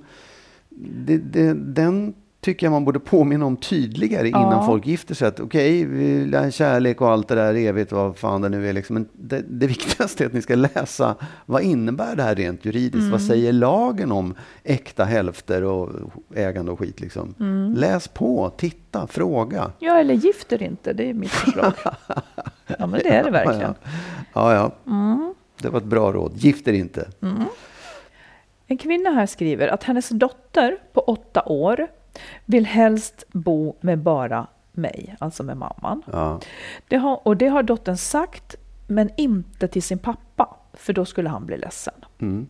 Det, 1.05 1.17
det, 1.17 1.53
den 1.53 2.13
tycker 2.45 2.65
jag 2.65 2.71
man 2.71 2.85
borde 2.85 2.99
påminna 2.99 3.45
om 3.45 3.57
tydligare 3.57 4.27
innan 4.29 4.51
Ja. 4.51 4.65
folk 4.65 4.85
gifter 4.85 5.15
sig. 5.15 5.27
Att 5.27 5.39
okej, 5.39 5.85
vi 5.85 6.25
lär 6.25 6.51
kärlek 6.51 7.01
och 7.01 7.09
allt 7.09 7.27
det 7.27 7.35
där 7.35 7.55
evigt, 7.55 7.91
vad 7.91 8.17
fan 8.17 8.41
det 8.41 8.49
nu 8.49 8.69
är. 8.69 8.73
Liksom. 8.73 8.93
Men 8.93 9.09
det, 9.13 9.43
det 9.49 9.67
viktigaste 9.75 10.23
är 10.23 10.27
att 10.27 10.33
ni 10.33 10.41
ska 10.41 10.55
läsa, 10.55 11.15
vad 11.45 11.61
innebär 11.61 12.15
det 12.15 12.23
här 12.23 12.35
rent 12.35 12.65
juridiskt? 12.65 12.95
Mm. 12.95 13.11
Vad 13.11 13.21
säger 13.21 13.53
lagen 13.53 14.11
om 14.11 14.35
äkta 14.63 15.03
hälfter 15.03 15.63
och 15.63 15.89
ägande 16.35 16.71
och 16.71 16.79
skit? 16.79 16.99
Liksom? 16.99 17.35
Mm. 17.39 17.73
Läs 17.73 18.07
på, 18.07 18.51
titta, 18.57 19.07
fråga. 19.07 19.71
Ja, 19.79 19.97
eller 19.97 20.13
gifter 20.13 20.63
inte, 20.63 20.93
det 20.93 21.09
är 21.09 21.13
mitt 21.13 21.31
förslag. 21.31 21.73
ja, 22.79 22.87
men 22.87 22.91
det 22.91 23.09
är 23.09 23.23
det 23.23 23.31
verkligen. 23.31 23.73
Ja, 24.33 24.53
ja. 24.53 24.71
Mm. 24.91 25.33
Det 25.61 25.69
var 25.69 25.79
ett 25.79 25.85
bra 25.85 26.11
råd. 26.11 26.31
Gift 26.35 26.67
er 26.67 26.73
inte. 26.73 27.07
En 28.67 28.77
kvinna 28.77 29.09
här 29.09 29.25
skriver 29.25 29.67
att 29.67 29.83
hennes 29.83 30.09
dotter 30.09 30.77
på 30.93 31.01
åtta 31.01 31.43
år 31.45 31.87
vill 32.45 32.65
helst 32.65 33.23
bo 33.31 33.75
med 33.81 33.99
bara 33.99 34.47
mig, 34.71 35.15
alltså 35.19 35.43
med 35.43 35.57
mamman. 35.57 36.01
Ja. 36.11 36.39
Det 36.87 36.97
har, 36.97 37.27
och 37.27 37.37
det 37.37 37.47
har 37.47 37.63
dottern 37.63 37.97
sagt, 37.97 38.55
men 38.87 39.09
inte 39.17 39.67
till 39.67 39.83
sin 39.83 39.99
pappa, 39.99 40.57
för 40.73 40.93
då 40.93 41.05
skulle 41.05 41.29
han 41.29 41.45
bli 41.45 41.57
ledsen. 41.57 41.93
Mm. 42.21 42.47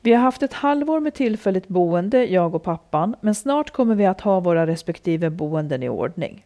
Vi 0.00 0.12
har 0.12 0.22
haft 0.22 0.42
ett 0.42 0.52
halvår 0.52 1.00
med 1.00 1.14
tillfälligt 1.14 1.68
boende, 1.68 2.26
jag 2.26 2.54
och 2.54 2.62
pappan, 2.62 3.16
men 3.20 3.34
snart 3.34 3.70
kommer 3.70 3.94
vi 3.94 4.06
att 4.06 4.20
ha 4.20 4.40
våra 4.40 4.66
respektive 4.66 5.30
boenden 5.30 5.82
i 5.82 5.88
ordning. 5.88 6.44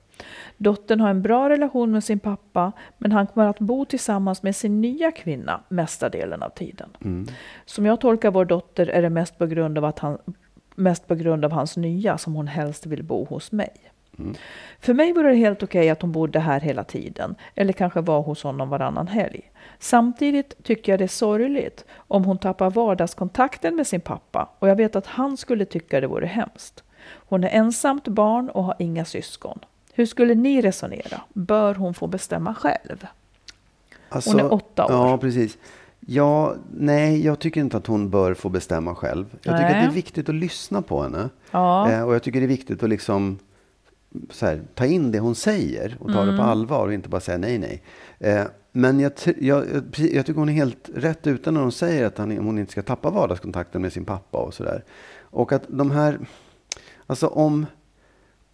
Dottern 0.56 1.00
har 1.00 1.10
en 1.10 1.22
bra 1.22 1.48
relation 1.48 1.92
med 1.92 2.04
sin 2.04 2.18
pappa, 2.18 2.72
men 2.98 3.12
han 3.12 3.26
kommer 3.26 3.48
att 3.48 3.58
bo 3.58 3.84
tillsammans 3.84 4.42
med 4.42 4.56
sin 4.56 4.80
nya 4.80 5.10
kvinna 5.10 5.60
mesta 5.68 6.08
delen 6.08 6.42
av 6.42 6.48
tiden. 6.48 6.88
Mm. 7.04 7.26
Som 7.64 7.86
jag 7.86 8.00
tolkar 8.00 8.30
vår 8.30 8.44
dotter 8.44 8.86
är 8.86 9.02
det 9.02 9.10
mest 9.10 9.38
på 9.38 9.46
grund 9.46 9.78
av, 9.78 9.84
att 9.84 9.98
han, 9.98 10.18
mest 10.82 11.06
på 11.06 11.14
grund 11.14 11.44
av 11.44 11.52
hans 11.52 11.76
nya 11.76 12.18
som 12.18 12.34
hon 12.34 12.46
helst 12.48 12.86
vill 12.86 13.02
bo 13.02 13.24
hos 13.24 13.52
mig. 13.52 13.70
För 14.80 14.94
mig 14.94 15.12
vore 15.12 15.28
det 15.28 15.36
helt 15.36 15.62
okej 15.62 15.90
att 15.90 16.02
hon 16.02 16.12
bodde 16.12 16.38
här 16.40 16.60
hela 16.60 16.84
tiden, 16.84 17.34
eller 17.54 17.72
kanske 17.72 18.00
var 18.00 18.22
hos 18.22 18.42
honom 18.42 18.68
varannan 18.68 19.08
helg. 19.08 19.50
Samtidigt 19.78 20.64
tycker 20.64 20.92
jag 20.92 20.98
det 20.98 21.04
är 21.04 21.08
sorgligt 21.08 21.84
om 21.96 22.24
hon 22.24 22.38
tappar 22.38 22.70
vardagskontakten 22.70 23.76
med 23.76 23.86
sin 23.86 24.00
pappa 24.00 24.48
och 24.58 24.68
jag 24.68 24.76
vet 24.76 24.96
att 24.96 25.06
han 25.06 25.36
skulle 25.36 25.64
tycka 25.64 26.00
det 26.00 26.06
vore 26.06 26.26
hemskt. 26.26 26.82
Hon 27.04 27.44
är 27.44 27.48
ensamt 27.48 28.08
barn 28.08 28.48
och 28.48 28.64
har 28.64 28.74
inga 28.78 29.04
syskon. 29.04 29.58
Hur 29.94 30.06
skulle 30.06 30.34
ni 30.34 30.60
resonera? 30.60 31.20
Bör 31.32 31.74
hon 31.74 31.94
få 31.94 32.06
bestämma 32.06 32.54
själv? 32.54 33.06
Alltså, 34.08 34.30
Hon 34.30 34.40
är 34.40 34.52
åtta 34.52 34.84
år. 34.86 34.92
Ja, 34.92 35.18
precis. 35.18 35.58
Ja, 36.06 36.54
nej, 36.74 37.24
jag 37.24 37.38
tycker 37.38 37.60
inte 37.60 37.76
att 37.76 37.86
hon 37.86 38.10
bör 38.10 38.34
få 38.34 38.48
bestämma 38.48 38.94
själv. 38.94 39.26
Jag 39.32 39.40
tycker 39.42 39.52
Nej. 39.54 39.64
att 39.64 39.70
det 39.82 39.90
är 39.90 39.90
viktigt 39.94 40.28
att 40.28 40.34
lyssna 40.34 40.82
på 40.82 41.02
henne. 41.02 41.28
Ja. 41.50 41.90
Eh, 41.90 42.02
och 42.02 42.14
jag 42.14 42.22
tycker 42.22 42.40
det 42.40 42.46
är 42.46 42.48
viktigt 42.48 42.82
att 42.82 42.88
liksom 42.88 43.38
här, 44.40 44.62
ta 44.74 44.86
in 44.86 45.12
det 45.12 45.18
hon 45.18 45.34
säger 45.34 45.96
och 46.00 46.12
ta 46.12 46.18
det 46.18 46.32
Mm. 46.32 46.36
på 46.36 46.42
allvar 46.42 46.86
och 46.86 46.94
inte 46.94 47.08
bara 47.08 47.20
säga 47.20 47.38
nej, 47.38 47.58
nej. 47.58 47.82
Eh, 48.18 48.44
men 48.72 49.00
jag, 49.00 49.12
jag, 49.40 49.64
jag, 49.96 50.26
tycker 50.26 50.34
hon 50.34 50.48
är 50.48 50.52
helt 50.52 50.90
rätt 50.94 51.26
ute 51.26 51.50
när 51.50 51.60
hon 51.60 51.72
säger 51.72 52.06
att 52.06 52.18
han, 52.18 52.36
hon 52.38 52.58
inte 52.58 52.72
ska 52.72 52.82
tappa 52.82 53.10
vardagskontakten 53.10 53.82
med 53.82 53.92
sin 53.92 54.04
pappa 54.04 54.38
och 54.38 54.54
sådär. 54.54 54.84
Och 55.20 55.52
att 55.52 55.62
de 55.68 55.90
här, 55.90 56.18
alltså 57.06 57.26
om, 57.26 57.66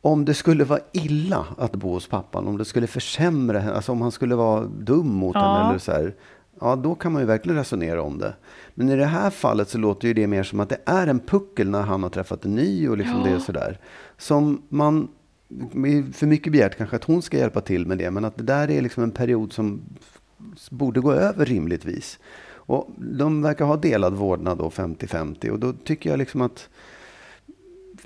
om 0.01 0.24
det 0.24 0.34
skulle 0.34 0.64
vara 0.64 0.80
illa 0.92 1.46
att 1.59 1.72
bo 1.72 1.92
hos 1.92 2.09
pappan, 2.09 2.49
om 2.49 2.59
det 2.59 2.64
skulle 2.64 2.86
försämra 2.86 3.59
henne, 3.59 3.74
alltså 3.76 3.92
om 3.92 4.03
han 4.03 4.12
skulle 4.12 4.34
vara 4.34 4.64
dum 4.64 5.07
mot 5.09 5.34
Ja. 5.34 5.40
henne 5.57 5.68
eller 5.68 5.78
så 5.78 5.92
här, 5.92 6.14
ja 6.61 6.76
då 6.76 6.94
kan 6.94 7.12
man 7.12 7.22
ju 7.22 7.26
verkligen 7.26 7.59
resonera 7.59 8.02
om 8.02 8.18
det. 8.18 8.34
Men 8.74 8.88
i 8.88 8.96
det 8.96 9.06
här 9.06 9.30
fallet 9.30 9.68
så 9.68 9.78
låter 9.78 10.09
ju 10.09 10.14
det 10.14 10.26
mer 10.26 10.42
som 10.42 10.61
att 10.61 10.68
det 10.68 10.80
är 10.84 11.06
en 11.06 11.20
puckel 11.20 11.70
när 11.70 11.82
han 11.82 12.02
har 12.02 12.11
träffat 12.11 12.44
en 12.44 12.54
ny 12.54 12.88
och 12.88 12.98
liksom 12.98 13.22
det 13.24 13.30
är 13.30 13.38
sådär. 13.38 13.78
Som 14.16 14.62
man, 14.68 15.09
för 16.12 16.26
mycket 16.26 16.52
begärt 16.52 16.76
kanske 16.76 16.96
att 16.96 17.04
hon 17.04 17.22
ska 17.22 17.38
hjälpa 17.38 17.61
till 17.61 17.86
med 17.86 17.98
det, 17.98 18.11
men 18.11 18.24
att 18.24 18.36
det 18.36 18.44
där 18.44 18.70
är 18.70 18.82
liksom 18.82 19.02
en 19.02 19.11
period 19.11 19.52
som 19.52 19.80
borde 20.70 21.00
gå 21.00 21.12
över 21.12 21.46
rimligtvis. 21.46 22.18
Och 22.68 22.88
de 22.96 23.42
verkar 23.42 23.64
ha 23.64 23.76
delad 23.76 24.14
vårdnad 24.14 24.59
då 24.59 24.68
50-50 24.68 25.48
och 25.48 25.59
då 25.59 25.72
tycker 25.72 26.11
jag 26.11 26.18
liksom 26.18 26.40
att 26.40 26.68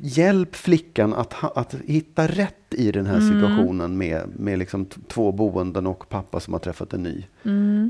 hjälp 0.05 0.57
flickan 0.57 1.15
att, 1.15 1.57
att 1.57 1.75
hitta 1.87 2.27
rätt 2.27 2.55
i 2.71 2.93
den 2.93 3.07
här 3.07 3.21
situationen 3.21 3.99
med, 3.99 4.23
med 4.37 4.59
liksom 4.59 4.85
två 4.85 5.33
boenden 5.33 5.87
och 5.87 6.09
pappa 6.09 6.41
som 6.41 6.53
har 6.53 6.61
träffat 6.61 6.93
en 6.93 7.03
ny. 7.03 7.25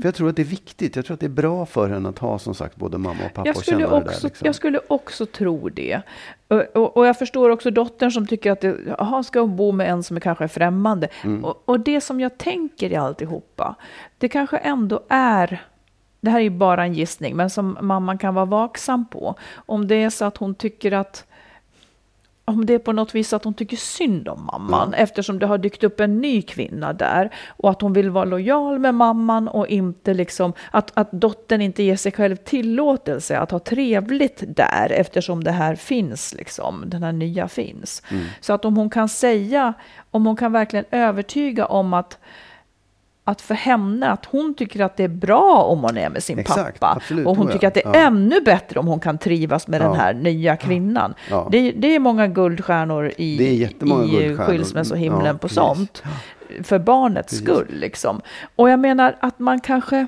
För 0.01 0.07
jag 0.07 0.15
tror 0.15 0.29
att 0.29 0.35
det 0.35 0.41
är 0.41 0.45
viktigt. 0.45 0.95
Jag 0.95 1.05
tror 1.05 1.13
att 1.13 1.19
det 1.19 1.25
är 1.25 1.29
bra 1.29 1.65
för 1.65 1.89
henne 1.89 2.09
att 2.09 2.19
ha 2.19 2.39
som 2.39 2.55
sagt 2.55 2.75
både 2.75 2.97
mamma 2.97 3.25
och 3.25 3.33
pappa 3.33 3.47
Jag 3.47 3.55
och 3.57 3.61
skulle, 3.61 3.77
känna 3.77 3.89
det 3.89 4.05
också, 4.05 4.21
där. 4.21 4.29
Liksom. 4.29 4.45
jag 4.45 4.55
skulle 4.55 4.79
också 4.87 5.25
tro 5.25 5.69
det. 5.69 6.01
Och, 6.47 6.61
och, 6.73 6.97
och 6.97 7.07
jag 7.07 7.19
förstår 7.19 7.49
också 7.49 7.71
dottern 7.71 8.11
som 8.11 8.27
tycker 8.27 8.51
att 8.51 8.61
det, 8.61 8.95
aha, 8.99 9.23
ska 9.23 9.39
hon 9.39 9.55
bo 9.55 9.71
med 9.71 9.89
en 9.89 10.03
som 10.03 10.17
är 10.17 10.21
kanske 10.21 10.43
är 10.43 10.47
främmande. 10.47 11.07
Mm. 11.23 11.45
Och, 11.45 11.63
och 11.65 11.79
det 11.79 12.01
som 12.01 12.19
jag 12.19 12.37
tänker 12.37 12.91
i 12.91 12.95
alltihopa, 12.95 13.75
det 14.17 14.29
kanske 14.29 14.57
ändå 14.57 15.03
är 15.09 15.63
det 16.21 16.29
här 16.29 16.39
är 16.39 16.43
ju 16.43 16.49
bara 16.49 16.83
en 16.83 16.93
gissning, 16.93 17.35
men 17.35 17.49
som 17.49 17.77
mamman 17.81 18.17
kan 18.17 18.35
vara 18.35 18.45
vaksam 18.45 19.05
på. 19.05 19.35
Om 19.55 19.87
det 19.87 19.95
är 19.95 20.09
så 20.09 20.25
att 20.25 20.37
hon 20.37 20.55
tycker 20.55 20.91
att 20.91 21.25
om 22.45 22.65
det 22.65 22.73
är 22.73 22.79
på 22.79 22.91
något 22.91 23.15
vis 23.15 23.33
att 23.33 23.43
hon 23.43 23.53
tycker 23.53 23.77
synd 23.77 24.27
om 24.27 24.45
mamman 24.45 24.93
eftersom 24.93 25.39
det 25.39 25.45
har 25.45 25.57
dykt 25.57 25.83
upp 25.83 25.99
en 25.99 26.21
ny 26.21 26.41
kvinna 26.41 26.93
där 26.93 27.29
och 27.47 27.69
att 27.69 27.81
hon 27.81 27.93
vill 27.93 28.09
vara 28.09 28.25
lojal 28.25 28.79
med 28.79 28.95
mamman 28.95 29.47
och 29.47 29.67
inte 29.67 30.13
liksom 30.13 30.53
att, 30.71 30.91
att 30.93 31.11
dottern 31.11 31.61
inte 31.61 31.83
ger 31.83 31.95
sig 31.95 32.11
själv 32.11 32.35
tillåtelse 32.35 33.37
att 33.37 33.51
ha 33.51 33.59
trevligt 33.59 34.43
där 34.47 34.91
eftersom 34.91 35.43
det 35.43 35.51
här 35.51 35.75
finns 35.75 36.33
liksom, 36.33 36.83
den 36.85 37.03
här 37.03 37.11
nya 37.11 37.47
finns. 37.47 38.03
Så 38.39 38.53
att 38.53 38.65
om 38.65 38.77
hon 38.77 38.89
kan 38.89 39.09
säga, 39.09 39.73
om 40.11 40.25
hon 40.25 40.35
kan 40.35 40.51
verkligen 40.51 40.85
övertyga 40.91 41.65
om 41.65 41.93
att 41.93 42.19
att 43.25 43.41
för 43.41 43.53
henne, 43.55 44.09
att 44.09 44.25
hon 44.25 44.53
tycker 44.53 44.79
att 44.79 44.97
det 44.97 45.03
är 45.03 45.07
bra 45.07 45.63
om 45.63 45.79
hon 45.83 45.97
är 45.97 46.09
med 46.09 46.23
sin 46.23 46.39
Exakt, 46.39 46.79
pappa. 46.79 46.95
absolut, 46.97 47.27
och 47.27 47.37
hon 47.37 47.51
tycker 47.51 47.67
att 47.67 47.73
det 47.73 47.85
är 47.85 47.93
Ja. 47.93 48.07
ännu 48.07 48.41
bättre 48.41 48.79
om 48.79 48.87
hon 48.87 48.99
kan 48.99 49.17
trivas 49.17 49.67
med 49.67 49.81
den 49.81 49.87
Ja. 49.89 49.93
här 49.95 50.13
nya 50.13 50.55
kvinnan. 50.57 51.13
Ja. 51.29 51.47
Det, 51.51 51.71
det 51.71 51.95
är 51.95 51.99
många 51.99 52.27
guldstjärnor 52.27 53.11
i, 53.17 53.37
Det 53.37 53.45
i 54.23 54.35
skilsmässohimlen 54.37 55.37
på 55.37 55.49
sånt. 55.49 56.03
För 56.63 56.79
barnets 56.79 57.29
Precis. 57.29 57.45
skull 57.47 57.67
liksom. 57.69 58.21
Och 58.55 58.69
jag 58.69 58.79
menar 58.79 59.15
att 59.19 59.39
man 59.39 59.59
kanske 59.59 60.07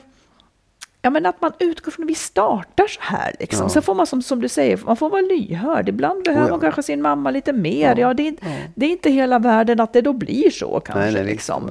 Ja, 1.02 1.10
men 1.10 1.26
att 1.26 1.42
man 1.42 1.52
utgår 1.60 1.92
från 1.92 2.04
att 2.06 2.10
vi 2.10 2.16
startar 2.16 2.88
så 2.88 3.00
här. 3.02 3.36
Liksom. 3.40 3.64
Ja. 3.66 3.70
Sen 3.70 3.82
får 3.82 3.96
man, 3.96 4.08
som, 4.08 4.22
som 4.22 4.42
du 4.42 4.50
säger, 4.50 4.80
man 4.86 4.98
får 4.98 5.10
vara 5.10 5.22
lyhörd. 5.22 5.90
Ibland 5.90 6.24
behöver 6.24 6.44
Oh 6.46 6.48
ja. 6.48 6.52
man 6.54 6.60
kanske 6.60 6.84
sin 6.84 7.02
mamma 7.02 7.32
lite 7.32 7.54
mer. 7.54 7.90
Ja. 7.90 8.00
Ja. 8.08 8.14
det, 8.14 8.28
är, 8.28 8.36
det 8.76 8.86
är 8.86 8.90
inte 8.90 9.10
hela 9.12 9.40
världen 9.40 9.80
att 9.80 9.94
det 9.94 10.02
då 10.02 10.14
blir 10.14 10.50
så 10.50 10.80
kanske. 10.80 11.00
Nej, 11.04 11.14
nej, 11.14 11.24
liksom. 11.24 11.70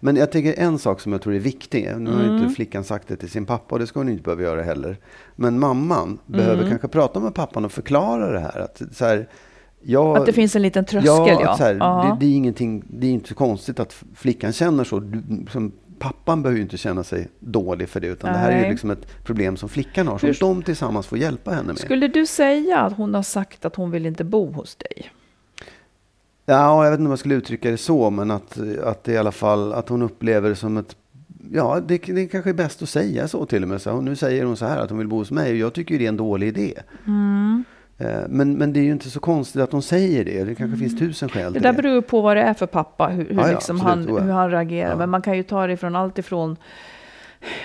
Men 0.00 0.16
jag 0.16 0.32
tycker 0.32 0.54
en 0.62 0.78
sak 0.78 1.00
som 1.00 1.12
jag 1.12 1.22
tror 1.22 1.34
är 1.34 1.38
viktig. 1.38 1.92
Nu 1.98 2.10
har 2.12 2.22
Mm. 2.24 2.36
inte 2.36 2.54
flickan 2.54 2.84
sagt 2.84 3.08
det 3.08 3.16
till 3.16 3.30
sin 3.30 3.46
pappa 3.46 3.74
och 3.74 3.78
det 3.78 3.86
ska 3.86 4.00
hon 4.00 4.08
inte 4.08 4.22
behöva 4.22 4.42
göra 4.42 4.62
heller. 4.62 4.96
Men 5.36 5.58
mamman 5.58 6.18
behöver 6.26 6.56
Mm. 6.58 6.68
kanske 6.70 6.88
prata 6.88 7.20
med 7.20 7.34
pappan 7.34 7.64
och 7.64 7.72
förklara 7.72 8.32
det 8.32 8.40
här. 8.40 8.60
Att, 8.60 8.82
så 8.92 9.04
här, 9.04 9.28
jag, 9.82 10.16
Att 10.18 10.26
det 10.26 10.32
finns 10.32 10.56
en 10.56 10.62
liten 10.62 10.84
tröskel, 10.84 11.10
ja. 11.16 11.40
ja. 11.42 11.56
här, 11.58 11.74
det, 11.74 12.16
det, 12.20 12.26
är 12.26 12.36
ingenting, 12.36 12.82
det 12.88 13.06
är 13.06 13.10
inte 13.10 13.28
så 13.28 13.34
konstigt 13.34 13.80
att 13.80 14.04
flickan 14.14 14.52
känner 14.52 14.84
så. 14.84 15.00
Du, 15.00 15.22
som, 15.52 15.72
pappan 15.98 16.42
behöver 16.42 16.56
ju 16.56 16.62
inte 16.62 16.76
känna 16.76 17.02
sig 17.04 17.28
dålig 17.40 17.88
för 17.88 18.00
det. 18.00 18.06
Utan 18.06 18.32
det 18.32 18.38
här 18.38 18.50
är 18.50 18.56
ju 18.56 18.60
Nej. 18.62 18.70
liksom 18.70 18.90
ett 18.90 19.24
problem 19.24 19.56
som 19.56 19.68
flickan 19.68 20.08
har. 20.08 20.18
Som 20.18 20.26
Hur- 20.26 20.36
de 20.40 20.62
tillsammans 20.62 21.06
får 21.06 21.18
hjälpa 21.18 21.50
henne 21.50 21.66
med. 21.68 21.78
Skulle 21.78 22.08
du 22.08 22.26
säga 22.26 22.78
att 22.80 22.92
hon 22.96 23.14
har 23.14 23.22
sagt 23.22 23.64
att 23.64 23.76
hon 23.76 23.90
vill 23.90 24.06
inte 24.06 24.24
bo 24.24 24.52
hos 24.52 24.76
dig? 24.76 25.10
Ja, 26.50 26.84
jag 26.84 26.90
vet 26.90 27.00
inte 27.00 27.06
om 27.08 27.12
jag 27.12 27.18
skulle 27.18 27.34
uttrycka 27.34 27.70
det 27.70 27.76
så, 27.76 28.10
men 28.10 28.30
att, 28.30 28.58
att 28.84 29.04
det 29.04 29.12
i 29.12 29.18
alla 29.18 29.32
fall 29.32 29.72
att 29.72 29.88
hon 29.88 30.02
upplever 30.02 30.48
det 30.48 30.56
som 30.56 30.76
ett 30.76 30.96
Ja, 31.52 31.80
det, 31.86 31.98
det 31.98 32.26
kanske 32.26 32.50
är 32.50 32.54
bäst 32.54 32.82
att 32.82 32.88
säga 32.88 33.28
så 33.28 33.46
till 33.46 33.62
och 33.62 33.68
med. 33.68 33.82
Så, 33.82 34.00
nu 34.00 34.16
säger 34.16 34.44
hon 34.44 34.56
så 34.56 34.66
här 34.66 34.78
att 34.78 34.90
hon 34.90 34.98
vill 34.98 35.08
bo 35.08 35.16
hos 35.16 35.30
mig 35.30 35.50
och 35.52 35.56
jag 35.56 35.72
tycker 35.72 35.98
det 35.98 36.04
är 36.04 36.08
en 36.08 36.16
dålig 36.16 36.48
idé. 36.48 36.74
Mm. 37.06 37.64
Eh, 37.98 38.20
Men, 38.28 38.54
men 38.54 38.72
det 38.72 38.80
är 38.80 38.84
ju 38.84 38.92
inte 38.92 39.10
så 39.10 39.20
konstigt 39.20 39.62
att 39.62 39.72
hon 39.72 39.82
säger 39.82 40.24
det. 40.24 40.44
Det 40.44 40.54
kanske 40.54 40.78
finns 40.78 40.98
tusen 40.98 41.28
skäl 41.28 41.46
Det 41.46 41.52
till 41.52 41.62
där 41.62 41.72
det. 41.72 41.82
beror 41.82 42.00
på 42.00 42.20
vad 42.20 42.36
det 42.36 42.42
är 42.42 42.54
för 42.54 42.66
pappa, 42.66 43.06
hur, 43.08 43.24
hur, 43.24 43.34
Ja, 43.34 43.46
ja, 43.46 43.52
liksom 43.52 43.80
absolut, 43.80 44.08
han, 44.18 44.26
hur 44.26 44.32
han 44.32 44.50
reagerar. 44.50 44.90
Ja. 44.90 44.96
Men 44.96 45.10
man 45.10 45.22
kan 45.22 45.36
ju 45.36 45.42
ta 45.42 45.66
det 45.66 45.76
från 45.76 45.96
allt 45.96 46.18
ifrån 46.18 46.56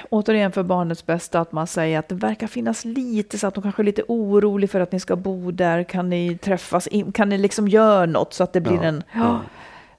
Återigen 0.09 0.51
för 0.51 0.63
barnets 0.63 1.05
bästa 1.05 1.39
att 1.39 1.51
man 1.51 1.67
säger 1.67 1.99
att 1.99 2.09
det 2.09 2.15
verkar 2.15 2.47
finnas 2.47 2.85
lite 2.85 3.37
så 3.37 3.47
att 3.47 3.55
hon 3.55 3.63
kanske 3.63 3.81
är 3.81 3.83
lite 3.83 4.03
orolig 4.07 4.69
för 4.69 4.79
att 4.79 4.91
ni 4.91 4.99
ska 4.99 5.15
bo 5.15 5.51
där. 5.51 5.83
Kan 5.83 6.09
ni 6.09 6.37
träffas? 6.37 6.87
in- 6.87 7.11
Kan 7.11 7.29
ni 7.29 7.37
liksom 7.37 7.67
göra 7.67 8.05
något 8.05 8.33
så 8.33 8.43
att 8.43 8.53
det 8.53 8.61
blir 8.61 8.73
Ja, 8.75 8.83
en... 8.83 9.03
ja. 9.13 9.39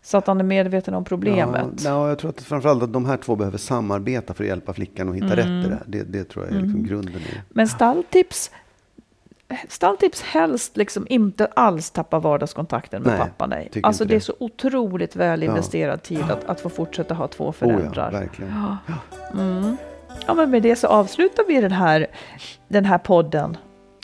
Så 0.02 0.16
att 0.18 0.26
han 0.26 0.40
är 0.40 0.44
medveten 0.44 0.94
om 0.94 1.04
problemet. 1.04 1.66
Ja, 1.84 1.90
ja, 1.90 2.08
jag 2.08 2.18
tror 2.18 2.30
att 2.30 2.42
framförallt 2.42 2.82
att 2.82 2.92
de 2.92 3.06
här 3.06 3.16
två 3.16 3.36
behöver 3.36 3.58
samarbeta 3.58 4.34
för 4.34 4.44
att 4.44 4.48
hjälpa 4.48 4.72
flickan 4.72 5.08
att 5.08 5.14
hitta 5.14 5.26
Mm. 5.32 5.36
rätt 5.36 5.66
i 5.66 5.68
det 5.68 5.74
här. 5.74 5.84
Det, 5.86 6.02
det 6.02 6.24
tror 6.24 6.44
jag 6.46 6.54
är 6.56 6.60
liksom 6.62 6.82
grunden 6.84 7.14
i. 7.14 7.38
Men 7.48 7.68
stalltips, 7.68 8.50
stalltips 9.68 10.22
helst 10.22 10.76
liksom 10.76 11.06
inte 11.10 11.46
alls 11.46 11.90
tappa 11.90 12.18
vardagskontakten 12.18 13.02
med 13.02 13.10
Nej, 13.12 13.20
pappa. 13.20 13.46
Nej. 13.46 13.70
Alltså 13.82 14.04
inte 14.04 14.14
det 14.14 14.16
är 14.16 14.18
det. 14.18 14.24
så 14.24 14.34
otroligt 14.38 15.16
väl 15.16 15.42
investerad 15.42 16.02
tid 16.02 16.22
att, 16.30 16.44
att 16.44 16.60
få 16.60 16.68
fortsätta 16.68 17.14
ha 17.14 17.28
två 17.28 17.44
Oh 17.46 17.52
föräldrar. 17.52 18.10
ja, 18.12 18.18
verkligen. 18.18 18.52
Ja, 20.26 20.34
men 20.34 20.50
med 20.50 20.62
det 20.62 20.76
så 20.76 20.86
avslutar 20.86 21.44
vi 21.48 21.60
den 21.60 21.72
här, 21.72 22.06
den 22.68 22.84
här 22.84 22.98
podden. 22.98 23.50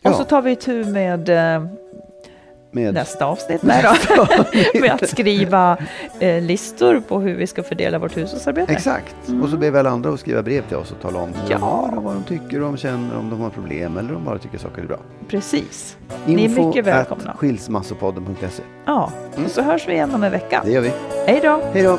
Och 0.03 0.11
Ja. 0.11 0.13
så 0.13 0.25
tar 0.25 0.43
vi 0.43 0.57
tur 0.57 0.85
med 0.85 1.29
eh, 1.29 1.67
Med, 2.75 2.95
nästa 2.95 3.27
avsnitt 3.27 3.63
nej 3.63 3.85
då, 4.17 4.27
med 4.81 4.91
att 4.91 5.09
skriva 5.09 5.77
eh, 6.21 6.43
listor 6.43 7.01
på 7.09 7.21
hur 7.21 7.35
vi 7.35 7.47
ska 7.47 7.63
fördela 7.63 7.99
vårt 7.99 8.17
hushållsarbete. 8.17 8.73
Exakt. 8.73 9.17
Och 9.43 9.49
så 9.49 9.57
ber 9.57 9.71
vi 9.71 9.79
alla 9.79 9.91
andra 9.91 10.11
att 10.11 10.21
skriva 10.21 10.43
brev 10.43 10.63
till 10.69 10.77
oss 10.77 10.93
och 10.93 11.01
tala 11.01 11.19
om 11.19 11.29
hur 11.29 11.53
Ja. 11.53 11.57
de 11.59 11.63
har 11.63 11.97
och 11.97 12.03
vad 12.03 12.15
de 12.15 12.23
tycker 12.23 12.61
och 12.61 12.67
om 12.69 12.75
de 12.75 12.79
känner, 12.81 13.19
om 13.19 13.31
de 13.31 13.41
har 13.41 13.51
problem 13.51 13.97
eller 13.97 14.09
om 14.09 14.15
de 14.15 14.25
bara 14.25 14.39
tycker 14.39 14.59
saker 14.59 14.83
är 14.83 14.87
bra. 14.87 14.99
Precis. 15.29 15.97
Ni 16.27 16.45
är 16.45 16.49
mycket 16.49 16.87
välkomna. 16.87 17.31
at 17.31 17.37
skilsmassopodden.se. 17.37 18.63
Ja, 18.85 19.13
och 19.45 19.51
så 19.51 19.63
hörs 19.63 19.89
vi 19.89 19.93
igen 19.93 20.15
om 20.15 20.23
en 20.23 20.33
vecka. 20.33 20.63
Det 20.65 20.71
gör 20.71 20.81
vi. 20.81 20.93
Hej 21.27 21.41
då! 21.43 21.61
Hej 21.75 21.83
då! 21.83 21.99